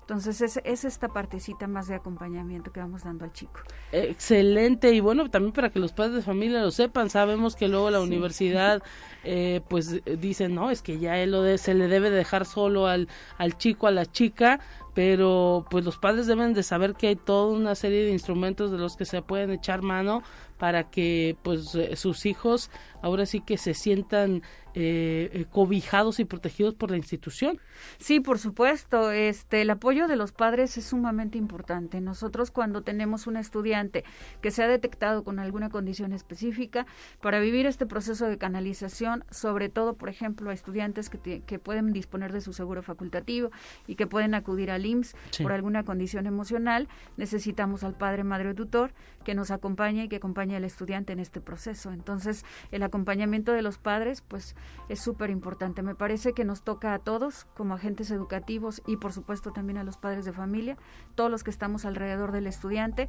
Entonces 0.07 0.39
es, 0.39 0.61
es, 0.63 0.85
esta 0.85 1.09
partecita 1.09 1.67
más 1.67 1.89
de 1.89 1.95
acompañamiento 1.95 2.71
que 2.71 2.79
vamos 2.79 3.03
dando 3.03 3.25
al 3.25 3.33
chico. 3.33 3.59
Excelente 3.91 4.93
y 4.93 5.01
bueno, 5.01 5.29
también 5.29 5.51
para 5.51 5.69
que 5.69 5.79
los 5.79 5.91
padres 5.91 6.15
de 6.15 6.21
familia 6.21 6.61
lo 6.61 6.71
sepan, 6.71 7.09
sabemos 7.09 7.57
que 7.57 7.67
luego 7.67 7.91
la 7.91 7.99
universidad 7.99 8.81
eh, 9.25 9.59
pues 9.67 10.01
dicen, 10.17 10.55
no, 10.55 10.71
es 10.71 10.81
que 10.81 10.97
ya 10.97 11.17
él 11.17 11.31
lo 11.31 11.41
de, 11.41 11.57
se 11.57 11.73
le 11.73 11.89
debe 11.89 12.09
dejar 12.09 12.45
solo 12.45 12.87
al, 12.87 13.09
al 13.37 13.57
chico, 13.57 13.85
a 13.85 13.91
la 13.91 14.05
chica, 14.05 14.61
pero 14.93 15.65
pues 15.69 15.83
los 15.83 15.97
padres 15.97 16.25
deben 16.25 16.53
de 16.53 16.63
saber 16.63 16.93
que 16.93 17.07
hay 17.09 17.17
toda 17.17 17.53
una 17.53 17.75
serie 17.75 18.05
de 18.05 18.11
instrumentos 18.11 18.71
de 18.71 18.77
los 18.77 18.95
que 18.95 19.03
se 19.03 19.21
pueden 19.21 19.51
echar 19.51 19.81
mano 19.81 20.23
para 20.57 20.89
que 20.89 21.37
pues 21.43 21.75
eh, 21.75 21.95
sus 21.95 22.25
hijos 22.25 22.71
ahora 23.01 23.25
sí 23.25 23.41
que 23.41 23.57
se 23.57 23.73
sientan 23.73 24.41
eh, 24.79 25.31
eh, 25.33 25.45
cobijados 25.49 26.19
y 26.19 26.25
protegidos 26.25 26.75
por 26.75 26.91
la 26.91 26.97
institución. 26.97 27.59
Sí, 27.97 28.19
por 28.19 28.37
supuesto. 28.37 29.09
Este, 29.09 29.63
el 29.63 29.71
apoyo 29.71 30.07
de 30.07 30.15
los 30.15 30.31
padres 30.31 30.77
es 30.77 30.85
sumamente 30.85 31.39
importante. 31.39 31.99
Nosotros 31.99 32.51
cuando 32.51 32.83
tenemos 32.83 33.25
un 33.25 33.37
estudiante 33.37 34.03
que 34.39 34.51
se 34.51 34.61
ha 34.61 34.67
detectado 34.67 35.23
con 35.23 35.39
alguna 35.39 35.69
condición 35.69 36.13
específica, 36.13 36.85
para 37.21 37.39
vivir 37.39 37.65
este 37.65 37.87
proceso 37.87 38.27
de 38.27 38.37
canalización, 38.37 39.23
sobre 39.31 39.69
todo, 39.69 39.95
por 39.95 40.09
ejemplo, 40.09 40.51
a 40.51 40.53
estudiantes 40.53 41.09
que, 41.09 41.41
que 41.41 41.57
pueden 41.57 41.91
disponer 41.91 42.31
de 42.31 42.41
su 42.41 42.53
seguro 42.53 42.83
facultativo 42.83 43.49
y 43.87 43.95
que 43.95 44.05
pueden 44.05 44.35
acudir 44.35 44.69
al 44.69 44.85
IMSS 44.85 45.15
por 45.41 45.53
alguna 45.53 45.85
condición 45.85 46.27
emocional, 46.27 46.87
necesitamos 47.15 47.83
al 47.83 47.95
padre, 47.95 48.23
madre 48.23 48.49
o 48.49 48.53
tutor 48.53 48.91
que 49.23 49.33
nos 49.33 49.49
acompañe 49.49 50.03
y 50.03 50.07
que 50.07 50.17
acompañe 50.17 50.55
al 50.55 50.63
estudiante 50.63 51.13
en 51.13 51.19
este 51.19 51.41
proceso. 51.41 51.91
Entonces, 51.91 52.45
el 52.71 52.83
acompañamiento 52.87 53.51
de 53.51 53.61
los 53.61 53.77
padres, 53.77 54.21
pues 54.21 54.55
es 54.89 54.99
súper 54.99 55.29
importante. 55.29 55.81
Me 55.81 55.95
parece 55.95 56.33
que 56.33 56.45
nos 56.45 56.63
toca 56.63 56.93
a 56.93 56.99
todos, 56.99 57.45
como 57.55 57.75
agentes 57.75 58.11
educativos 58.11 58.81
y 58.87 58.97
por 58.97 59.13
supuesto 59.13 59.51
también 59.51 59.77
a 59.77 59.83
los 59.83 59.97
padres 59.97 60.25
de 60.25 60.33
familia, 60.33 60.77
todos 61.15 61.31
los 61.31 61.43
que 61.43 61.51
estamos 61.51 61.85
alrededor 61.85 62.31
del 62.31 62.47
estudiante, 62.47 63.07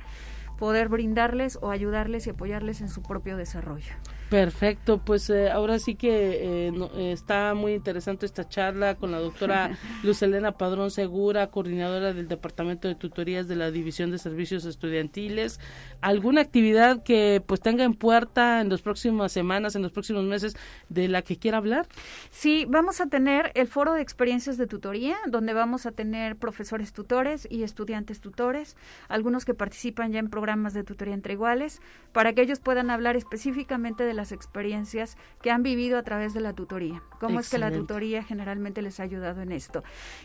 poder 0.58 0.88
brindarles 0.88 1.58
o 1.62 1.70
ayudarles 1.70 2.26
y 2.26 2.30
apoyarles 2.30 2.80
en 2.80 2.88
su 2.88 3.02
propio 3.02 3.36
desarrollo. 3.36 3.94
Perfecto, 4.30 4.98
pues 4.98 5.30
eh, 5.30 5.50
ahora 5.50 5.78
sí 5.78 5.94
que 5.94 6.68
eh, 6.68 7.12
está 7.12 7.54
muy 7.54 7.72
interesante 7.72 8.26
esta 8.26 8.46
charla 8.46 8.96
con 8.96 9.10
la 9.10 9.20
doctora 9.20 9.70
Luz 10.02 10.20
Elena 10.20 10.52
Padrón 10.52 10.90
Segura, 10.90 11.46
coordinadora 11.46 12.12
del 12.12 12.28
Departamento 12.28 12.88
de 12.88 12.94
Tutorías 12.94 13.48
de 13.48 13.56
la 13.56 13.70
División 13.70 14.10
de 14.10 14.18
Servicios 14.18 14.66
Estudiantiles. 14.66 15.60
¿Alguna 16.02 16.42
actividad 16.42 17.02
que 17.02 17.42
pues 17.46 17.62
tenga 17.62 17.84
en 17.84 17.94
puerta 17.94 18.60
en 18.60 18.68
las 18.68 18.82
próximas 18.82 19.32
semanas, 19.32 19.76
en 19.76 19.82
los 19.82 19.92
próximos 19.92 20.24
meses, 20.24 20.56
de 20.90 21.08
la 21.08 21.22
que 21.22 21.38
quiera 21.38 21.56
hablar? 21.56 21.86
Sí, 22.30 22.66
vamos 22.68 23.00
a 23.00 23.06
tener 23.06 23.50
el 23.54 23.66
foro 23.66 23.94
de 23.94 24.02
experiencias 24.02 24.58
de 24.58 24.66
tutoría, 24.66 25.16
donde 25.26 25.54
vamos 25.54 25.86
a 25.86 25.92
tener 25.92 26.36
profesores 26.36 26.92
tutores 26.92 27.48
y 27.50 27.62
estudiantes 27.62 28.20
tutores, 28.20 28.76
algunos 29.08 29.46
que 29.46 29.54
participan 29.54 30.12
ya 30.12 30.18
en 30.18 30.28
programas 30.28 30.74
de 30.74 30.84
tutoría 30.84 31.14
entre 31.14 31.32
iguales, 31.32 31.80
para 32.12 32.34
que 32.34 32.42
ellos 32.42 32.60
puedan 32.60 32.90
hablar 32.90 33.16
específicamente 33.16 34.04
de 34.04 34.17
las 34.18 34.32
experiencias 34.32 35.16
que 35.40 35.50
han 35.50 35.62
vivido 35.62 35.96
a 35.96 36.02
través 36.02 36.34
de 36.34 36.40
la 36.40 36.52
tutoría. 36.52 37.02
Cómo 37.18 37.40
es 37.40 37.48
que 37.48 37.56
la 37.56 37.72
tutoría 37.72 38.22
generalmente 38.22 38.82
les 38.82 39.00
ha 39.00 39.04
ayudado 39.04 39.40
en 39.40 39.52
esto. 39.52 39.82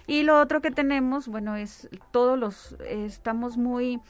Y 0.07 0.23
lo 0.23 0.41
otro 0.41 0.61
que 0.61 0.71
tenemos, 0.71 1.29
bueno, 1.29 1.55
es 1.55 1.87
todos 2.11 2.37
los, 2.37 2.75
estamos 2.81 3.55
muy 3.55 4.01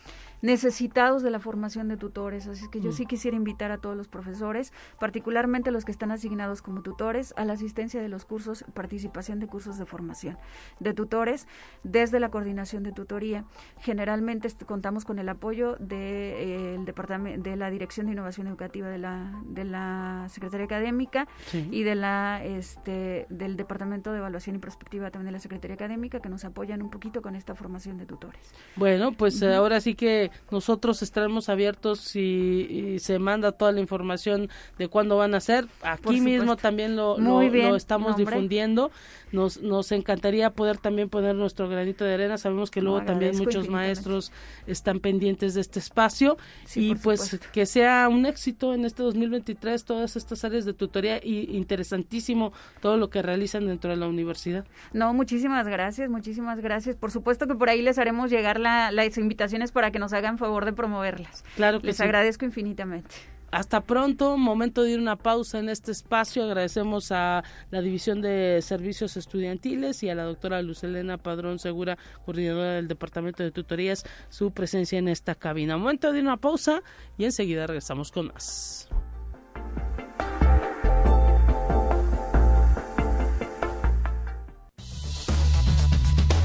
necesitados 0.43 1.23
de 1.23 1.31
la 1.31 1.39
formación 1.39 1.87
de 1.87 1.97
tutores. 1.97 2.47
Así 2.47 2.69
que 2.69 2.81
yo 2.81 2.89
mm. 2.89 2.93
sí 2.93 3.05
quisiera 3.05 3.35
invitar 3.35 3.71
a 3.71 3.77
todos 3.77 3.95
los 3.95 4.09
profesores, 4.09 4.73
particularmente 4.99 5.71
los 5.71 5.85
que 5.85 5.91
están 5.91 6.11
asignados 6.11 6.61
como 6.61 6.81
tutores, 6.81 7.33
a 7.37 7.45
la 7.45 7.53
asistencia 7.53 8.01
de 8.01 8.09
los 8.09 8.25
cursos, 8.25 8.65
participación 8.73 9.39
de 9.39 9.47
cursos 9.47 9.79
de 9.79 9.85
formación 9.85 10.37
de 10.81 10.93
tutores 10.93 11.47
desde 11.83 12.19
la 12.19 12.29
coordinación 12.29 12.83
de 12.83 12.91
tutoría. 12.91 13.45
Generalmente 13.79 14.49
contamos 14.65 15.05
con 15.05 15.17
el 15.17 15.29
apoyo 15.29 15.77
de, 15.79 16.73
eh, 16.73 16.79
departamento 16.85 17.49
de 17.49 17.55
la 17.55 17.69
Dirección 17.71 18.07
de 18.07 18.11
Innovación 18.11 18.47
Educativa 18.47 18.89
de 18.89 18.97
la 18.97 19.41
de 19.45 19.63
la 19.63 20.27
Secretaría 20.29 20.65
Académica 20.65 21.25
y 21.53 21.83
de 21.83 21.95
la 21.95 22.43
este 22.43 23.27
del 23.29 23.55
Departamento 23.55 24.11
de 24.11 24.17
Evaluación 24.17 24.57
y 24.57 24.59
Prospectiva 24.59 25.09
también 25.09 25.27
de 25.27 25.31
la 25.31 25.39
Secretaría 25.39 25.75
Académica 25.75 26.19
que 26.19 26.27
nos 26.27 26.43
apoyan 26.43 26.81
un 26.81 26.89
poquito 26.89 27.21
con 27.21 27.35
esta 27.35 27.55
formación 27.55 27.97
de 27.97 28.05
tutores. 28.05 28.53
Bueno, 28.75 29.13
pues 29.13 29.41
ahora 29.41 29.79
sí 29.79 29.95
que 29.95 30.32
nosotros 30.51 31.01
estaremos 31.01 31.49
abiertos 31.49 31.99
si, 31.99 32.97
se 32.99 33.19
manda 33.19 33.51
toda 33.51 33.71
la 33.71 33.79
información 33.79 34.49
de 34.77 34.87
cuándo 34.87 35.17
van 35.17 35.35
a 35.35 35.39
ser. 35.39 35.67
Aquí 35.81 36.21
mismo 36.21 36.57
también 36.57 36.95
lo, 36.95 37.17
lo, 37.17 37.75
estamos 37.75 38.17
difundiendo. 38.17 38.91
Nos, 39.31 39.61
nos 39.61 39.91
encantaría 39.91 40.51
poder 40.51 40.77
también 40.77 41.09
poner 41.09 41.35
nuestro 41.35 41.67
granito 41.67 42.05
de 42.05 42.13
arena. 42.13 42.37
Sabemos 42.37 42.69
que 42.69 42.81
luego 42.81 43.01
también 43.03 43.37
muchos 43.37 43.67
maestros 43.67 44.31
están 44.67 44.99
pendientes 44.99 45.55
de 45.55 45.61
este 45.61 45.79
espacio 45.79 46.37
y 46.75 46.95
pues 46.95 47.39
que 47.51 47.65
sea 47.65 48.07
un 48.09 48.25
éxito 48.25 48.73
en 48.73 48.85
este 48.85 49.03
2023 49.03 49.83
todas 49.85 50.15
estas 50.15 50.43
áreas 50.45 50.65
de 50.65 50.73
tutoría 50.73 51.19
y 51.23 51.55
interesantísimo 51.55 52.53
todo 52.81 52.97
lo 52.97 53.09
que 53.09 53.21
realizan 53.21 53.65
dentro 53.65 53.89
de 53.89 53.97
la 53.97 54.07
universidad. 54.07 54.65
No, 54.93 55.13
muchísimas 55.13 55.67
gracias, 55.67 56.09
muchísimas 56.09 56.59
gracias. 56.59 56.95
Por 56.95 57.11
supuesto 57.11 57.47
que 57.47 57.55
por 57.55 57.69
ahí 57.69 57.81
les 57.81 57.97
haremos 57.97 58.29
llegar 58.29 58.59
la, 58.59 58.91
las 58.91 59.17
invitaciones 59.17 59.71
para 59.71 59.91
que 59.91 59.99
nos 59.99 60.13
hagan 60.13 60.22
favor 60.37 60.65
de 60.65 60.73
promoverlas. 60.73 61.43
Claro 61.55 61.79
que 61.79 61.87
Les 61.87 61.99
agradezco 62.01 62.45
infinitamente. 62.45 63.15
Hasta 63.53 63.81
pronto, 63.81 64.35
momento 64.35 64.81
de 64.81 64.93
ir 64.93 64.99
una 64.99 65.15
pausa 65.15 65.59
en 65.59 65.69
este 65.69 65.91
espacio. 65.91 66.43
Agradecemos 66.43 67.11
a 67.11 67.43
la 67.69 67.81
División 67.81 68.19
de 68.19 68.59
Servicios 68.63 69.15
Estudiantiles 69.15 70.01
y 70.01 70.09
a 70.09 70.15
la 70.15 70.23
doctora 70.23 70.59
Luz 70.63 70.83
Elena 70.83 71.19
Padrón 71.19 71.59
Segura, 71.59 71.99
coordinadora 72.25 72.71
del 72.71 72.87
Departamento 72.87 73.43
de 73.43 73.51
Tutorías, 73.51 74.05
su 74.29 74.49
presencia 74.49 74.97
en 74.97 75.07
esta 75.07 75.35
cabina. 75.35 75.77
Momento 75.77 76.11
de 76.11 76.17
ir 76.17 76.23
una 76.23 76.37
pausa 76.37 76.81
y 77.15 77.25
enseguida 77.25 77.67
regresamos 77.67 78.11
con 78.11 78.29
más. 78.29 78.89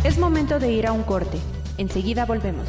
Es 0.05 0.19
momento 0.19 0.59
de 0.59 0.73
ir 0.73 0.87
a 0.87 0.93
un 0.93 1.05
corte. 1.05 1.39
Enseguida 1.79 2.27
volvemos. 2.27 2.69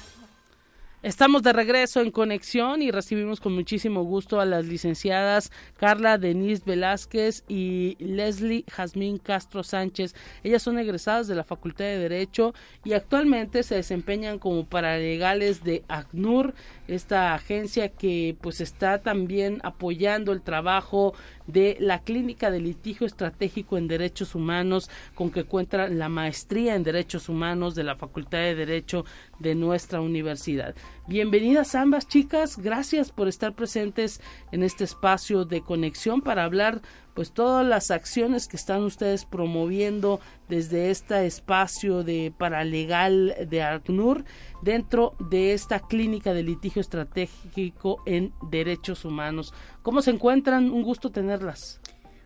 Estamos 1.03 1.41
de 1.41 1.51
regreso 1.51 1.99
en 2.01 2.11
conexión 2.11 2.83
y 2.83 2.91
recibimos 2.91 3.39
con 3.39 3.55
muchísimo 3.55 4.03
gusto 4.03 4.39
a 4.39 4.45
las 4.45 4.65
licenciadas 4.65 5.51
Carla 5.77 6.19
Denise 6.19 6.61
Velázquez 6.63 7.43
y 7.47 7.97
Leslie 7.97 8.65
Jazmín 8.71 9.17
Castro 9.17 9.63
Sánchez. 9.63 10.13
Ellas 10.43 10.61
son 10.61 10.77
egresadas 10.77 11.27
de 11.27 11.33
la 11.33 11.43
Facultad 11.43 11.85
de 11.85 11.97
Derecho 11.97 12.53
y 12.83 12.93
actualmente 12.93 13.63
se 13.63 13.73
desempeñan 13.73 14.37
como 14.37 14.67
paralegales 14.67 15.63
de 15.63 15.83
ACNUR, 15.87 16.53
esta 16.87 17.33
agencia 17.33 17.89
que 17.89 18.37
pues 18.39 18.61
está 18.61 19.01
también 19.01 19.59
apoyando 19.63 20.31
el 20.31 20.43
trabajo 20.43 21.15
de 21.51 21.77
la 21.79 21.99
Clínica 21.99 22.51
de 22.51 22.59
Litigio 22.59 23.05
Estratégico 23.05 23.77
en 23.77 23.87
Derechos 23.87 24.35
Humanos, 24.35 24.89
con 25.15 25.31
que 25.31 25.43
cuenta 25.43 25.87
la 25.87 26.09
maestría 26.09 26.75
en 26.75 26.83
Derechos 26.83 27.29
Humanos 27.29 27.75
de 27.75 27.83
la 27.83 27.95
Facultad 27.95 28.39
de 28.39 28.55
Derecho 28.55 29.05
de 29.39 29.55
nuestra 29.55 30.01
universidad. 30.01 30.75
Bienvenidas 31.07 31.75
ambas 31.75 32.07
chicas, 32.07 32.57
gracias 32.57 33.11
por 33.11 33.27
estar 33.27 33.53
presentes 33.53 34.21
en 34.51 34.63
este 34.63 34.83
espacio 34.83 35.45
de 35.45 35.61
conexión 35.61 36.21
para 36.21 36.43
hablar 36.43 36.81
pues 37.13 37.33
todas 37.33 37.65
las 37.65 37.91
acciones 37.91 38.47
que 38.47 38.55
están 38.55 38.83
ustedes 38.83 39.25
promoviendo 39.25 40.21
desde 40.47 40.91
este 40.91 41.25
espacio 41.25 42.03
de 42.03 42.33
paralegal 42.37 43.35
de 43.49 43.63
ACNUR 43.63 44.23
dentro 44.61 45.15
de 45.19 45.53
esta 45.53 45.79
clínica 45.79 46.33
de 46.33 46.43
litigio 46.43 46.79
estratégico 46.79 48.01
en 48.05 48.33
derechos 48.49 49.03
humanos. 49.03 49.53
¿Cómo 49.81 50.03
se 50.03 50.11
encuentran? 50.11 50.69
Un 50.69 50.83
gusto 50.83 51.09
tenerlas. 51.09 51.79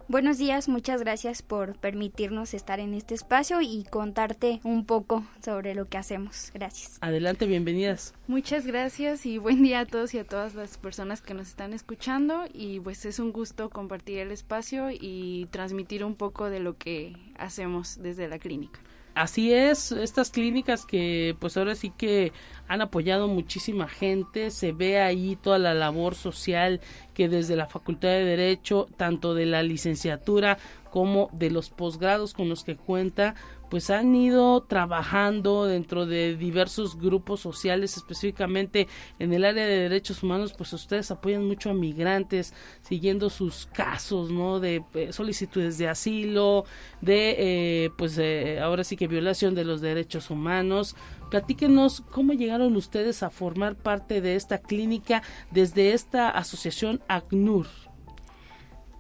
Buenos 0.08 0.38
días, 0.38 0.68
muchas 0.68 1.02
gracias 1.02 1.42
por 1.42 1.78
permitirnos 1.80 2.54
estar 2.54 2.80
en 2.80 2.94
este 2.94 3.16
espacio 3.16 3.62
y 3.62 3.86
contarte 3.90 4.60
un 4.64 4.86
poco 4.86 5.26
sobre 5.44 5.74
lo 5.74 5.88
que 5.88 5.98
hacemos. 5.98 6.52
Gracias. 6.54 7.00
Adelante, 7.02 7.48
bienvenidas. 7.48 8.14
Muchas 8.28 8.68
gracias 8.68 9.26
y 9.26 9.40
buen 9.40 9.64
día 9.64 9.80
a 9.80 9.86
todos 9.86 10.14
y 10.14 10.20
a 10.20 10.26
todas 10.26 10.54
las 10.54 10.78
personas 10.78 11.22
que 11.22 11.34
nos 11.34 11.48
están 11.48 11.74
escuchando 11.74 12.44
y 12.54 12.82
pues 12.82 13.04
es 13.06 13.18
un 13.18 13.32
gusto 13.32 13.72
compartir 13.72 14.20
el 14.20 14.32
espacio 14.32 14.90
y 14.92 15.48
transmitir 15.50 16.04
un 16.04 16.14
poco 16.14 16.52
de 16.52 16.60
lo 16.60 16.78
que 16.78 17.16
hacemos 17.40 17.98
desde 18.00 18.28
la 18.28 18.38
clínica. 18.38 18.82
Así 19.16 19.54
es, 19.54 19.94
estas 19.94 20.30
clínicas 20.30 20.86
que 20.86 21.38
pues 21.40 21.56
ahora 21.56 21.74
sí 21.76 21.90
que 21.90 22.34
han 22.68 22.82
apoyado 22.82 23.30
muchísima 23.30 23.88
gente, 23.88 24.52
se 24.52 24.74
ve 24.74 25.00
ahí 25.00 25.38
toda 25.38 25.58
la 25.58 25.74
labor 25.74 26.16
social 26.16 26.82
que 27.14 27.30
desde 27.30 27.56
la 27.56 27.66
Facultad 27.66 28.10
de 28.10 28.26
Derecho, 28.26 28.88
tanto 28.98 29.34
de 29.34 29.46
la 29.46 29.64
licenciatura 29.64 30.58
como 30.92 31.30
de 31.32 31.50
los 31.50 31.70
posgrados 31.70 32.34
con 32.34 32.50
los 32.50 32.66
que 32.66 32.76
cuenta, 32.76 33.36
pues 33.70 33.90
han 33.90 34.14
ido 34.16 34.62
trabajando 34.62 35.66
dentro 35.66 36.06
de 36.06 36.36
diversos 36.36 36.98
grupos 36.98 37.40
sociales, 37.40 37.98
específicamente 37.98 38.88
en 39.20 39.34
el 39.34 39.46
área 39.46 39.66
de 39.66 39.78
derechos 39.78 40.24
humanos, 40.24 40.54
pues 40.54 40.74
ustedes 40.74 41.12
apoyan 41.12 41.46
mucho 41.46 41.70
a 41.70 41.74
migrantes, 41.74 42.54
siguiendo 42.82 43.30
sus 43.30 43.68
casos, 43.68 44.32
¿no? 44.32 44.60
De 44.60 44.84
eh, 44.94 45.12
solicitudes 45.12 45.78
de 45.78 45.88
asilo, 45.88 46.66
de, 47.02 47.36
eh, 47.38 47.90
pues 47.98 48.18
eh, 48.18 48.60
ahora 48.60 48.84
sí 48.84 48.96
que 48.98 49.08
violación 49.08 49.56
de 49.56 49.66
los 49.66 49.82
derechos 49.82 50.30
humanos. 50.30 50.96
Platíquenos 51.30 52.02
cómo 52.12 52.34
llegaron 52.34 52.76
ustedes 52.76 53.24
a 53.24 53.30
formar 53.30 53.76
parte 53.76 54.22
de 54.22 54.36
esta 54.36 54.60
clínica 54.60 55.24
desde 55.52 55.94
esta 55.94 56.30
asociación 56.30 57.02
ACNUR. 57.08 57.85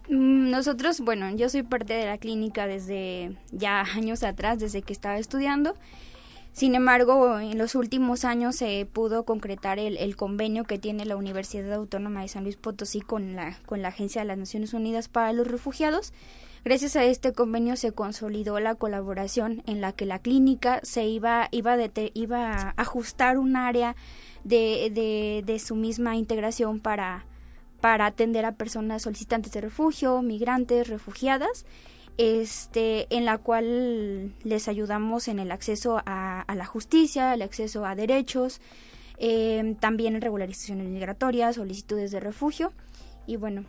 Mm, 0.10 0.52
nosotros, 0.52 1.00
bueno, 1.02 1.30
yo 1.36 1.50
soy 1.50 1.63
parte 1.63 1.94
de 1.94 2.06
la 2.06 2.18
clínica 2.18 2.68
desde 2.68 3.38
ya 3.52 3.82
años 3.82 4.24
atrás, 4.24 4.60
desde 4.60 4.82
que 4.82 4.94
estaba 4.94 5.18
estudiando. 5.18 5.76
Sin 6.56 6.74
embargo, 6.74 7.38
en 7.38 7.58
los 7.58 7.76
últimos 7.76 8.24
años 8.24 8.56
se 8.56 8.88
pudo 8.91 9.26
concretar 9.26 9.78
el, 9.78 10.15
convenio 10.15 10.63
que 10.63 10.80
tiene 10.80 11.04
la 11.06 11.18
Universidad 11.18 11.74
Autónoma 11.74 12.22
de 12.22 12.30
San 12.30 12.44
Luis 12.44 12.56
Potosí 12.56 13.02
con 13.02 13.36
la, 13.36 13.58
con 13.65 13.82
la 13.82 13.89
Agencia 13.89 14.22
de 14.22 14.28
las 14.28 14.38
Naciones 14.38 14.74
Unidas 14.74 15.10
para 15.10 15.34
los 15.34 15.48
Refugiados. 15.48 16.13
Gracias 16.63 16.96
a 16.96 17.04
este 17.04 17.34
convenio 17.34 17.76
se 17.76 17.91
consolidó 17.91 18.58
la 18.62 18.76
colaboración 18.76 19.63
en 19.65 19.82
la 19.82 19.91
que 19.91 20.06
la 20.06 20.20
clínica 20.20 20.80
se 20.82 21.06
iba, 21.06 21.50
iba, 21.52 21.76
iba 22.13 22.54
a 22.54 22.74
ajustar 22.78 23.38
un 23.38 23.58
área 23.58 23.98
de, 24.46 24.91
de, 24.94 25.44
de 25.46 25.60
su 25.60 25.76
misma 25.76 26.15
integración 26.15 26.80
para, 26.80 27.26
para 27.86 28.08
atender 28.08 28.45
a 28.45 28.54
personas 28.54 29.04
solicitantes 29.04 29.52
de 29.52 29.62
refugio, 29.62 30.24
migrantes, 30.24 30.88
refugiadas, 30.88 31.67
este, 32.17 33.06
en 33.15 33.26
la 33.26 33.38
cual 33.38 34.34
les 34.43 34.67
ayudamos 34.67 35.28
en 35.28 35.38
el 35.38 35.52
acceso 35.52 36.02
a, 36.04 36.52
la 36.52 36.65
justicia, 36.65 37.32
el 37.36 37.43
acceso 37.43 37.86
a 37.86 37.93
derechos, 37.93 38.60
em, 39.19 39.76
también 39.76 40.15
en 40.15 40.21
regularizaciones 40.21 40.88
migratorias, 40.88 41.58
solicitudes 41.58 42.10
de 42.10 42.19
refugio 42.19 42.74
y 43.28 43.36
bueno. 43.36 43.65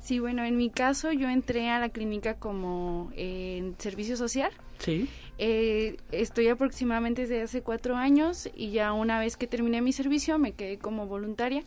Sí, 0.00 0.20
bueno, 0.20 0.42
en 0.42 0.56
mi 0.56 0.70
caso 0.70 1.12
yo 1.12 1.28
entré 1.28 1.68
a 1.68 1.78
la 1.78 1.90
clínica 1.90 2.36
como 2.36 3.10
en 3.14 3.74
servicio 3.78 4.16
social. 4.16 4.52
Sí. 4.78 5.06
Eh, 5.36 5.98
estoy 6.12 6.48
aproximadamente 6.48 7.26
desde 7.26 7.42
hace 7.42 7.60
cuatro 7.60 7.94
años 7.94 8.48
y 8.56 8.70
ya 8.70 8.94
una 8.94 9.18
vez 9.18 9.36
que 9.36 9.46
terminé 9.46 9.82
mi 9.82 9.92
servicio 9.92 10.38
me 10.38 10.52
quedé 10.52 10.78
como 10.78 11.06
voluntaria 11.06 11.62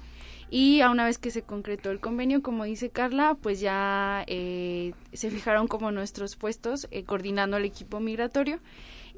y 0.50 0.82
a 0.82 0.90
una 0.90 1.06
vez 1.06 1.18
que 1.18 1.32
se 1.32 1.42
concretó 1.42 1.92
el 1.92 2.00
convenio, 2.00 2.42
como 2.42 2.64
dice 2.64 2.90
Carla, 2.90 3.36
pues 3.42 3.60
ya 3.60 4.24
eh, 4.28 4.94
se 5.14 5.30
fijaron 5.30 5.68
como 5.68 5.92
nuestros 5.92 6.36
puestos 6.36 6.88
eh, 6.92 7.04
coordinando 7.04 7.58
el 7.58 7.66
equipo 7.66 8.00
migratorio. 8.00 8.60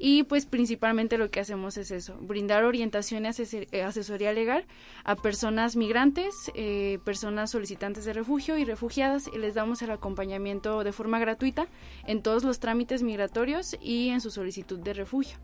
Y 0.02 0.22
pues 0.22 0.46
principalmente 0.46 1.18
lo 1.18 1.30
que 1.30 1.40
hacemos 1.40 1.76
es 1.76 1.90
eso, 1.90 2.16
brindar 2.22 2.64
orientación 2.64 3.26
y 3.26 3.28
eh, 3.70 3.82
asesoría 3.82 4.32
legal 4.32 4.64
a 5.04 5.14
personas 5.14 5.76
migrantes, 5.76 6.50
eh, 6.54 7.00
personas 7.04 7.50
solicitantes 7.50 8.06
de 8.06 8.14
refugio 8.14 8.56
y 8.56 8.64
refugiadas 8.64 9.28
y 9.30 9.36
les 9.36 9.52
damos 9.52 9.82
el 9.82 9.90
acompañamiento 9.90 10.84
de 10.84 10.92
forma 10.92 11.18
gratuita 11.18 11.68
en 12.06 12.22
todos 12.22 12.44
los 12.44 12.60
trámites 12.60 13.02
migratorios 13.02 13.76
y 13.78 14.08
en 14.08 14.22
su 14.22 14.30
solicitud 14.30 14.78
de 14.78 14.94
refugio 14.94 15.36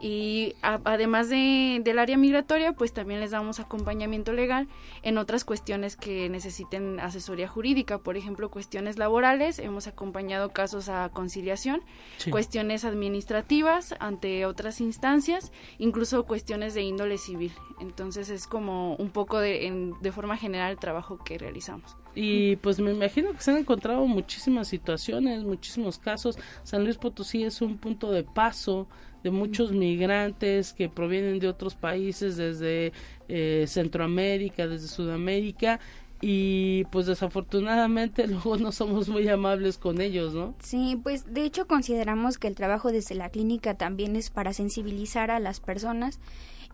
y 0.00 0.54
además 0.62 1.28
de, 1.28 1.80
del 1.82 1.98
área 1.98 2.16
migratoria, 2.16 2.72
pues 2.72 2.92
también 2.92 3.20
les 3.20 3.32
damos 3.32 3.58
acompañamiento 3.58 4.32
legal 4.32 4.68
en 5.02 5.18
otras 5.18 5.44
cuestiones 5.44 5.96
que 5.96 6.28
necesiten 6.28 7.00
asesoría 7.00 7.48
jurídica, 7.48 7.98
por 7.98 8.16
ejemplo, 8.16 8.50
cuestiones 8.50 8.96
laborales, 8.96 9.58
hemos 9.58 9.88
acompañado 9.88 10.50
casos 10.50 10.88
a 10.88 11.08
conciliación, 11.08 11.82
cuestiones 12.30 12.84
administrativas 12.84 13.94
ante 13.98 14.46
otras 14.46 14.80
instancias, 14.80 15.52
incluso 15.78 16.24
cuestiones 16.24 16.74
de 16.74 16.82
índole 16.82 17.18
civil. 17.18 17.52
Entonces 17.80 18.30
es 18.30 18.46
como 18.46 18.94
un 18.96 19.10
poco 19.10 19.38
de, 19.38 19.92
de 20.00 20.12
forma 20.12 20.36
general 20.36 20.72
el 20.72 20.78
trabajo 20.78 21.18
que 21.18 21.38
realizamos. 21.38 21.96
Y 22.14 22.56
pues 22.56 22.80
me 22.80 22.90
imagino 22.90 23.32
que 23.32 23.40
se 23.40 23.50
han 23.50 23.58
encontrado 23.58 24.04
muchísimas 24.06 24.66
situaciones, 24.68 25.44
muchísimos 25.44 25.98
casos. 25.98 26.36
San 26.64 26.84
Luis 26.84 26.96
Potosí 26.96 27.44
es 27.44 27.62
un 27.62 27.78
punto 27.78 28.10
de 28.10 28.24
paso 28.24 28.88
de 29.22 29.30
muchos 29.30 29.72
migrantes 29.72 30.72
que 30.72 30.88
provienen 30.88 31.38
de 31.38 31.48
otros 31.48 31.74
países 31.74 32.36
desde 32.36 32.92
eh, 33.28 33.64
Centroamérica, 33.66 34.66
desde 34.66 34.88
Sudamérica 34.88 35.80
y 36.20 36.84
pues 36.90 37.06
desafortunadamente 37.06 38.26
luego 38.28 38.56
no 38.56 38.72
somos 38.72 39.08
muy 39.08 39.28
amables 39.28 39.78
con 39.78 40.00
ellos, 40.00 40.34
¿no? 40.34 40.54
Sí, 40.60 40.98
pues 41.02 41.32
de 41.32 41.44
hecho 41.44 41.66
consideramos 41.66 42.38
que 42.38 42.48
el 42.48 42.54
trabajo 42.54 42.90
desde 42.90 43.14
la 43.14 43.30
clínica 43.30 43.74
también 43.74 44.16
es 44.16 44.30
para 44.30 44.52
sensibilizar 44.52 45.30
a 45.30 45.40
las 45.40 45.60
personas 45.60 46.18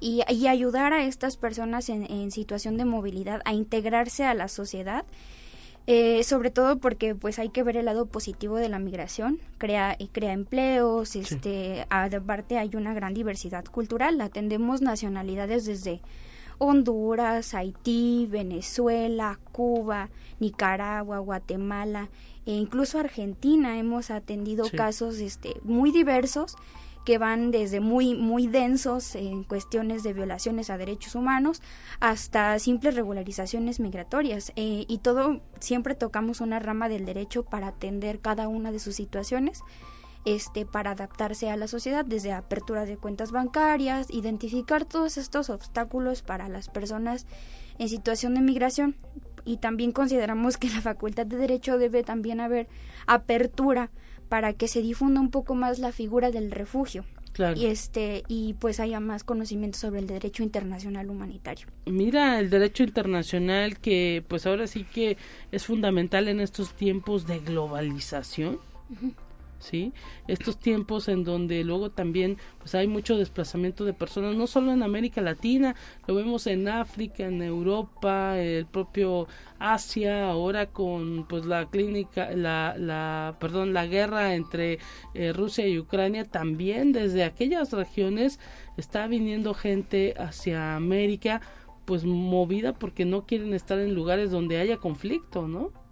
y, 0.00 0.22
ayudar 0.48 0.92
a 0.92 1.04
estas 1.04 1.36
personas 1.36 1.88
en, 1.88 2.10
en 2.10 2.30
situación 2.30 2.76
de 2.76 2.84
movilidad 2.84 3.40
a 3.44 3.54
integrarse 3.54 4.24
a 4.24 4.34
la 4.34 4.48
sociedad 4.48 5.06
eh, 5.86 6.24
sobre 6.24 6.50
todo 6.50 6.78
porque 6.78 7.14
pues 7.14 7.38
hay 7.38 7.50
que 7.50 7.62
ver 7.62 7.76
el 7.76 7.84
lado 7.84 8.06
positivo 8.06 8.56
de 8.56 8.68
la 8.68 8.78
migración, 8.78 9.38
crea, 9.58 9.96
crea 10.12 10.32
empleos, 10.32 11.14
este, 11.16 11.86
aparte 11.90 12.58
hay 12.58 12.70
una 12.74 12.94
gran 12.94 13.12
diversidad 13.12 13.64
cultural, 13.64 14.20
atendemos 14.20 14.80
nacionalidades 14.80 15.66
desde 15.66 16.00
Honduras, 16.58 17.54
Haití, 17.54 18.26
Venezuela, 18.30 19.38
Cuba, 19.52 20.08
Nicaragua, 20.40 21.18
Guatemala 21.18 22.08
e 22.46 22.52
incluso 22.52 22.98
Argentina. 22.98 23.78
Hemos 23.78 24.10
atendido 24.10 24.70
casos 24.70 25.18
este, 25.18 25.56
muy 25.64 25.90
diversos 25.90 26.56
que 27.04 27.18
van 27.18 27.50
desde 27.50 27.80
muy, 27.80 28.14
muy 28.14 28.46
densos 28.46 29.14
en 29.14 29.44
cuestiones 29.44 30.02
de 30.02 30.12
violaciones 30.12 30.70
a 30.70 30.78
derechos 30.78 31.14
humanos 31.14 31.62
hasta 32.00 32.58
simples 32.58 32.94
regularizaciones 32.94 33.78
migratorias. 33.78 34.52
Eh, 34.56 34.86
y 34.88 34.98
todo, 34.98 35.40
siempre 35.60 35.94
tocamos 35.94 36.40
una 36.40 36.58
rama 36.58 36.88
del 36.88 37.04
derecho 37.04 37.44
para 37.44 37.68
atender 37.68 38.20
cada 38.20 38.48
una 38.48 38.72
de 38.72 38.78
sus 38.78 38.96
situaciones. 38.96 39.62
Este, 40.24 40.64
para 40.64 40.92
adaptarse 40.92 41.50
a 41.50 41.56
la 41.56 41.68
sociedad, 41.68 42.02
desde 42.02 42.32
apertura 42.32 42.86
de 42.86 42.96
cuentas 42.96 43.30
bancarias, 43.30 44.06
identificar 44.10 44.86
todos 44.86 45.18
estos 45.18 45.50
obstáculos 45.50 46.22
para 46.22 46.48
las 46.48 46.70
personas 46.70 47.26
en 47.78 47.90
situación 47.90 48.32
de 48.32 48.40
migración. 48.40 48.96
Y 49.44 49.58
también 49.58 49.92
consideramos 49.92 50.56
que 50.56 50.70
la 50.70 50.80
Facultad 50.80 51.26
de 51.26 51.36
Derecho 51.36 51.76
debe 51.76 52.02
también 52.02 52.40
haber 52.40 52.68
apertura 53.06 53.90
para 54.28 54.52
que 54.52 54.68
se 54.68 54.82
difunda 54.82 55.20
un 55.20 55.30
poco 55.30 55.54
más 55.54 55.78
la 55.78 55.92
figura 55.92 56.30
del 56.30 56.50
refugio. 56.50 57.04
Y 57.56 57.66
este 57.66 58.22
y 58.28 58.54
pues 58.54 58.78
haya 58.78 59.00
más 59.00 59.24
conocimiento 59.24 59.76
sobre 59.76 59.98
el 59.98 60.06
derecho 60.06 60.44
internacional 60.44 61.10
humanitario. 61.10 61.66
Mira, 61.86 62.38
el 62.38 62.48
derecho 62.48 62.84
internacional 62.84 63.78
que 63.78 64.24
pues 64.28 64.46
ahora 64.46 64.68
sí 64.68 64.84
que 64.84 65.16
es 65.50 65.66
fundamental 65.66 66.28
en 66.28 66.38
estos 66.38 66.74
tiempos 66.74 67.26
de 67.26 67.40
globalización. 67.40 68.60
¿Sí? 69.64 69.92
Estos 70.28 70.58
tiempos 70.58 71.08
en 71.08 71.24
donde 71.24 71.64
luego 71.64 71.90
también 71.90 72.38
pues 72.58 72.74
hay 72.74 72.86
mucho 72.86 73.16
desplazamiento 73.16 73.84
de 73.84 73.92
personas, 73.92 74.36
no 74.36 74.46
solo 74.46 74.72
en 74.72 74.82
América 74.82 75.20
Latina, 75.20 75.74
lo 76.06 76.14
vemos 76.14 76.46
en 76.46 76.68
África, 76.68 77.26
en 77.26 77.42
Europa, 77.42 78.38
el 78.38 78.66
propio 78.66 79.26
Asia, 79.58 80.30
ahora 80.30 80.66
con 80.66 81.26
pues 81.26 81.46
la 81.46 81.66
clínica, 81.66 82.30
la, 82.32 82.76
la 82.78 83.36
perdón, 83.40 83.72
la 83.72 83.86
guerra 83.86 84.34
entre 84.34 84.78
eh, 85.14 85.32
Rusia 85.32 85.66
y 85.66 85.78
Ucrania, 85.78 86.24
también 86.24 86.92
desde 86.92 87.24
aquellas 87.24 87.72
regiones 87.72 88.38
está 88.76 89.06
viniendo 89.06 89.54
gente 89.54 90.14
hacia 90.18 90.76
América 90.76 91.40
pues 91.84 92.04
movida 92.04 92.72
porque 92.72 93.04
no 93.04 93.26
quieren 93.26 93.54
estar 93.54 93.78
en 93.78 93.94
lugares 93.94 94.30
donde 94.30 94.58
haya 94.58 94.78
conflicto, 94.78 95.48
¿no? 95.48 95.83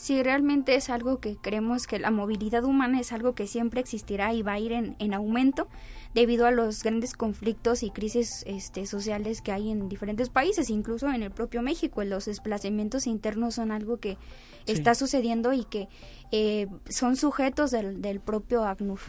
Si 0.00 0.22
realmente 0.22 0.76
es 0.76 0.88
algo 0.88 1.20
que 1.20 1.36
creemos 1.36 1.86
que 1.86 1.98
la 1.98 2.10
movilidad 2.10 2.64
humana 2.64 2.98
es 2.98 3.12
algo 3.12 3.34
que 3.34 3.46
siempre 3.46 3.80
existirá 3.80 4.32
y 4.32 4.40
va 4.40 4.54
a 4.54 4.58
ir 4.58 4.72
en, 4.72 4.96
en 4.98 5.12
aumento 5.12 5.68
debido 6.14 6.46
a 6.46 6.50
los 6.50 6.82
grandes 6.82 7.12
conflictos 7.12 7.82
y 7.82 7.90
crisis 7.90 8.42
este, 8.46 8.86
sociales 8.86 9.42
que 9.42 9.52
hay 9.52 9.70
en 9.70 9.90
diferentes 9.90 10.30
países, 10.30 10.70
incluso 10.70 11.10
en 11.10 11.22
el 11.22 11.30
propio 11.30 11.60
México. 11.60 12.02
Los 12.02 12.24
desplazamientos 12.24 13.06
internos 13.06 13.56
son 13.56 13.72
algo 13.72 13.98
que 13.98 14.16
está 14.64 14.94
sucediendo 14.94 15.52
y 15.52 15.64
que 15.64 15.86
eh, 16.32 16.66
son 16.88 17.16
sujetos 17.16 17.70
del, 17.70 18.00
del 18.00 18.20
propio 18.20 18.64
ACNUR. 18.64 19.00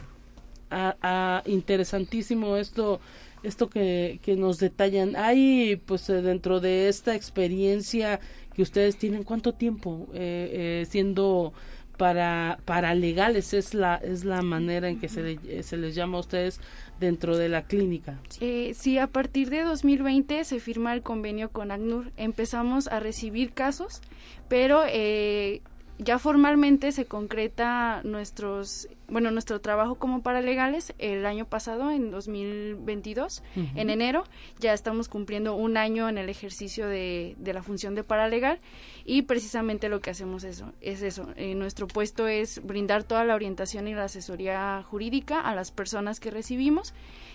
Ah, 0.70 0.94
ah, 1.00 1.42
interesantísimo 1.46 2.58
esto 2.58 3.00
esto 3.42 3.68
que, 3.68 4.20
que 4.22 4.36
nos 4.36 4.58
detallan. 4.58 5.16
Hay, 5.16 5.76
pues, 5.86 6.08
eh, 6.08 6.22
dentro 6.22 6.60
de 6.60 6.88
esta 6.88 7.14
experiencia 7.14 8.20
que 8.54 8.62
ustedes 8.62 8.96
tienen, 8.96 9.24
¿cuánto 9.24 9.54
tiempo 9.54 10.08
eh, 10.14 10.82
eh, 10.82 10.86
siendo 10.88 11.52
para, 11.96 12.94
legales? 12.94 13.54
Es 13.54 13.74
la, 13.74 13.96
es 13.96 14.24
la 14.24 14.42
manera 14.42 14.88
en 14.88 14.98
que 14.98 15.08
se, 15.08 15.62
se 15.62 15.76
les 15.76 15.94
llama 15.94 16.18
a 16.18 16.20
ustedes 16.20 16.60
dentro 17.02 17.36
de 17.36 17.48
la 17.48 17.64
clínica. 17.64 18.18
Eh, 18.40 18.72
sí, 18.74 18.96
a 18.96 19.08
partir 19.08 19.50
de 19.50 19.62
2020 19.62 20.44
se 20.44 20.60
firma 20.60 20.94
el 20.94 21.02
convenio 21.02 21.50
con 21.50 21.70
ACNUR. 21.70 22.12
Empezamos 22.16 22.88
a 22.88 23.00
recibir 23.00 23.52
casos, 23.52 24.00
pero 24.48 24.82
eh, 24.86 25.60
ya 25.98 26.18
formalmente 26.18 26.92
se 26.92 27.06
concreta 27.06 28.00
nuestros 28.04 28.88
bueno 29.08 29.30
nuestro 29.30 29.60
trabajo 29.60 29.96
como 29.96 30.22
paralegales 30.22 30.94
el 30.98 31.26
año 31.26 31.44
pasado 31.44 31.90
en 31.90 32.10
2022 32.10 33.42
en 33.56 33.90
enero. 33.90 34.24
Ya 34.58 34.72
estamos 34.72 35.08
cumpliendo 35.08 35.54
un 35.54 35.76
año 35.76 36.08
en 36.08 36.18
el 36.18 36.28
ejercicio 36.28 36.86
de, 36.88 37.36
de, 37.38 37.52
la 37.52 37.62
función 37.62 37.94
de 37.94 38.04
paralegal 38.04 38.58
y 39.04 39.22
precisamente 39.22 39.88
lo 39.88 40.00
que 40.00 40.10
hacemos 40.10 40.44
eso 40.44 40.72
es 40.80 41.02
eso. 41.02 41.28
Eh, 41.36 41.54
nuestro 41.54 41.86
puesto 41.86 42.26
es 42.26 42.64
brindar 42.64 43.04
toda 43.04 43.24
la 43.24 43.34
orientación 43.34 43.86
y 43.86 43.94
la 43.94 44.04
asesoría 44.04 44.82
jurídica 44.88 45.40
a 45.40 45.54
las 45.54 45.70
personas 45.70 46.20
que 46.20 46.30
recibimos 46.30 46.94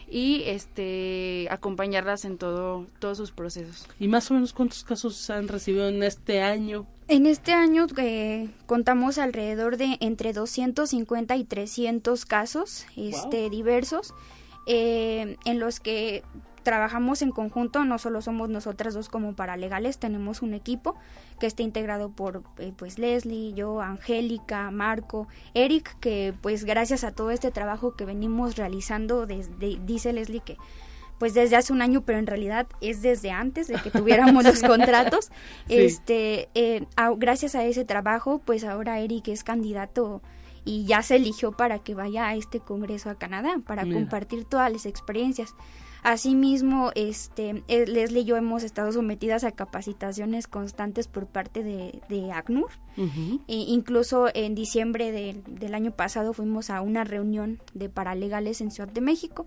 y 0.10 0.44
este 0.46 1.48
acompañarlas 1.52 2.26
en 2.26 2.38
todo 2.38 2.88
todos 3.00 3.18
sus 3.18 3.32
procesos. 3.32 3.88
Y 4.00 4.08
más 4.08 4.30
o 4.32 4.34
menos 4.34 4.54
cuántos 4.54 4.84
casos 4.84 5.30
han 5.30 5.48
recibido 5.48 5.88
en 5.88 6.04
este 6.04 6.42
año 6.42 6.88
en 7.10 7.26
este 7.26 7.54
año 7.54 7.88
eh, 7.98 8.50
contamos 8.66 9.18
alrededor 9.18 9.78
de 9.78 9.98
entre 10.02 10.34
250 10.34 11.38
y 11.38 11.44
300 11.46 12.26
casos 12.26 12.86
este, 12.98 13.50
diversos 13.50 14.14
eh, 14.66 15.38
en 15.46 15.60
los 15.60 15.80
que 15.80 16.24
trabajamos 16.68 17.22
en 17.22 17.32
conjunto, 17.32 17.86
no 17.86 17.98
solo 17.98 18.22
somos 18.22 18.50
nosotras 18.50 18.94
dos 18.94 19.08
como 19.08 19.38
paralegales, 19.38 20.00
tenemos 20.00 20.42
un 20.42 20.54
equipo 20.54 20.98
que 21.40 21.48
está 21.48 21.64
integrado 21.64 22.10
por 22.10 22.44
eh, 22.58 22.74
pues 22.76 23.00
Leslie, 23.00 23.54
yo, 23.54 23.80
Angélica, 23.80 24.70
Marco, 24.70 25.30
Eric, 25.54 25.98
que 26.02 26.34
pues 26.42 26.66
gracias 26.66 27.06
a 27.06 27.14
todo 27.14 27.32
este 27.32 27.52
trabajo 27.52 27.96
que 27.96 28.04
venimos 28.04 28.58
realizando, 28.58 29.26
desde, 29.26 29.80
dice 29.86 30.12
Leslie 30.12 30.42
que 30.42 30.58
pues 31.20 31.34
desde 31.34 31.56
hace 31.56 31.72
un 31.72 31.82
año, 31.82 32.02
pero 32.02 32.20
en 32.20 32.28
realidad 32.28 32.68
es 32.82 33.02
desde 33.02 33.32
antes 33.32 33.70
de 33.70 33.76
que 33.76 33.90
tuviéramos 33.90 34.44
los 34.44 34.62
contratos. 34.68 35.32
Este, 35.70 36.50
eh, 36.54 36.86
gracias 37.16 37.56
a 37.56 37.64
ese 37.64 37.86
trabajo, 37.86 38.42
pues 38.44 38.66
ahora 38.66 39.00
Eric 39.00 39.30
es 39.30 39.46
candidato 39.46 40.22
y 40.66 40.84
ya 40.84 41.02
se 41.02 41.16
eligió 41.16 41.54
para 41.54 41.80
que 41.80 41.96
vaya 41.96 42.28
a 42.28 42.36
este 42.36 42.60
congreso 42.60 43.10
a 43.10 43.16
Canadá 43.16 43.62
para 43.66 43.84
compartir 43.84 44.44
todas 44.44 44.70
las 44.70 44.86
experiencias. 44.86 45.56
Asimismo, 46.04 46.92
este, 46.96 47.64
eh, 47.68 47.86
Leslie 47.88 48.22
y 48.22 48.26
yo 48.26 48.38
hemos 48.38 48.64
estado 48.64 48.92
sometidas 48.92 49.44
a 49.44 49.52
capacitaciones 49.52 50.48
constantes 50.48 51.08
por 51.08 51.28
parte 51.28 51.64
de, 51.64 52.02
de 52.10 52.32
ACNUR. 52.32 52.70
E 52.98 53.56
incluso 53.56 54.28
en 54.34 54.56
diciembre 54.56 55.12
del 55.46 55.76
año 55.76 55.92
pasado 55.92 56.34
fuimos 56.34 56.70
a 56.70 56.82
una 56.82 57.04
reunión 57.04 57.60
de 57.74 57.90
paralegales 57.90 58.62
en 58.62 58.72
Ciudad 58.72 58.92
de 58.92 59.02
México, 59.02 59.46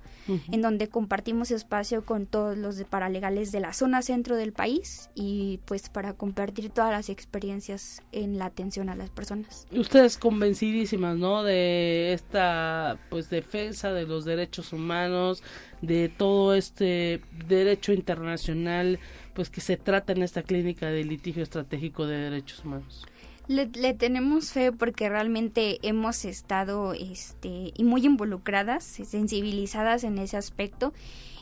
en 0.50 0.62
donde 0.62 0.88
compartimos 0.88 1.50
espacio 1.50 2.04
con 2.04 2.26
todos 2.26 2.56
los 2.56 2.76
de 2.76 2.84
paralegales 2.84 3.50
de 3.52 3.60
la 3.60 3.72
zona 3.72 4.02
centro 4.02 4.36
del 4.36 4.52
país 4.52 5.10
y 5.14 5.60
pues 5.64 5.88
para 5.88 6.14
compartir 6.14 6.70
todas 6.70 6.92
las 6.92 7.08
experiencias 7.08 8.02
en 8.12 8.38
la 8.38 8.46
atención 8.46 8.88
a 8.88 8.94
las 8.94 9.10
personas. 9.10 9.66
Ustedes 9.72 10.16
convencidísimas, 10.18 11.16
¿no? 11.16 11.42
De 11.42 12.12
esta 12.12 12.98
pues 13.10 13.30
defensa 13.30 13.92
de 13.92 14.06
los 14.06 14.24
derechos 14.24 14.72
humanos, 14.72 15.42
de 15.82 16.08
todo 16.08 16.54
este 16.54 17.20
derecho 17.48 17.92
internacional 17.92 18.98
pues 19.34 19.48
que 19.48 19.60
se 19.60 19.76
trata 19.76 20.12
en 20.12 20.22
esta 20.22 20.42
clínica 20.42 20.90
de 20.90 21.04
litigio 21.04 21.42
estratégico 21.42 22.06
de 22.06 22.16
derechos 22.18 22.64
humanos. 22.64 23.06
Le, 23.50 23.66
tenemos 23.94 24.52
fe 24.52 24.70
porque 24.70 25.08
realmente 25.08 25.80
hemos 25.82 26.24
estado 26.24 26.92
este, 26.92 27.72
y 27.76 27.82
muy 27.82 28.06
involucradas, 28.06 28.84
sensibilizadas 28.84 30.04
en 30.04 30.18
ese 30.18 30.36
aspecto. 30.36 30.92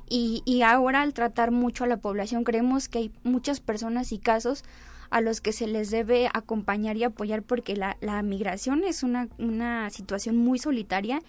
Y, 0.08 0.42
y 0.46 0.62
ahora 0.62 1.02
al 1.02 1.12
tratar 1.12 1.50
mucho 1.50 1.84
a 1.84 1.86
la 1.86 1.98
población 1.98 2.44
creemos 2.44 2.88
que 2.88 2.98
hay 2.98 3.12
muchas 3.24 3.60
personas 3.60 4.10
y 4.12 4.18
casos 4.18 4.64
a 5.10 5.20
los 5.20 5.40
que 5.40 5.52
se 5.52 5.66
les 5.66 5.90
debe 5.90 6.28
acompañar 6.32 6.96
y 6.96 7.04
apoyar 7.04 7.42
porque 7.42 7.76
la, 7.76 7.96
la 8.00 8.20
migración 8.22 8.84
es 8.84 9.02
una, 9.02 9.28
una 9.38 9.90
situación 9.90 10.36
muy 10.36 10.58
solitaria 10.58 11.20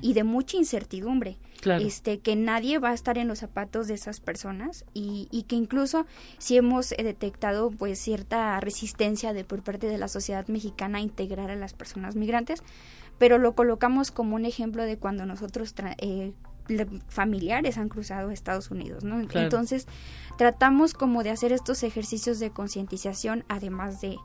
y 0.00 0.12
de 0.14 0.24
mucha 0.24 0.56
incertidumbre. 0.56 1.38
Este, 1.80 2.18
que 2.18 2.36
nadie 2.36 2.78
va 2.78 2.90
a 2.90 2.94
estar 2.94 3.18
en 3.18 3.26
los 3.26 3.40
zapatos 3.40 3.88
de 3.88 3.94
esas 3.94 4.20
personas 4.20 4.84
y, 4.94 5.26
y 5.32 5.44
que 5.44 5.56
incluso 5.56 6.06
si 6.38 6.56
hemos 6.56 6.92
eh, 6.92 7.02
detectado 7.02 7.70
pues 7.70 7.98
cierta 7.98 8.60
resistencia 8.60 9.32
de 9.32 9.42
por 9.42 9.62
parte 9.62 9.88
de 9.88 9.98
la 9.98 10.06
sociedad 10.06 10.46
mexicana 10.46 10.98
a 10.98 11.00
integrar 11.00 11.50
a 11.50 11.56
las 11.56 11.72
personas 11.72 12.14
migrantes, 12.14 12.62
pero 13.18 13.38
lo 13.38 13.54
colocamos 13.54 14.12
como 14.12 14.36
un 14.36 14.44
ejemplo 14.44 14.84
de 14.84 14.96
cuando 14.98 15.26
nosotros 15.26 15.74
eh, 15.98 16.34
familiares 17.08 17.78
han 17.78 17.88
cruzado 17.88 18.30
Estados 18.30 18.70
Unidos, 18.70 19.04
¿no? 19.04 19.20
Entonces, 19.20 19.86
tratamos 20.36 20.94
como 20.94 21.22
de 21.22 21.30
hacer 21.30 21.52
estos 21.52 21.82
ejercicios 21.82 22.38
de 22.38 22.50
concientización, 22.50 23.44
además 23.48 24.00
de, 24.00 24.16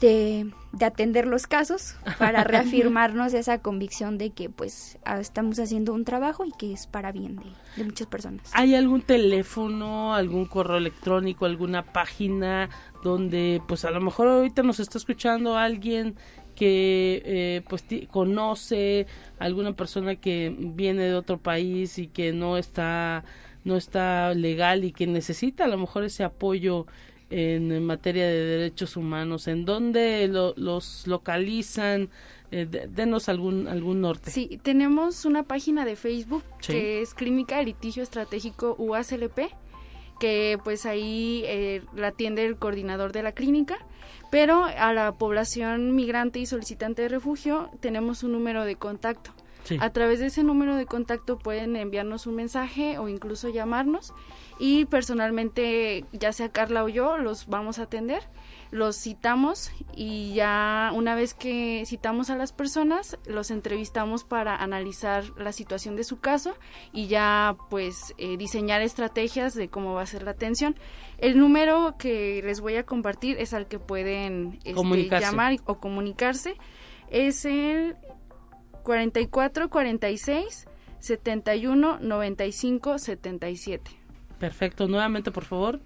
de, 0.00 0.52
atender 0.80 1.26
los 1.26 1.46
casos, 1.46 1.94
para 2.18 2.44
reafirmarnos 2.44 3.34
esa 3.34 3.58
convicción 3.58 4.18
de 4.18 4.30
que 4.30 4.50
pues 4.50 4.98
ah, 5.04 5.20
estamos 5.20 5.58
haciendo 5.58 5.92
un 5.92 6.04
trabajo 6.04 6.44
y 6.44 6.52
que 6.52 6.72
es 6.72 6.86
para 6.86 7.12
bien 7.12 7.36
de, 7.36 7.46
de 7.76 7.84
muchas 7.84 8.08
personas. 8.08 8.50
¿Hay 8.52 8.74
algún 8.74 9.02
teléfono, 9.02 10.14
algún 10.14 10.46
correo 10.46 10.78
electrónico, 10.78 11.46
alguna 11.46 11.84
página 11.84 12.68
donde 13.02 13.60
pues 13.66 13.84
a 13.84 13.90
lo 13.90 14.00
mejor 14.00 14.28
ahorita 14.28 14.62
nos 14.62 14.80
está 14.80 14.98
escuchando 14.98 15.56
alguien 15.56 16.16
que 16.54 17.22
eh, 17.24 17.62
pues 17.68 17.84
conoce 18.10 19.06
alguna 19.38 19.74
persona 19.74 20.16
que 20.16 20.54
viene 20.56 21.04
de 21.04 21.14
otro 21.14 21.38
país 21.38 21.98
y 21.98 22.06
que 22.06 22.32
no 22.32 22.56
está 22.56 23.24
no 23.64 23.76
está 23.76 24.34
legal 24.34 24.84
y 24.84 24.92
que 24.92 25.06
necesita 25.06 25.64
a 25.64 25.68
lo 25.68 25.78
mejor 25.78 26.04
ese 26.04 26.24
apoyo 26.24 26.86
en, 27.30 27.84
materia 27.84 28.26
de 28.26 28.44
derechos 28.44 28.96
humanos 28.96 29.48
en 29.48 29.64
dónde 29.64 30.28
los 30.28 31.06
localizan 31.06 32.10
eh, 32.50 32.66
denos 32.66 33.30
algún 33.30 33.68
algún 33.68 34.02
norte. 34.02 34.30
Sí 34.30 34.60
tenemos 34.62 35.24
una 35.24 35.44
página 35.44 35.84
de 35.84 35.96
Facebook 35.96 36.42
que 36.66 37.00
es 37.00 37.14
Clínica 37.14 37.58
de 37.58 37.64
Litigio 37.64 38.02
Estratégico 38.02 38.74
UASLP 38.78 39.52
que 40.20 40.58
pues 40.62 40.86
ahí 40.86 41.42
eh, 41.46 41.82
la 41.96 42.08
atiende 42.08 42.44
el 42.44 42.56
coordinador 42.56 43.12
de 43.12 43.22
la 43.22 43.32
clínica 43.32 43.78
pero 44.32 44.64
a 44.64 44.94
la 44.94 45.12
población 45.12 45.94
migrante 45.94 46.38
y 46.38 46.46
solicitante 46.46 47.02
de 47.02 47.10
refugio 47.10 47.68
tenemos 47.80 48.22
un 48.22 48.32
número 48.32 48.64
de 48.64 48.76
contacto. 48.76 49.30
A 49.78 49.90
través 49.90 50.20
de 50.20 50.26
ese 50.26 50.42
número 50.42 50.74
de 50.74 50.86
contacto 50.86 51.38
pueden 51.38 51.76
enviarnos 51.76 52.26
un 52.26 52.36
mensaje 52.36 52.96
o 52.96 53.08
incluso 53.08 53.50
llamarnos. 53.50 54.14
Y 54.58 54.86
personalmente, 54.86 56.06
ya 56.12 56.32
sea 56.32 56.48
Carla 56.48 56.82
o 56.82 56.88
yo, 56.88 57.18
los 57.18 57.46
vamos 57.46 57.78
a 57.78 57.82
atender 57.82 58.22
los 58.72 58.96
citamos 58.96 59.70
y 59.94 60.32
ya 60.32 60.90
una 60.94 61.14
vez 61.14 61.34
que 61.34 61.84
citamos 61.86 62.30
a 62.30 62.36
las 62.36 62.52
personas, 62.52 63.18
los 63.26 63.50
entrevistamos 63.50 64.24
para 64.24 64.56
analizar 64.56 65.24
la 65.36 65.52
situación 65.52 65.94
de 65.94 66.04
su 66.04 66.20
caso 66.20 66.56
y 66.90 67.06
ya 67.06 67.54
pues 67.68 68.14
eh, 68.16 68.38
diseñar 68.38 68.80
estrategias 68.80 69.54
de 69.54 69.68
cómo 69.68 69.92
va 69.92 70.02
a 70.02 70.06
ser 70.06 70.22
la 70.22 70.30
atención. 70.30 70.74
El 71.18 71.38
número 71.38 71.96
que 71.98 72.40
les 72.42 72.62
voy 72.62 72.76
a 72.76 72.84
compartir 72.84 73.36
es 73.38 73.52
al 73.52 73.68
que 73.68 73.78
pueden 73.78 74.58
este, 74.64 75.20
llamar 75.20 75.54
o 75.66 75.78
comunicarse. 75.78 76.56
Es 77.10 77.44
el 77.44 77.96
44 78.84 79.68
46 79.68 80.66
71 80.98 81.98
95 82.00 82.98
77. 82.98 83.90
Perfecto, 84.38 84.88
nuevamente 84.88 85.30
por 85.30 85.44
favor. 85.44 85.80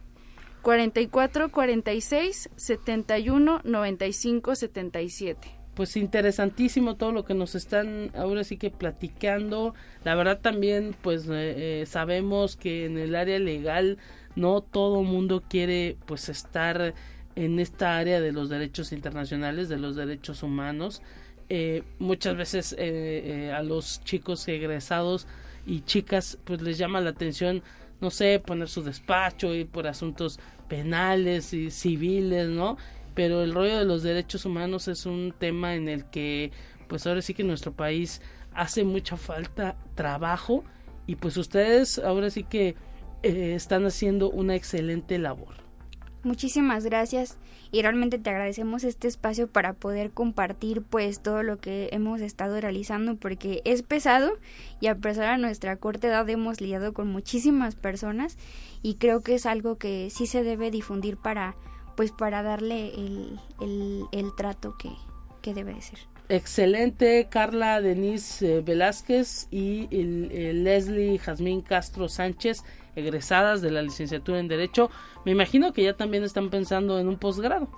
44 0.66 1.52
46 1.52 2.50
71 2.56 3.60
95 3.62 4.56
77. 4.56 5.48
Pues 5.74 5.96
interesantísimo 5.96 6.96
todo 6.96 7.12
lo 7.12 7.24
que 7.24 7.34
nos 7.34 7.54
están 7.54 8.10
ahora 8.16 8.42
sí 8.42 8.56
que 8.56 8.70
platicando. 8.70 9.74
La 10.02 10.16
verdad 10.16 10.40
también 10.40 10.96
pues 11.02 11.28
eh, 11.28 11.82
eh, 11.82 11.86
sabemos 11.86 12.56
que 12.56 12.84
en 12.84 12.98
el 12.98 13.14
área 13.14 13.38
legal 13.38 13.98
no 14.34 14.60
todo 14.60 15.04
mundo 15.04 15.44
quiere 15.48 15.98
pues 16.04 16.28
estar 16.28 16.94
en 17.36 17.60
esta 17.60 17.96
área 17.96 18.20
de 18.20 18.32
los 18.32 18.48
derechos 18.48 18.90
internacionales, 18.90 19.68
de 19.68 19.78
los 19.78 19.94
derechos 19.94 20.42
humanos. 20.42 21.00
Eh, 21.48 21.84
muchas 22.00 22.36
veces 22.36 22.76
a 23.52 23.62
los 23.62 24.00
chicos 24.02 24.48
egresados 24.48 25.28
y 25.64 25.82
chicas 25.82 26.38
pues 26.42 26.60
les 26.60 26.76
llama 26.76 27.00
la 27.00 27.10
atención 27.10 27.62
no 28.01 28.11
sé, 28.11 28.40
poner 28.44 28.68
su 28.68 28.82
despacho 28.82 29.55
y 29.55 29.64
por 29.64 29.86
asuntos 29.86 30.38
penales 30.68 31.53
y 31.53 31.70
civiles, 31.70 32.49
¿no? 32.49 32.76
Pero 33.14 33.42
el 33.42 33.55
rollo 33.55 33.78
de 33.78 33.84
los 33.84 34.03
derechos 34.03 34.44
humanos 34.44 34.88
es 34.88 35.07
un 35.07 35.34
tema 35.38 35.74
en 35.74 35.88
el 35.88 36.05
que, 36.07 36.53
pues 36.88 37.07
ahora 37.07 37.22
sí 37.22 37.34
que 37.34 37.44
nuestro 37.44 37.72
país 37.72 38.20
hace 38.53 38.84
mucha 38.84 39.16
falta 39.16 39.76
trabajo 39.94 40.64
y 41.07 41.16
pues 41.16 41.36
ustedes 41.36 41.99
ahora 41.99 42.30
sí 42.30 42.44
que 42.44 42.74
eh, 43.22 43.55
están 43.55 43.86
haciendo 43.86 44.30
una 44.30 44.55
excelente 44.55 45.18
labor. 45.18 45.65
Muchísimas 46.26 46.84
gracias 46.84 47.38
y 47.70 47.82
realmente 47.82 48.18
te 48.18 48.30
agradecemos 48.30 48.82
este 48.82 49.06
espacio 49.06 49.46
para 49.46 49.74
poder 49.74 50.10
compartir 50.10 50.82
pues 50.82 51.20
todo 51.20 51.44
lo 51.44 51.58
que 51.58 51.88
hemos 51.92 52.20
estado 52.20 52.60
realizando 52.60 53.14
porque 53.14 53.62
es 53.64 53.84
pesado 53.84 54.32
y 54.80 54.88
a 54.88 54.96
pesar 54.96 55.36
de 55.36 55.42
nuestra 55.42 55.76
corta 55.76 56.08
edad 56.08 56.28
hemos 56.28 56.60
lidiado 56.60 56.92
con 56.92 57.06
muchísimas 57.06 57.76
personas 57.76 58.38
y 58.82 58.96
creo 58.96 59.20
que 59.20 59.36
es 59.36 59.46
algo 59.46 59.78
que 59.78 60.10
sí 60.10 60.26
se 60.26 60.42
debe 60.42 60.72
difundir 60.72 61.16
para 61.16 61.54
pues 61.94 62.10
para 62.10 62.42
darle 62.42 62.88
el, 62.94 63.38
el, 64.10 64.34
trato 64.36 64.76
que, 64.76 64.90
que 65.42 65.54
debe 65.54 65.74
de 65.74 65.80
ser. 65.80 66.00
Excelente 66.28 67.28
Carla 67.30 67.80
Denise 67.80 68.56
eh, 68.56 68.60
Velázquez 68.62 69.46
y 69.52 69.86
el, 69.96 70.64
Leslie 70.64 71.18
Jazmín 71.18 71.60
Castro 71.60 72.08
Sánchez 72.08 72.64
egresadas 72.97 73.62
de 73.62 73.70
la 73.70 73.82
licenciatura 73.82 74.40
en 74.40 74.49
Derecho, 74.49 74.90
me 75.24 75.32
imagino 75.32 75.72
que 75.72 75.84
ya 75.84 75.97
también 75.97 76.24
están 76.24 76.51
pensando 76.51 76.99
en 76.99 77.09
un 77.09 77.18
posgrado. 77.18 77.68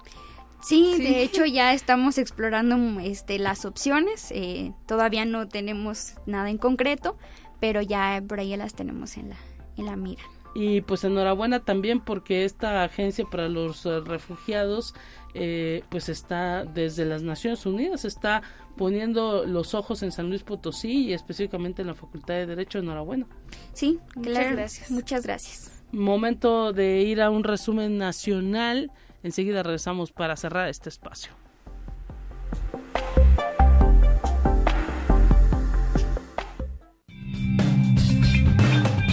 Sí, 0.61 0.97
de 0.99 1.23
hecho 1.23 1.45
ya 1.45 1.73
estamos 1.73 2.19
explorando 2.19 3.01
este, 3.01 3.39
las 3.39 3.65
opciones. 3.65 4.31
Eh, 4.33 4.73
todavía 4.87 5.25
no 5.25 5.47
tenemos 5.47 6.15
nada 6.27 6.51
en 6.51 6.59
concreto, 6.59 7.17
pero 7.61 7.81
ya 7.81 8.23
por 8.27 8.41
ahí 8.41 8.57
las 8.57 8.75
tenemos 8.75 9.17
en 9.17 9.31
la, 9.31 9.37
en 9.77 9.87
la 9.87 9.97
mira. 9.97 10.23
Y 10.55 10.81
pues 10.81 11.05
enhorabuena 11.05 11.61
también 11.61 12.01
porque 12.01 12.45
esta 12.45 12.83
agencia 12.83 13.25
para 13.25 13.49
los 13.49 13.87
eh, 13.87 14.01
refugiados 14.01 14.95
eh, 15.35 15.83
pues 15.89 16.09
está 16.09 16.65
desde 16.65 17.05
las 17.05 17.23
Naciones 17.23 17.65
Unidas, 17.67 18.05
está 18.05 18.43
poniendo 18.77 19.45
los 19.45 19.75
ojos 19.75 20.03
en 20.03 20.13
San 20.13 20.29
Luis 20.29 20.43
Potosí 20.43 21.07
y 21.07 21.13
específicamente 21.13 21.83
en 21.83 21.89
la 21.89 21.95
Facultad 21.95 22.35
de 22.35 22.47
Derecho. 22.47 22.79
Enhorabuena. 22.79 23.27
Sí, 23.73 23.99
muchas 24.15 24.53
gracias. 24.53 24.91
Muchas 24.91 25.27
gracias. 25.27 25.73
Momento 25.93 26.73
de 26.73 27.01
ir 27.03 27.21
a 27.21 27.31
un 27.31 27.45
resumen 27.45 27.99
nacional. 27.99 28.91
Enseguida 29.23 29.63
regresamos 29.63 30.13
para 30.13 30.37
cerrar 30.37 30.69
este 30.69 30.89
espacio. 30.89 31.33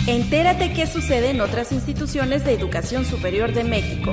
Entérate 0.08 0.72
qué 0.74 0.86
sucede 0.86 1.32
en 1.32 1.42
otras 1.42 1.72
instituciones 1.72 2.46
de 2.46 2.54
educación 2.54 3.06
superior 3.06 3.54
de 3.54 3.64
México. 3.64 4.12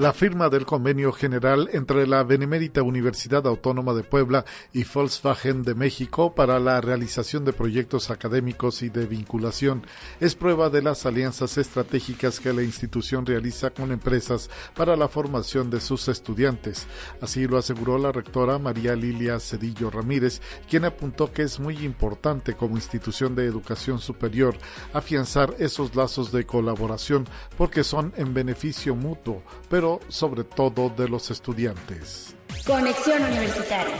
La 0.00 0.14
firma 0.14 0.48
del 0.48 0.64
convenio 0.64 1.12
general 1.12 1.68
entre 1.74 2.06
la 2.06 2.24
Benemérita 2.24 2.82
Universidad 2.82 3.46
Autónoma 3.46 3.92
de 3.92 4.02
Puebla 4.02 4.46
y 4.72 4.84
Volkswagen 4.84 5.62
de 5.62 5.74
México 5.74 6.34
para 6.34 6.58
la 6.58 6.80
realización 6.80 7.44
de 7.44 7.52
proyectos 7.52 8.10
académicos 8.10 8.80
y 8.80 8.88
de 8.88 9.04
vinculación 9.04 9.82
es 10.18 10.34
prueba 10.34 10.70
de 10.70 10.80
las 10.80 11.04
alianzas 11.04 11.58
estratégicas 11.58 12.40
que 12.40 12.54
la 12.54 12.62
institución 12.62 13.26
realiza 13.26 13.68
con 13.68 13.92
empresas 13.92 14.48
para 14.74 14.96
la 14.96 15.06
formación 15.06 15.68
de 15.68 15.82
sus 15.82 16.08
estudiantes. 16.08 16.86
Así 17.20 17.46
lo 17.46 17.58
aseguró 17.58 17.98
la 17.98 18.10
rectora 18.10 18.58
María 18.58 18.96
Lilia 18.96 19.38
Cedillo 19.38 19.90
Ramírez, 19.90 20.40
quien 20.66 20.86
apuntó 20.86 21.30
que 21.30 21.42
es 21.42 21.60
muy 21.60 21.76
importante 21.84 22.54
como 22.54 22.76
institución 22.76 23.34
de 23.34 23.44
educación 23.44 23.98
superior 23.98 24.56
afianzar 24.94 25.56
esos 25.58 25.94
lazos 25.94 26.32
de 26.32 26.46
colaboración 26.46 27.26
porque 27.58 27.84
son 27.84 28.14
en 28.16 28.32
beneficio 28.32 28.96
mutuo, 28.96 29.42
pero 29.68 29.89
sobre 30.08 30.44
todo 30.44 30.90
de 30.90 31.08
los 31.08 31.30
estudiantes. 31.30 32.36
Conexión 32.66 33.22
Universitaria. 33.22 33.96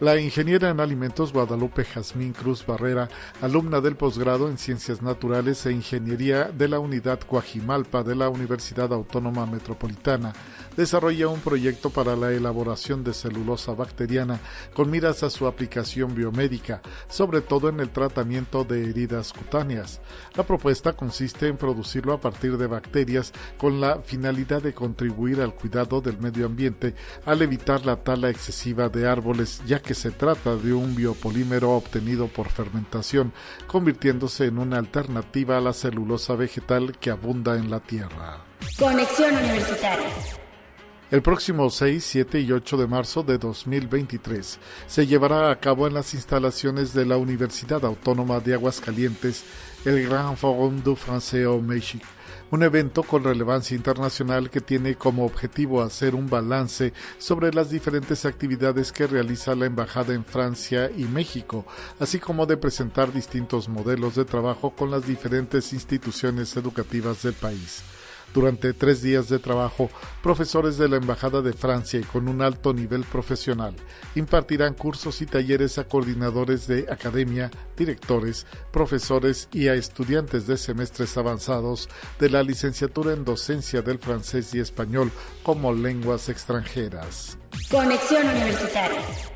La 0.00 0.18
ingeniera 0.20 0.70
en 0.70 0.80
alimentos 0.80 1.32
Guadalupe 1.32 1.84
Jazmín 1.84 2.32
Cruz 2.32 2.66
Barrera, 2.66 3.08
alumna 3.40 3.80
del 3.80 3.96
posgrado 3.96 4.48
en 4.48 4.58
Ciencias 4.58 5.00
Naturales 5.02 5.64
e 5.66 5.72
Ingeniería 5.72 6.50
de 6.52 6.68
la 6.68 6.80
Unidad 6.80 7.20
Coajimalpa 7.20 8.02
de 8.02 8.16
la 8.16 8.28
Universidad 8.28 8.92
Autónoma 8.92 9.46
Metropolitana, 9.46 10.32
desarrolla 10.76 11.28
un 11.28 11.40
proyecto 11.40 11.90
para 11.90 12.16
la 12.16 12.32
elaboración 12.32 13.04
de 13.04 13.14
celulosa 13.14 13.72
bacteriana 13.72 14.40
con 14.74 14.90
miras 14.90 15.22
a 15.22 15.30
su 15.30 15.46
aplicación 15.46 16.14
biomédica, 16.14 16.82
sobre 17.08 17.40
todo 17.40 17.68
en 17.68 17.80
el 17.80 17.90
tratamiento 17.90 18.64
de 18.64 18.88
heridas 18.88 19.32
cutáneas. 19.32 20.00
La 20.34 20.44
propuesta 20.44 20.92
consiste 20.92 21.48
en 21.48 21.56
producirlo 21.56 22.12
a 22.12 22.20
partir 22.20 22.56
de 22.56 22.66
bacterias 22.66 23.32
con 23.58 23.80
la 23.80 24.00
finalidad 24.00 24.62
de 24.62 24.74
contribuir 24.74 25.40
al 25.40 25.54
cuidado 25.54 26.00
del 26.00 26.18
medio 26.18 26.46
ambiente 26.46 26.94
al 27.24 27.42
evitar 27.42 27.84
la 27.86 27.96
tala 27.96 28.30
excesiva 28.30 28.88
de 28.88 29.08
árboles, 29.08 29.62
ya 29.66 29.80
que 29.80 29.94
se 29.94 30.10
trata 30.10 30.56
de 30.56 30.72
un 30.72 30.94
biopolímero 30.94 31.72
obtenido 31.72 32.28
por 32.28 32.48
fermentación, 32.48 33.32
convirtiéndose 33.66 34.46
en 34.46 34.58
una 34.58 34.78
alternativa 34.78 35.58
a 35.58 35.60
la 35.60 35.72
celulosa 35.72 36.34
vegetal 36.34 36.96
que 36.98 37.10
abunda 37.10 37.56
en 37.56 37.70
la 37.70 37.80
tierra. 37.80 38.44
Conexión 38.78 39.36
Universitaria. 39.36 40.43
El 41.14 41.22
próximo 41.22 41.70
6, 41.70 42.04
7 42.04 42.40
y 42.40 42.50
8 42.50 42.76
de 42.76 42.88
marzo 42.88 43.22
de 43.22 43.38
2023 43.38 44.58
se 44.88 45.06
llevará 45.06 45.52
a 45.52 45.60
cabo 45.60 45.86
en 45.86 45.94
las 45.94 46.12
instalaciones 46.12 46.92
de 46.92 47.06
la 47.06 47.16
Universidad 47.16 47.84
Autónoma 47.84 48.40
de 48.40 48.54
Aguascalientes 48.54 49.44
el 49.84 50.08
Grand 50.08 50.36
Forum 50.36 50.82
du 50.82 50.96
Français 50.96 51.44
au 51.44 51.60
Mexique, 51.60 52.04
un 52.50 52.64
evento 52.64 53.04
con 53.04 53.22
relevancia 53.22 53.76
internacional 53.76 54.50
que 54.50 54.60
tiene 54.60 54.96
como 54.96 55.24
objetivo 55.24 55.82
hacer 55.82 56.16
un 56.16 56.28
balance 56.28 56.92
sobre 57.18 57.52
las 57.52 57.70
diferentes 57.70 58.24
actividades 58.24 58.90
que 58.90 59.06
realiza 59.06 59.54
la 59.54 59.66
Embajada 59.66 60.14
en 60.14 60.24
Francia 60.24 60.90
y 60.90 61.04
México, 61.04 61.64
así 62.00 62.18
como 62.18 62.44
de 62.44 62.56
presentar 62.56 63.12
distintos 63.12 63.68
modelos 63.68 64.16
de 64.16 64.24
trabajo 64.24 64.70
con 64.70 64.90
las 64.90 65.06
diferentes 65.06 65.72
instituciones 65.72 66.56
educativas 66.56 67.22
del 67.22 67.34
país. 67.34 67.84
Durante 68.34 68.72
tres 68.72 69.00
días 69.00 69.28
de 69.28 69.38
trabajo, 69.38 69.88
profesores 70.20 70.76
de 70.76 70.88
la 70.88 70.96
Embajada 70.96 71.40
de 71.40 71.52
Francia 71.52 72.00
y 72.00 72.02
con 72.02 72.26
un 72.26 72.42
alto 72.42 72.74
nivel 72.74 73.04
profesional 73.04 73.76
impartirán 74.16 74.74
cursos 74.74 75.22
y 75.22 75.26
talleres 75.26 75.78
a 75.78 75.84
coordinadores 75.84 76.66
de 76.66 76.86
academia, 76.90 77.52
directores, 77.76 78.44
profesores 78.72 79.48
y 79.52 79.68
a 79.68 79.74
estudiantes 79.74 80.48
de 80.48 80.56
semestres 80.56 81.16
avanzados 81.16 81.88
de 82.18 82.28
la 82.28 82.42
licenciatura 82.42 83.12
en 83.12 83.24
docencia 83.24 83.82
del 83.82 84.00
francés 84.00 84.52
y 84.52 84.58
español 84.58 85.12
como 85.44 85.72
lenguas 85.72 86.28
extranjeras. 86.28 87.38
Conexión 87.70 88.26
Universitaria. 88.28 89.33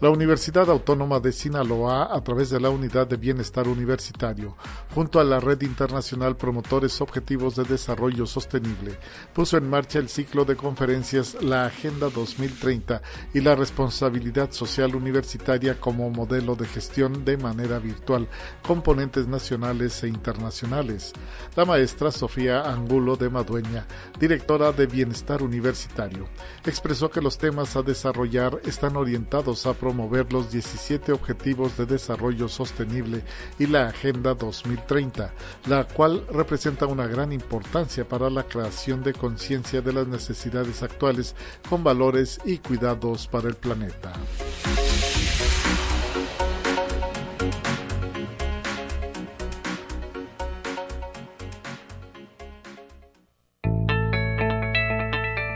La 0.00 0.10
Universidad 0.10 0.68
Autónoma 0.70 1.20
de 1.20 1.30
Sinaloa, 1.30 2.14
a 2.14 2.20
través 2.24 2.50
de 2.50 2.58
la 2.58 2.68
Unidad 2.68 3.06
de 3.06 3.16
Bienestar 3.16 3.68
Universitario, 3.68 4.56
junto 4.92 5.20
a 5.20 5.24
la 5.24 5.38
Red 5.38 5.62
Internacional 5.62 6.36
Promotores 6.36 7.00
Objetivos 7.00 7.54
de 7.54 7.62
Desarrollo 7.62 8.26
Sostenible, 8.26 8.98
puso 9.32 9.56
en 9.56 9.70
marcha 9.70 10.00
el 10.00 10.08
ciclo 10.08 10.44
de 10.44 10.56
conferencias 10.56 11.40
La 11.40 11.66
Agenda 11.66 12.10
2030 12.10 13.02
y 13.34 13.40
la 13.40 13.54
responsabilidad 13.54 14.50
social 14.50 14.96
universitaria 14.96 15.80
como 15.80 16.10
modelo 16.10 16.56
de 16.56 16.66
gestión 16.66 17.24
de 17.24 17.36
manera 17.36 17.78
virtual, 17.78 18.28
componentes 18.66 19.28
nacionales 19.28 20.02
e 20.02 20.08
internacionales. 20.08 21.12
La 21.54 21.64
maestra 21.64 22.10
Sofía 22.10 22.62
Angulo 22.62 23.16
de 23.16 23.30
Madueña, 23.30 23.86
directora 24.18 24.72
de 24.72 24.86
Bienestar 24.86 25.40
Universitario, 25.40 26.28
expresó 26.66 27.10
que 27.10 27.20
los 27.20 27.38
temas 27.38 27.76
a 27.76 27.82
desarrollar 27.82 28.60
están 28.64 28.96
orientados 28.96 29.66
a 29.66 29.74
promover 29.84 30.32
los 30.32 30.50
17 30.50 31.12
Objetivos 31.12 31.76
de 31.76 31.84
Desarrollo 31.84 32.48
Sostenible 32.48 33.22
y 33.58 33.66
la 33.66 33.88
Agenda 33.88 34.32
2030, 34.32 35.30
la 35.66 35.84
cual 35.84 36.24
representa 36.32 36.86
una 36.86 37.06
gran 37.06 37.32
importancia 37.32 38.08
para 38.08 38.30
la 38.30 38.44
creación 38.44 39.02
de 39.02 39.12
conciencia 39.12 39.82
de 39.82 39.92
las 39.92 40.06
necesidades 40.06 40.82
actuales 40.82 41.36
con 41.68 41.84
valores 41.84 42.40
y 42.46 42.56
cuidados 42.56 43.28
para 43.28 43.48
el 43.48 43.56
planeta. 43.56 44.14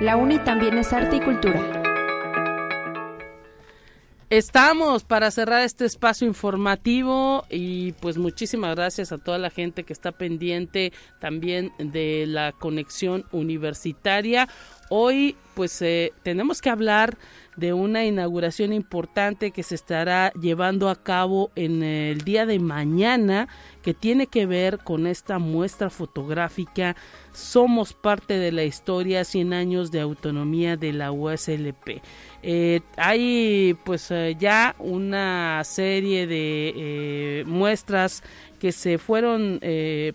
La 0.03 0.17
UNI 0.17 0.39
también 0.41 0.77
es 0.77 0.93
arte 0.93 1.17
y 1.17 1.21
cultura. 1.21 1.78
Estamos 4.31 5.05
para 5.05 5.31
cerrar 5.31 5.63
este 5.63 5.87
espacio 5.87 6.29
informativo 6.29 7.47
y 7.49 7.93
pues 7.93 8.19
muchísimas 8.19 8.77
gracias 8.77 9.11
a 9.11 9.17
toda 9.17 9.39
la 9.39 9.49
gente 9.49 9.85
que 9.85 9.95
está 9.95 10.13
pendiente 10.13 10.93
también 11.19 11.73
de 11.79 12.27
la 12.27 12.53
conexión 12.53 13.25
universitaria. 13.33 14.47
Hoy 14.91 15.35
pues 15.55 15.81
eh, 15.81 16.13
tenemos 16.25 16.61
que 16.61 16.69
hablar 16.69 17.17
de 17.59 17.73
una 17.73 18.05
inauguración 18.05 18.73
importante 18.73 19.51
que 19.51 19.63
se 19.63 19.75
estará 19.75 20.33
llevando 20.41 20.89
a 20.89 21.03
cabo 21.03 21.51
en 21.57 21.83
el 21.83 22.21
día 22.21 22.47
de 22.47 22.59
mañana 22.61 23.49
que 23.83 23.95
tiene 23.95 24.27
que 24.27 24.47
ver 24.47 24.79
con 24.79 25.07
esta 25.07 25.39
muestra 25.39 25.91
fotográfica 25.91 26.95
Somos 27.33 27.93
parte 27.95 28.35
de 28.39 28.53
la 28.53 28.65
historia 28.65 29.25
100 29.25 29.53
años 29.53 29.91
de 29.91 30.01
autonomía 30.01 30.77
de 30.77 30.93
la 30.93 31.13
USLP. 31.13 32.03
Eh, 32.43 32.81
hay 32.97 33.77
pues 33.85 34.11
eh, 34.11 34.37
ya 34.39 34.75
una 34.79 35.63
serie 35.65 36.27
de 36.27 36.73
eh, 36.77 37.45
muestras 37.47 38.23
que 38.59 38.73
se 38.73 38.99
fueron 38.99 39.61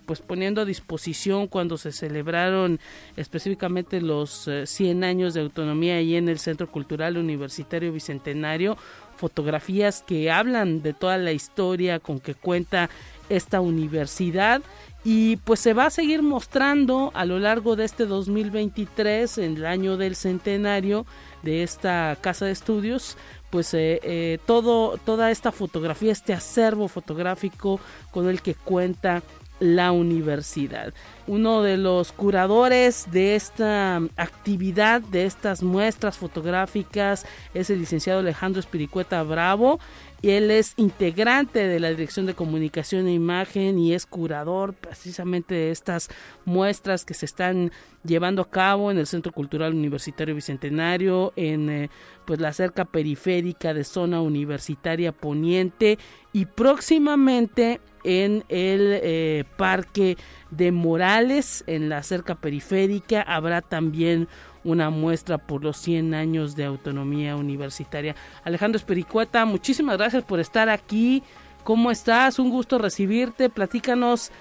pues 0.06 0.20
poniendo 0.22 0.62
a 0.62 0.66
disposición 0.66 1.48
cuando 1.48 1.78
se 1.78 1.92
celebraron 1.92 2.80
específicamente 3.18 4.02
los 4.02 4.50
100 4.66 5.04
años 5.04 5.34
de 5.34 5.42
autonomía 5.42 5.96
ahí 5.96 6.16
en 6.16 6.30
el 6.30 6.40
Centro 6.40 6.70
Cultural 6.70 7.18
Universitario 7.18 7.92
Bicentenario. 7.92 8.78
Fotografías 9.16 10.04
que 10.06 10.32
hablan 10.32 10.82
de 10.82 10.94
toda 10.94 11.18
la 11.18 11.32
historia 11.32 12.00
con 12.00 12.20
que 12.20 12.36
cuenta 12.36 12.90
esta 13.30 13.62
universidad. 13.62 14.62
Y 15.06 15.38
pues 15.38 15.60
se 15.60 15.74
va 15.74 15.88
a 15.88 15.90
seguir 15.90 16.22
mostrando 16.24 17.12
a 17.14 17.26
lo 17.26 17.38
largo 17.38 17.76
de 17.76 17.84
este 17.84 18.06
2023 18.06 19.38
en 19.40 19.58
el 19.58 19.66
año 19.66 19.98
del 19.98 20.16
centenario 20.16 21.06
de 21.42 21.64
esta 21.64 22.18
casa 22.22 22.46
de 22.46 22.54
estudios 22.54 23.18
pues 23.54 23.72
eh, 23.76 24.00
eh, 24.02 24.40
todo 24.48 24.98
toda 24.98 25.30
esta 25.30 25.52
fotografía 25.52 26.12
este 26.12 26.34
acervo 26.34 26.88
fotográfico 26.88 27.80
con 28.10 28.28
el 28.28 28.42
que 28.42 28.56
cuenta 28.56 29.22
la 29.60 29.92
universidad. 29.92 30.92
Uno 31.28 31.62
de 31.62 31.78
los 31.78 32.14
curadores 32.14 33.06
de 33.12 33.36
esta 33.36 33.98
actividad, 34.18 35.02
de 35.02 35.28
estas 35.28 35.62
muestras 35.62 36.18
fotográficas, 36.18 37.28
es 37.54 37.70
el 37.70 37.78
licenciado 37.78 38.22
Alejandro 38.22 38.60
Espiricueta 38.60 39.22
Bravo. 39.22 39.80
Y 40.24 40.30
él 40.30 40.52
es 40.52 40.74
integrante 40.78 41.68
de 41.68 41.82
la 41.82 41.90
Dirección 41.90 42.26
de 42.26 42.34
Comunicación 42.34 43.08
e 43.08 43.14
Imagen 43.14 43.78
y 43.78 43.94
es 43.94 44.06
curador 44.06 44.74
precisamente 44.74 45.54
de 45.54 45.70
estas 45.70 46.10
muestras 46.46 47.04
que 47.04 47.14
se 47.14 47.26
están 47.26 47.74
llevando 48.06 48.42
a 48.42 48.50
cabo 48.50 48.90
en 48.90 48.98
el 48.98 49.06
Centro 49.06 49.34
Cultural 49.34 49.74
Universitario 49.74 50.34
Bicentenario, 50.34 51.34
en 51.36 51.70
eh, 51.70 51.90
pues 52.24 52.40
la 52.40 52.54
cerca 52.54 52.86
periférica 52.86 53.74
de 53.74 53.84
zona 53.84 54.22
universitaria 54.22 55.12
poniente 55.12 56.00
y 56.32 56.46
próximamente 56.46 57.82
en 58.06 58.46
el 58.48 59.00
eh, 59.04 59.44
Parque 59.58 60.16
de 60.52 60.72
Morales, 60.72 61.66
en 61.68 61.90
la 61.90 62.02
cerca 62.02 62.36
periférica, 62.36 63.24
habrá 63.24 63.62
también 63.62 64.30
una 64.64 64.90
muestra 64.90 65.38
por 65.38 65.64
los 65.64 65.78
100 65.78 66.14
años 66.14 66.56
de 66.56 66.66
autonomía 66.66 67.36
universitaria. 67.36 68.16
Alejandro 68.44 68.78
Espericueta, 68.78 69.46
muchísimas 69.46 69.98
gracias 69.98 70.24
por 70.24 70.40
estar 70.40 70.70
aquí. 70.70 71.24
¿Cómo 71.64 71.92
estás? 71.92 72.40
Un 72.40 72.50
gusto 72.50 72.78
recibirte. 72.78 73.50
Platícanos 73.50 74.32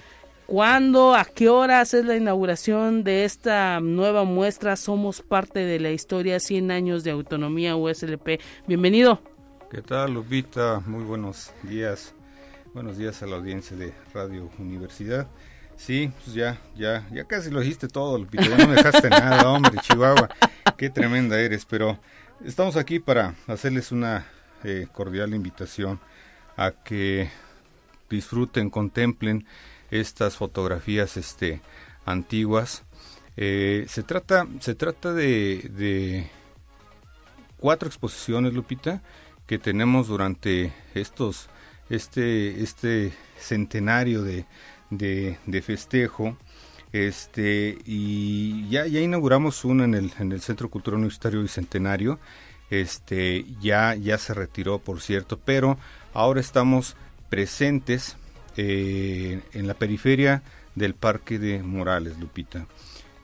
¿Cuándo, 0.46 1.14
a 1.14 1.24
qué 1.24 1.48
horas 1.48 1.94
es 1.94 2.04
la 2.04 2.16
inauguración 2.16 3.04
de 3.04 3.24
esta 3.24 3.80
nueva 3.80 4.24
muestra 4.24 4.76
Somos 4.76 5.22
parte 5.22 5.60
de 5.60 5.80
la 5.80 5.92
historia 5.92 6.40
100 6.40 6.70
años 6.70 7.04
de 7.04 7.12
autonomía 7.12 7.76
USLP? 7.76 8.40
Bienvenido. 8.66 9.22
¿Qué 9.70 9.80
tal, 9.80 10.12
Lupita? 10.12 10.82
Muy 10.84 11.04
buenos 11.04 11.52
días. 11.62 12.14
Buenos 12.74 12.98
días 12.98 13.22
a 13.22 13.26
la 13.26 13.36
audiencia 13.36 13.76
de 13.76 13.94
Radio 14.12 14.50
Universidad. 14.58 15.28
Sí, 15.84 16.12
pues 16.22 16.36
ya, 16.36 16.60
ya, 16.76 17.08
ya 17.10 17.24
casi 17.24 17.50
lo 17.50 17.58
dijiste 17.58 17.88
todo, 17.88 18.16
Lupita. 18.16 18.44
Ya 18.44 18.56
no 18.56 18.68
me 18.68 18.76
dejaste 18.76 19.10
nada, 19.10 19.50
hombre, 19.50 19.80
Chihuahua. 19.80 20.28
Qué 20.76 20.90
tremenda 20.90 21.40
eres, 21.40 21.64
pero 21.64 21.98
estamos 22.44 22.76
aquí 22.76 23.00
para 23.00 23.34
hacerles 23.48 23.90
una 23.90 24.24
eh, 24.62 24.86
cordial 24.92 25.34
invitación 25.34 25.98
a 26.56 26.70
que 26.70 27.30
disfruten, 28.08 28.70
contemplen 28.70 29.44
estas 29.90 30.36
fotografías 30.36 31.16
este, 31.16 31.60
antiguas. 32.04 32.84
Eh, 33.36 33.84
se 33.88 34.04
trata, 34.04 34.46
se 34.60 34.76
trata 34.76 35.12
de, 35.12 35.68
de, 35.74 36.30
cuatro 37.58 37.88
exposiciones, 37.88 38.54
Lupita, 38.54 39.02
que 39.48 39.58
tenemos 39.58 40.06
durante 40.06 40.72
estos, 40.94 41.48
este, 41.90 42.62
este 42.62 43.12
centenario 43.36 44.22
de, 44.22 44.46
de, 44.96 45.62
festejo. 45.62 46.36
Este, 46.92 47.78
y 47.86 48.68
ya, 48.68 48.86
ya 48.86 49.00
inauguramos 49.00 49.64
una 49.64 49.84
en 49.84 49.94
el, 49.94 50.12
en 50.18 50.32
el 50.32 50.40
Centro 50.40 50.68
Cultural 50.68 50.98
Universitario 50.98 51.42
Bicentenario. 51.42 52.18
Este, 52.70 53.44
ya, 53.60 53.94
ya 53.94 54.18
se 54.18 54.34
retiró, 54.34 54.78
por 54.78 55.00
cierto, 55.00 55.38
pero 55.38 55.78
ahora 56.14 56.40
estamos 56.40 56.96
presentes 57.28 58.16
eh, 58.56 59.40
en 59.52 59.66
la 59.66 59.74
periferia 59.74 60.42
del 60.74 60.94
Parque 60.94 61.38
de 61.38 61.62
Morales, 61.62 62.18
Lupita. 62.18 62.66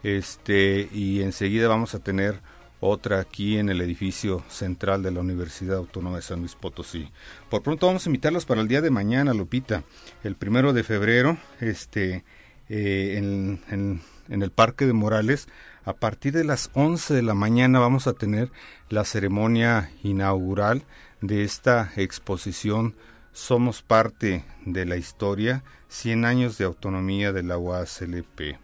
Este, 0.03 0.89
y 0.93 1.23
enseguida 1.23 1.69
vamos 1.69 1.95
a 1.95 1.99
tener 1.99 2.41
otra 2.81 3.21
aquí 3.21 3.59
en 3.59 3.69
el 3.69 3.81
edificio 3.81 4.45
central 4.49 5.03
de 5.03 5.11
la 5.11 5.21
Universidad 5.21 5.77
Autónoma 5.77 6.17
de 6.17 6.23
San 6.23 6.41
Luis 6.41 6.55
Potosí. 6.55 7.11
Por 7.51 7.63
pronto 7.63 7.87
vamos 7.87 8.07
a 8.07 8.09
invitarlos 8.09 8.47
para 8.47 8.61
el 8.61 8.69
día 8.69 8.81
de 8.81 8.91
mañana, 8.91 9.35
Lupita, 9.35 9.85
el 10.25 10.37
primero 10.37 10.73
de 10.73 10.85
febrero, 10.85 11.39
este, 11.61 12.25
eh, 12.69 13.17
en, 13.17 14.03
el 14.29 14.51
Parque 14.51 14.87
de 14.87 14.93
Morales. 14.93 15.49
A 15.85 15.95
partir 15.95 16.35
de 16.35 16.45
las 16.45 16.71
11 16.75 17.15
de 17.15 17.23
la 17.23 17.35
mañana 17.35 17.79
vamos 17.79 18.07
a 18.07 18.13
tener 18.13 18.51
la 18.91 19.05
ceremonia 19.05 19.91
inaugural 20.03 20.85
de 21.21 21.45
esta 21.45 21.93
exposición 21.97 22.95
somos 23.39 23.83
parte 23.83 24.45
de 24.67 24.85
la 24.85 24.97
historia, 24.97 25.63
100 25.89 26.25
años 26.25 26.59
de 26.59 26.65
autonomía 26.65 27.33
de 27.33 27.45
la 27.45 27.57
UASLP. 27.57 28.59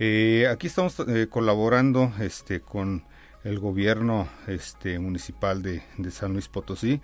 Eh, 0.00 0.48
aquí 0.50 0.66
estamos 0.66 0.98
eh, 1.06 1.28
colaborando 1.30 2.12
este, 2.18 2.60
con 2.60 3.04
el 3.44 3.58
gobierno 3.58 4.28
este, 4.46 4.98
municipal 4.98 5.62
de, 5.62 5.82
San 6.10 6.32
Luis 6.32 6.48
Potosí 6.48 7.00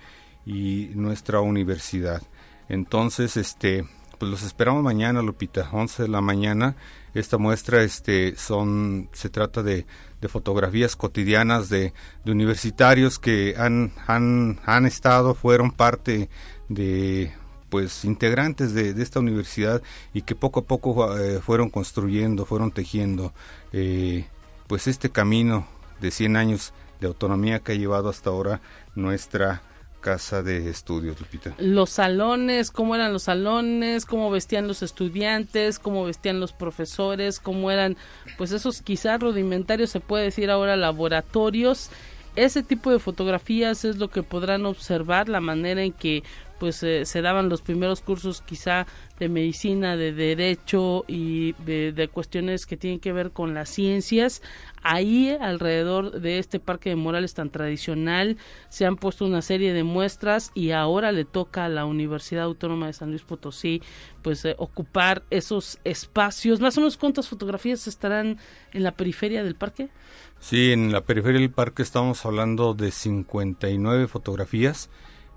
y 0.46 0.90
nuestra 0.94 1.40
universidad. 1.40 2.22
Entonces, 2.68 3.36
este, 3.36 3.84
pues 4.18 4.30
los 4.30 4.42
esperamos 4.42 4.82
mañana, 4.82 5.22
Lupita, 5.22 5.68
11 5.72 6.04
de 6.04 6.08
la 6.08 6.20
mañana. 6.20 6.76
Esta 7.14 7.38
muestra, 7.38 7.82
este, 7.82 8.36
son, 8.36 9.08
se 9.12 9.30
trata 9.30 9.62
de, 9.62 9.86
de 10.20 10.28
fotografías 10.28 10.96
cotidianas 10.96 11.68
de, 11.68 11.92
universitarios 12.26 13.18
que 13.18 13.54
han, 13.56 13.92
han, 14.06 14.60
han 14.64 14.86
estado, 14.86 15.34
fueron 15.34 15.72
parte 15.72 16.28
de 16.68 17.32
pues 17.70 18.06
integrantes 18.06 18.72
de, 18.72 18.94
de, 18.94 19.02
esta 19.02 19.20
universidad 19.20 19.82
y 20.14 20.22
que 20.22 20.34
poco 20.34 20.60
a 20.60 20.64
poco 20.64 21.18
eh, 21.18 21.40
fueron 21.40 21.68
construyendo, 21.68 22.46
fueron 22.46 22.70
tejiendo 22.70 23.34
eh, 23.74 24.26
pues 24.66 24.86
este 24.86 25.10
camino 25.10 25.66
de 26.00 26.10
100 26.10 26.36
años 26.36 26.72
de 27.00 27.06
autonomía 27.06 27.60
que 27.60 27.72
ha 27.72 27.76
llevado 27.76 28.08
hasta 28.08 28.30
ahora 28.30 28.60
nuestra 28.94 29.62
casa 30.00 30.42
de 30.42 30.70
estudios, 30.70 31.20
Lupita. 31.20 31.54
Los 31.58 31.90
salones, 31.90 32.70
cómo 32.70 32.94
eran 32.94 33.12
los 33.12 33.24
salones, 33.24 34.06
cómo 34.06 34.30
vestían 34.30 34.68
los 34.68 34.82
estudiantes, 34.82 35.78
cómo 35.78 36.04
vestían 36.04 36.40
los 36.40 36.52
profesores, 36.52 37.40
cómo 37.40 37.70
eran, 37.70 37.96
pues 38.36 38.52
esos 38.52 38.80
quizás 38.80 39.20
rudimentarios, 39.20 39.90
se 39.90 40.00
puede 40.00 40.24
decir 40.24 40.50
ahora 40.50 40.76
laboratorios. 40.76 41.90
Ese 42.36 42.62
tipo 42.62 42.92
de 42.92 43.00
fotografías 43.00 43.84
es 43.84 43.96
lo 43.96 44.08
que 44.08 44.22
podrán 44.22 44.64
observar, 44.66 45.28
la 45.28 45.40
manera 45.40 45.82
en 45.82 45.92
que 45.92 46.22
pues 46.58 46.82
eh, 46.82 47.04
se 47.04 47.22
daban 47.22 47.48
los 47.48 47.62
primeros 47.62 48.00
cursos 48.00 48.42
quizá 48.42 48.86
de 49.18 49.28
medicina, 49.28 49.96
de 49.96 50.12
derecho 50.12 51.04
y 51.08 51.52
de, 51.64 52.08
cuestiones 52.12 52.66
que 52.66 52.76
tienen 52.76 53.00
que 53.00 53.12
ver 53.12 53.32
con 53.32 53.54
las 53.54 53.68
ciencias. 53.68 54.42
Ahí 54.82 55.36
alrededor 55.40 56.20
de 56.20 56.38
este 56.38 56.60
parque 56.60 56.90
de 56.90 56.96
Morales 56.96 57.34
tan 57.34 57.50
tradicional 57.50 58.36
se 58.68 58.86
han 58.86 58.96
puesto 58.96 59.24
una 59.24 59.42
serie 59.42 59.72
de 59.72 59.82
muestras 59.82 60.52
y 60.54 60.70
ahora 60.70 61.12
le 61.12 61.24
toca 61.24 61.64
a 61.64 61.68
la 61.68 61.84
Universidad 61.84 62.44
Autónoma 62.44 62.86
de 62.86 62.92
San 62.92 63.10
Luis 63.10 63.22
Potosí 63.22 63.82
pues 64.22 64.44
eh, 64.44 64.54
ocupar 64.58 65.22
esos 65.30 65.78
espacios. 65.84 66.60
Más 66.60 66.76
o 66.78 66.80
menos 66.80 66.96
cuántas 66.96 67.28
fotografías 67.28 67.86
estarán 67.86 68.38
en 68.72 68.82
la 68.82 68.92
periferia 68.92 69.42
del 69.42 69.54
parque? 69.54 69.88
Sí, 70.40 70.72
en 70.72 70.92
la 70.92 71.00
periferia 71.00 71.40
del 71.40 71.50
parque 71.50 71.82
estamos 71.82 72.24
hablando 72.24 72.74
de 72.74 72.90
59 72.90 74.06
fotografías 74.06 74.90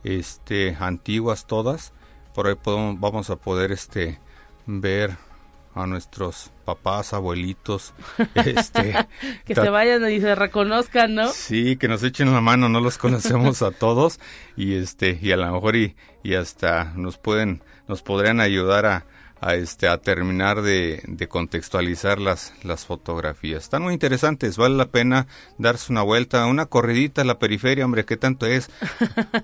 este 0.04 0.76
antiguas 0.80 1.46
todas 1.46 1.94
por 2.34 2.48
ahí 2.48 2.56
podemos, 2.56 3.00
vamos 3.00 3.30
a 3.30 3.36
poder 3.36 3.72
este 3.72 4.20
ver 4.66 5.18
a 5.74 5.86
nuestros 5.88 6.52
papás, 6.66 7.14
abuelitos, 7.14 7.94
este 8.36 8.96
que 9.46 9.56
se 9.56 9.70
vayan 9.70 10.10
y 10.12 10.20
se 10.20 10.36
reconozcan, 10.36 11.16
¿no? 11.16 11.30
Sí, 11.30 11.78
que 11.78 11.88
nos 11.88 12.04
echen 12.04 12.34
la 12.34 12.42
mano, 12.42 12.70
no 12.70 12.80
los 12.80 12.98
conocemos 12.98 13.62
a 13.62 13.72
todos 13.72 14.20
y 14.56 14.76
este 14.76 15.18
y 15.22 15.32
a 15.32 15.38
lo 15.38 15.52
mejor 15.52 15.76
y, 15.76 15.96
y 16.24 16.36
hasta 16.36 16.94
nos 16.96 17.18
pueden 17.18 17.64
nos 17.88 18.02
podrían 18.02 18.40
ayudar 18.40 18.86
a, 18.86 19.06
a 19.42 19.56
este 19.56 19.88
a 19.88 19.98
terminar 19.98 20.62
de, 20.62 21.02
de, 21.08 21.28
contextualizar 21.28 22.20
las 22.20 22.54
las 22.64 22.86
fotografías. 22.86 23.64
Están 23.64 23.82
muy 23.82 23.94
interesantes, 23.94 24.56
vale 24.56 24.76
la 24.76 24.86
pena 24.86 25.26
darse 25.58 25.92
una 25.92 26.04
vuelta, 26.04 26.46
una 26.46 26.68
corridita 26.68 27.24
a 27.24 27.26
la 27.26 27.40
periferia, 27.40 27.84
hombre, 27.84 28.06
qué 28.06 28.18
tanto 28.18 28.46
es. 28.46 28.70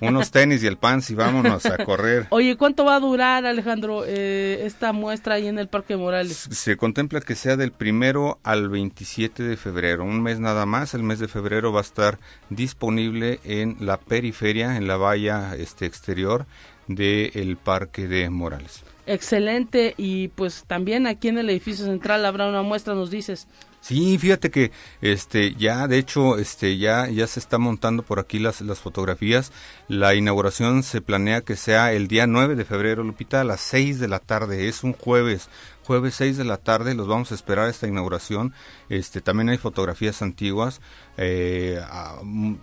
Unos 0.02 0.30
tenis 0.32 0.64
y 0.64 0.68
el 0.68 0.78
pants 0.78 1.10
y 1.10 1.16
vámonos 1.16 1.66
a 1.66 1.84
correr. 1.84 2.28
Oye, 2.30 2.56
¿cuánto 2.58 2.86
va 2.86 2.95
a 2.95 3.00
durar, 3.00 3.45
Alejandro, 3.45 4.04
eh, 4.06 4.62
esta 4.66 4.93
muestra 4.93 5.36
ahí 5.36 5.48
en 5.48 5.58
el 5.58 5.68
Parque 5.68 5.98
Morales? 5.98 6.48
Se 6.52 6.78
contempla 6.78 7.20
que 7.22 7.36
sea 7.36 7.58
del 7.58 7.72
primero 7.72 8.39
al 8.43 8.70
27 8.70 9.41
de 9.41 9.58
febrero, 9.58 10.04
un 10.04 10.22
mes 10.22 10.39
nada 10.39 10.68
más. 10.68 10.93
El 10.93 11.04
mes 11.04 11.18
de 11.18 11.28
febrero 11.28 11.74
va 11.74 11.80
a 11.80 11.84
estar 11.84 12.20
disponible 12.50 13.39
en 13.43 13.78
la 13.80 13.98
periferia, 13.98 14.78
en 14.78 14.88
la 14.88 14.98
valla 14.98 15.56
este 15.56 15.88
exterior 15.88 16.45
del 16.88 17.32
el 17.34 17.58
Parque 17.58 18.08
de 18.08 18.30
Morales 18.30 18.84
excelente 19.08 19.95
y 19.97 20.28
pues 20.30 20.66
también 20.68 21.08
aquí 21.08 21.30
en 21.30 21.38
el 21.38 21.49
edificio 21.49 21.86
central 21.86 22.26
habrá 22.26 22.47
una 22.47 22.62
muestra, 22.62 22.93
nos 22.93 23.10
dices. 23.10 23.47
Sí, 23.80 24.18
fíjate 24.18 24.52
que 24.52 24.72
este 25.02 25.56
ya 25.56 25.88
de 25.88 25.98
hecho 25.98 26.38
este 26.38 26.78
ya 26.78 27.08
ya 27.08 27.26
se 27.26 27.40
está 27.40 27.58
montando 27.58 28.04
por 28.04 28.20
aquí 28.20 28.40
las 28.40 28.60
las 28.62 28.80
fotografías. 28.80 29.52
La 29.88 30.14
inauguración 30.16 30.84
se 30.84 31.02
planea 31.02 31.42
que 31.42 31.56
sea 31.56 31.94
el 31.94 32.08
día 32.08 32.28
9 32.28 32.56
de 32.56 32.66
febrero, 32.66 33.04
Lupita, 33.04 33.42
a 33.42 33.46
las 33.46 33.62
6 33.62 34.00
de 34.00 34.08
la 34.10 34.20
tarde, 34.20 34.68
es 34.68 34.84
un 34.84 34.94
jueves 34.94 35.50
jueves 35.88 36.16
6 36.16 36.36
de 36.36 36.44
la 36.44 36.58
tarde 36.58 36.94
los 36.96 37.08
vamos 37.08 37.32
a 37.32 37.36
esperar 37.36 37.68
a 37.68 37.70
esta 37.70 37.88
inauguración. 37.88 38.54
Este, 38.90 39.22
también 39.22 39.48
hay 39.48 39.58
fotografías 39.58 40.22
antiguas, 40.22 40.82
eh, 41.16 41.82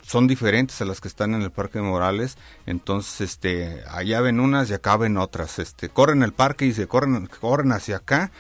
son 0.03 0.27
diferentes 0.27 0.81
a 0.83 0.85
las 0.85 1.01
que 1.01 1.09
están 1.09 1.35
en 1.35 1.41
el 1.41 1.51
Parque 1.51 1.79
de 1.79 1.85
Morales, 1.85 2.37
entonces 2.67 3.23
este, 3.23 3.83
allá 3.89 4.21
ven 4.21 4.41
unas 4.41 4.69
y 4.71 4.75
acá 4.75 4.99
ven 4.99 5.17
otras. 5.17 5.59
Este, 5.59 5.89
corren 5.89 6.23
el 6.23 6.33
parque 6.33 6.67
y 6.67 6.75
se 6.75 6.87
corren, 6.87 7.27
corren 7.41 7.73
hacia 7.73 7.97
acá 7.97 8.31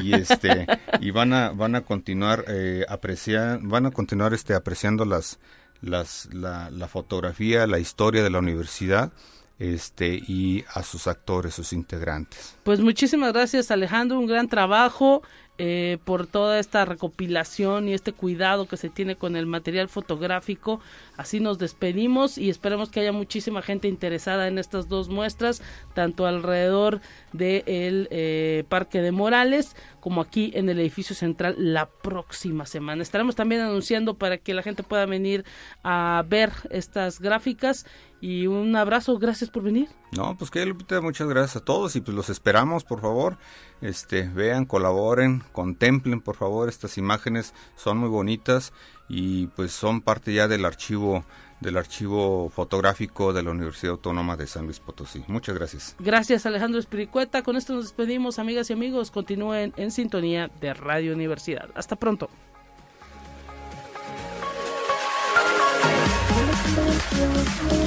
y 0.00 0.14
este 0.14 0.66
y 1.00 1.10
van 1.10 1.32
a 1.32 1.50
van 1.50 1.74
a 1.74 1.82
continuar 1.82 2.44
eh, 2.48 2.84
apreciar, 2.88 3.60
van 3.62 3.86
a 3.86 3.90
continuar 3.90 4.34
este 4.34 4.54
apreciando 4.54 5.04
las 5.04 5.38
las 5.80 6.28
la, 6.32 6.70
la 6.70 6.88
fotografía, 6.88 7.66
la 7.66 7.78
historia 7.78 8.22
de 8.22 8.30
la 8.30 8.38
universidad 8.38 9.12
este 9.58 10.14
y 10.14 10.64
a 10.74 10.82
sus 10.82 11.06
actores, 11.06 11.54
sus 11.54 11.72
integrantes. 11.72 12.56
Pues 12.64 12.80
muchísimas 12.80 13.32
gracias 13.32 13.70
Alejandro, 13.70 14.18
un 14.18 14.26
gran 14.26 14.48
trabajo 14.48 15.22
eh, 15.56 15.98
por 16.04 16.26
toda 16.26 16.58
esta 16.58 16.84
recopilación 16.84 17.88
y 17.88 17.94
este 17.94 18.12
cuidado 18.12 18.66
que 18.66 18.76
se 18.76 18.88
tiene 18.88 19.14
con 19.14 19.36
el 19.36 19.46
material 19.46 19.88
fotográfico. 19.88 20.80
Así 21.16 21.38
nos 21.38 21.58
despedimos 21.58 22.38
y 22.38 22.50
esperemos 22.50 22.90
que 22.90 23.00
haya 23.00 23.12
muchísima 23.12 23.62
gente 23.62 23.86
interesada 23.86 24.48
en 24.48 24.58
estas 24.58 24.88
dos 24.88 25.08
muestras, 25.08 25.62
tanto 25.94 26.26
alrededor 26.26 27.00
del 27.32 28.08
eh, 28.10 28.64
Parque 28.68 29.00
de 29.00 29.12
Morales 29.12 29.76
como 30.00 30.20
aquí 30.20 30.52
en 30.54 30.68
el 30.68 30.80
edificio 30.80 31.16
central 31.16 31.54
la 31.56 31.86
próxima 31.86 32.66
semana. 32.66 33.02
Estaremos 33.02 33.36
también 33.36 33.62
anunciando 33.62 34.14
para 34.14 34.38
que 34.38 34.54
la 34.54 34.62
gente 34.62 34.82
pueda 34.82 35.06
venir 35.06 35.44
a 35.82 36.22
ver 36.28 36.50
estas 36.70 37.20
gráficas 37.20 37.86
y 38.24 38.46
un 38.46 38.74
abrazo, 38.74 39.18
gracias 39.18 39.50
por 39.50 39.62
venir. 39.62 39.90
No, 40.12 40.34
pues 40.38 40.50
que 40.50 40.64
Lupita, 40.64 40.98
muchas 41.02 41.28
gracias 41.28 41.56
a 41.56 41.64
todos 41.66 41.94
y 41.94 42.00
pues 42.00 42.16
los 42.16 42.30
esperamos, 42.30 42.82
por 42.82 43.02
favor. 43.02 43.36
Este, 43.82 44.22
vean, 44.22 44.64
colaboren, 44.64 45.42
contemplen, 45.52 46.22
por 46.22 46.34
favor, 46.34 46.70
estas 46.70 46.96
imágenes 46.96 47.52
son 47.76 47.98
muy 47.98 48.08
bonitas 48.08 48.72
y 49.10 49.48
pues 49.48 49.72
son 49.72 50.00
parte 50.00 50.32
ya 50.32 50.48
del 50.48 50.64
archivo 50.64 51.22
del 51.60 51.76
archivo 51.76 52.48
fotográfico 52.48 53.34
de 53.34 53.42
la 53.42 53.50
Universidad 53.50 53.92
Autónoma 53.92 54.38
de 54.38 54.46
San 54.46 54.64
Luis 54.64 54.80
Potosí. 54.80 55.22
Muchas 55.28 55.54
gracias. 55.54 55.94
Gracias 55.98 56.46
Alejandro 56.46 56.80
Espiricueta. 56.80 57.42
Con 57.42 57.56
esto 57.56 57.74
nos 57.74 57.84
despedimos, 57.84 58.38
amigas 58.38 58.70
y 58.70 58.72
amigos. 58.72 59.10
Continúen 59.10 59.74
en 59.76 59.90
sintonía 59.90 60.50
de 60.62 60.72
Radio 60.72 61.12
Universidad. 61.12 61.68
Hasta 61.74 61.96
pronto. 61.96 62.30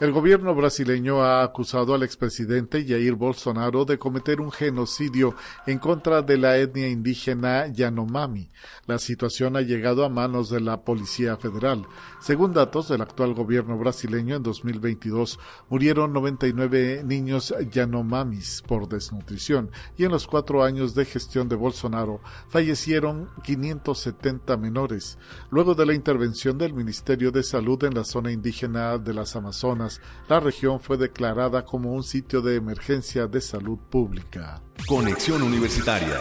El 0.00 0.12
gobierno 0.12 0.54
brasileño 0.54 1.24
ha 1.24 1.42
acusado 1.42 1.92
al 1.92 2.04
expresidente 2.04 2.86
Jair 2.86 3.14
Bolsonaro 3.16 3.84
de 3.84 3.98
cometer 3.98 4.40
un 4.40 4.52
genocidio 4.52 5.34
en 5.66 5.80
contra 5.80 6.22
de 6.22 6.38
la 6.38 6.56
etnia 6.56 6.88
indígena 6.88 7.66
Yanomami. 7.66 8.48
La 8.86 9.00
situación 9.00 9.56
ha 9.56 9.60
llegado 9.60 10.04
a 10.04 10.08
manos 10.08 10.50
de 10.50 10.60
la 10.60 10.82
Policía 10.82 11.36
Federal. 11.36 11.84
Según 12.20 12.52
datos 12.52 12.88
del 12.88 13.00
actual 13.00 13.34
gobierno 13.34 13.76
brasileño, 13.76 14.36
en 14.36 14.44
2022 14.44 15.40
murieron 15.68 16.12
99 16.12 17.02
niños 17.04 17.52
Yanomamis 17.68 18.62
por 18.68 18.88
desnutrición 18.88 19.72
y 19.96 20.04
en 20.04 20.12
los 20.12 20.28
cuatro 20.28 20.62
años 20.62 20.94
de 20.94 21.06
gestión 21.06 21.48
de 21.48 21.56
Bolsonaro 21.56 22.20
fallecieron 22.46 23.30
570 23.42 24.56
menores. 24.58 25.18
Luego 25.50 25.74
de 25.74 25.86
la 25.86 25.94
intervención 25.94 26.56
del 26.56 26.72
Ministerio 26.72 27.32
de 27.32 27.42
Salud 27.42 27.82
en 27.82 27.94
la 27.94 28.04
zona 28.04 28.30
indígena 28.30 28.96
de 28.98 29.12
las 29.12 29.34
Amazonas, 29.34 29.87
la 30.28 30.40
región 30.40 30.80
fue 30.80 30.96
declarada 30.96 31.64
como 31.64 31.92
un 31.92 32.02
sitio 32.02 32.40
de 32.40 32.56
emergencia 32.56 33.26
de 33.26 33.40
salud 33.40 33.78
pública. 33.90 34.62
Conexión 34.86 35.42
Universitaria. 35.42 36.20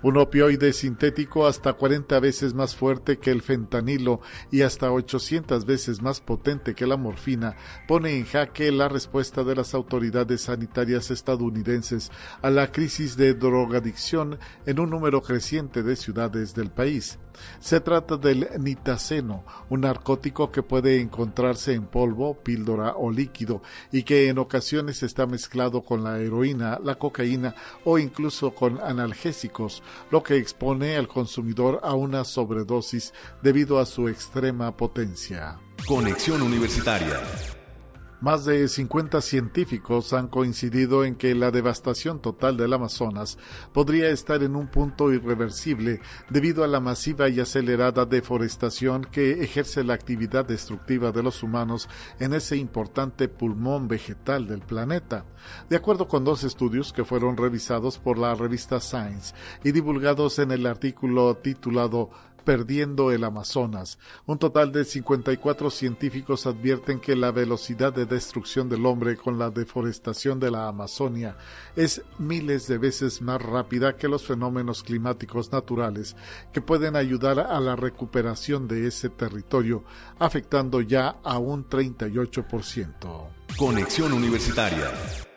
Un 0.00 0.16
opioide 0.16 0.72
sintético 0.72 1.48
hasta 1.48 1.72
40 1.72 2.20
veces 2.20 2.54
más 2.54 2.76
fuerte 2.76 3.18
que 3.18 3.32
el 3.32 3.42
fentanilo 3.42 4.20
y 4.52 4.62
hasta 4.62 4.92
800 4.92 5.64
veces 5.64 6.02
más 6.02 6.20
potente 6.20 6.76
que 6.76 6.86
la 6.86 6.96
morfina 6.96 7.56
pone 7.88 8.16
en 8.16 8.24
jaque 8.24 8.70
la 8.70 8.88
respuesta 8.88 9.42
de 9.42 9.56
las 9.56 9.74
autoridades 9.74 10.42
sanitarias 10.42 11.10
estadounidenses 11.10 12.12
a 12.42 12.50
la 12.50 12.70
crisis 12.70 13.16
de 13.16 13.34
drogadicción 13.34 14.38
en 14.66 14.78
un 14.78 14.90
número 14.90 15.20
creciente 15.20 15.82
de 15.82 15.96
ciudades 15.96 16.54
del 16.54 16.70
país. 16.70 17.18
Se 17.60 17.80
trata 17.80 18.16
del 18.16 18.48
nitaceno, 18.58 19.44
un 19.68 19.82
narcótico 19.82 20.50
que 20.50 20.62
puede 20.62 21.00
encontrarse 21.00 21.74
en 21.74 21.86
polvo, 21.86 22.34
píldora 22.34 22.94
o 22.96 23.10
líquido 23.10 23.62
y 23.92 24.02
que 24.02 24.28
en 24.28 24.38
ocasiones 24.38 25.02
está 25.02 25.26
mezclado 25.26 25.82
con 25.82 26.04
la 26.04 26.18
heroína, 26.18 26.78
la 26.82 26.96
cocaína 26.96 27.54
o 27.84 27.98
incluso 27.98 28.54
con 28.54 28.80
analgésicos, 28.80 29.82
lo 30.10 30.22
que 30.22 30.36
expone 30.36 30.96
al 30.96 31.08
consumidor 31.08 31.80
a 31.82 31.94
una 31.94 32.24
sobredosis 32.24 33.12
debido 33.42 33.78
a 33.78 33.86
su 33.86 34.08
extrema 34.08 34.76
potencia. 34.76 35.58
Conexión 35.86 36.42
Universitaria. 36.42 37.20
Más 38.20 38.44
de 38.44 38.66
50 38.66 39.20
científicos 39.20 40.12
han 40.12 40.26
coincidido 40.26 41.04
en 41.04 41.14
que 41.14 41.36
la 41.36 41.52
devastación 41.52 42.20
total 42.20 42.56
del 42.56 42.72
Amazonas 42.72 43.38
podría 43.72 44.08
estar 44.08 44.42
en 44.42 44.56
un 44.56 44.66
punto 44.66 45.12
irreversible 45.12 46.00
debido 46.28 46.64
a 46.64 46.66
la 46.66 46.80
masiva 46.80 47.28
y 47.28 47.38
acelerada 47.38 48.06
deforestación 48.06 49.04
que 49.04 49.44
ejerce 49.44 49.84
la 49.84 49.94
actividad 49.94 50.44
destructiva 50.44 51.12
de 51.12 51.22
los 51.22 51.44
humanos 51.44 51.88
en 52.18 52.34
ese 52.34 52.56
importante 52.56 53.28
pulmón 53.28 53.86
vegetal 53.86 54.48
del 54.48 54.62
planeta. 54.62 55.24
De 55.70 55.76
acuerdo 55.76 56.08
con 56.08 56.24
dos 56.24 56.42
estudios 56.42 56.92
que 56.92 57.04
fueron 57.04 57.36
revisados 57.36 57.98
por 57.98 58.18
la 58.18 58.34
revista 58.34 58.80
Science 58.80 59.32
y 59.62 59.70
divulgados 59.70 60.40
en 60.40 60.50
el 60.50 60.66
artículo 60.66 61.36
titulado 61.36 62.10
perdiendo 62.48 63.12
el 63.12 63.24
Amazonas. 63.24 63.98
Un 64.24 64.38
total 64.38 64.72
de 64.72 64.86
54 64.86 65.68
científicos 65.68 66.46
advierten 66.46 66.98
que 66.98 67.14
la 67.14 67.30
velocidad 67.30 67.92
de 67.92 68.06
destrucción 68.06 68.70
del 68.70 68.86
hombre 68.86 69.18
con 69.18 69.38
la 69.38 69.50
deforestación 69.50 70.40
de 70.40 70.50
la 70.50 70.66
Amazonia 70.66 71.36
es 71.76 72.00
miles 72.18 72.66
de 72.66 72.78
veces 72.78 73.20
más 73.20 73.42
rápida 73.42 73.96
que 73.96 74.08
los 74.08 74.26
fenómenos 74.26 74.82
climáticos 74.82 75.52
naturales 75.52 76.16
que 76.50 76.62
pueden 76.62 76.96
ayudar 76.96 77.38
a 77.38 77.60
la 77.60 77.76
recuperación 77.76 78.66
de 78.66 78.86
ese 78.86 79.10
territorio, 79.10 79.84
afectando 80.18 80.80
ya 80.80 81.16
a 81.22 81.36
un 81.36 81.68
38%. 81.68 83.28
Conexión 83.58 84.14
Universitaria. 84.14 85.27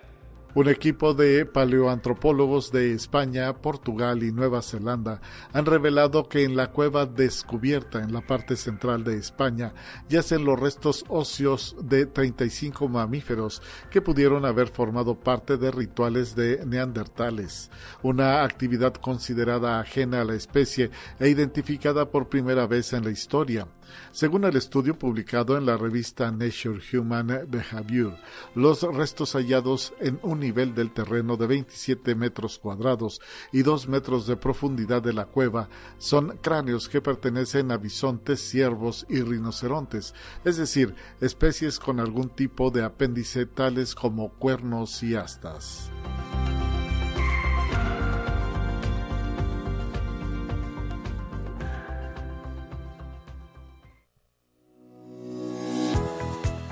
Un 0.54 0.68
equipo 0.68 1.14
de 1.14 1.46
paleoantropólogos 1.46 2.74
de 2.74 2.92
España, 2.92 3.54
Portugal 3.54 4.22
y 4.22 4.34
Nueva 4.34 4.62
Zelanda 4.62 5.22
han 5.54 5.66
revelado 5.66 6.28
que 6.28 6.44
en 6.44 6.58
la 6.58 6.72
cueva 6.72 7.06
descubierta 7.06 8.00
en 8.00 8.12
la 8.12 8.20
parte 8.20 8.58
central 8.58 9.06
de 9.06 9.16
España 9.16 9.74
yacen 10.10 10.44
los 10.44 10.60
restos 10.60 11.06
óseos 11.08 11.78
de 11.82 12.06
35 12.06 12.90
mamíferos 12.90 13.62
que 13.90 14.02
pudieron 14.02 14.44
haber 14.44 14.68
formado 14.68 15.16
parte 15.16 15.56
de 15.56 15.72
rituales 15.72 16.36
de 16.36 16.66
neandertales, 16.66 17.72
una 18.04 18.44
actividad 18.44 18.94
considerada 18.96 19.80
ajena 19.80 20.20
a 20.20 20.26
la 20.26 20.36
especie 20.36 20.92
e 21.22 21.30
identificada 21.30 22.12
por 22.12 22.28
primera 22.28 22.68
vez 22.68 22.92
en 22.92 23.06
la 23.06 23.12
historia. 23.12 23.68
Según 24.12 24.44
el 24.44 24.56
estudio 24.56 24.98
publicado 24.98 25.58
en 25.58 25.66
la 25.66 25.78
revista 25.78 26.32
Nature 26.32 26.82
Human 26.94 27.46
Behavior, 27.48 28.18
los 28.56 28.82
restos 28.84 29.34
hallados 29.34 29.94
en 30.00 30.20
un 30.24 30.40
nivel 30.40 30.76
del 30.76 30.92
terreno 30.92 31.38
de 31.38 31.48
27 31.48 32.16
metros 32.16 32.60
cuadrados 32.60 33.22
y 33.52 33.64
2 33.64 33.88
metros 33.88 34.28
de 34.28 34.38
profundidad 34.38 35.02
de 35.02 35.14
la 35.14 35.26
cueva 35.26 35.70
son 35.98 36.38
cráneos 36.42 36.90
que 36.90 37.02
pertenecen 37.02 37.72
a 37.72 37.78
bisontes, 37.78 38.42
ciervos 38.42 39.06
y 39.10 39.22
rinocerontes, 39.22 40.14
es 40.44 40.58
decir, 40.58 40.96
especies 41.20 41.80
con 41.80 42.00
algún 42.00 42.30
tipo 42.30 42.72
de 42.72 42.84
apéndice 42.84 43.46
tales 43.46 43.96
como 43.96 44.30
cuernos 44.34 45.04
y 45.04 45.16
astas. 45.16 45.92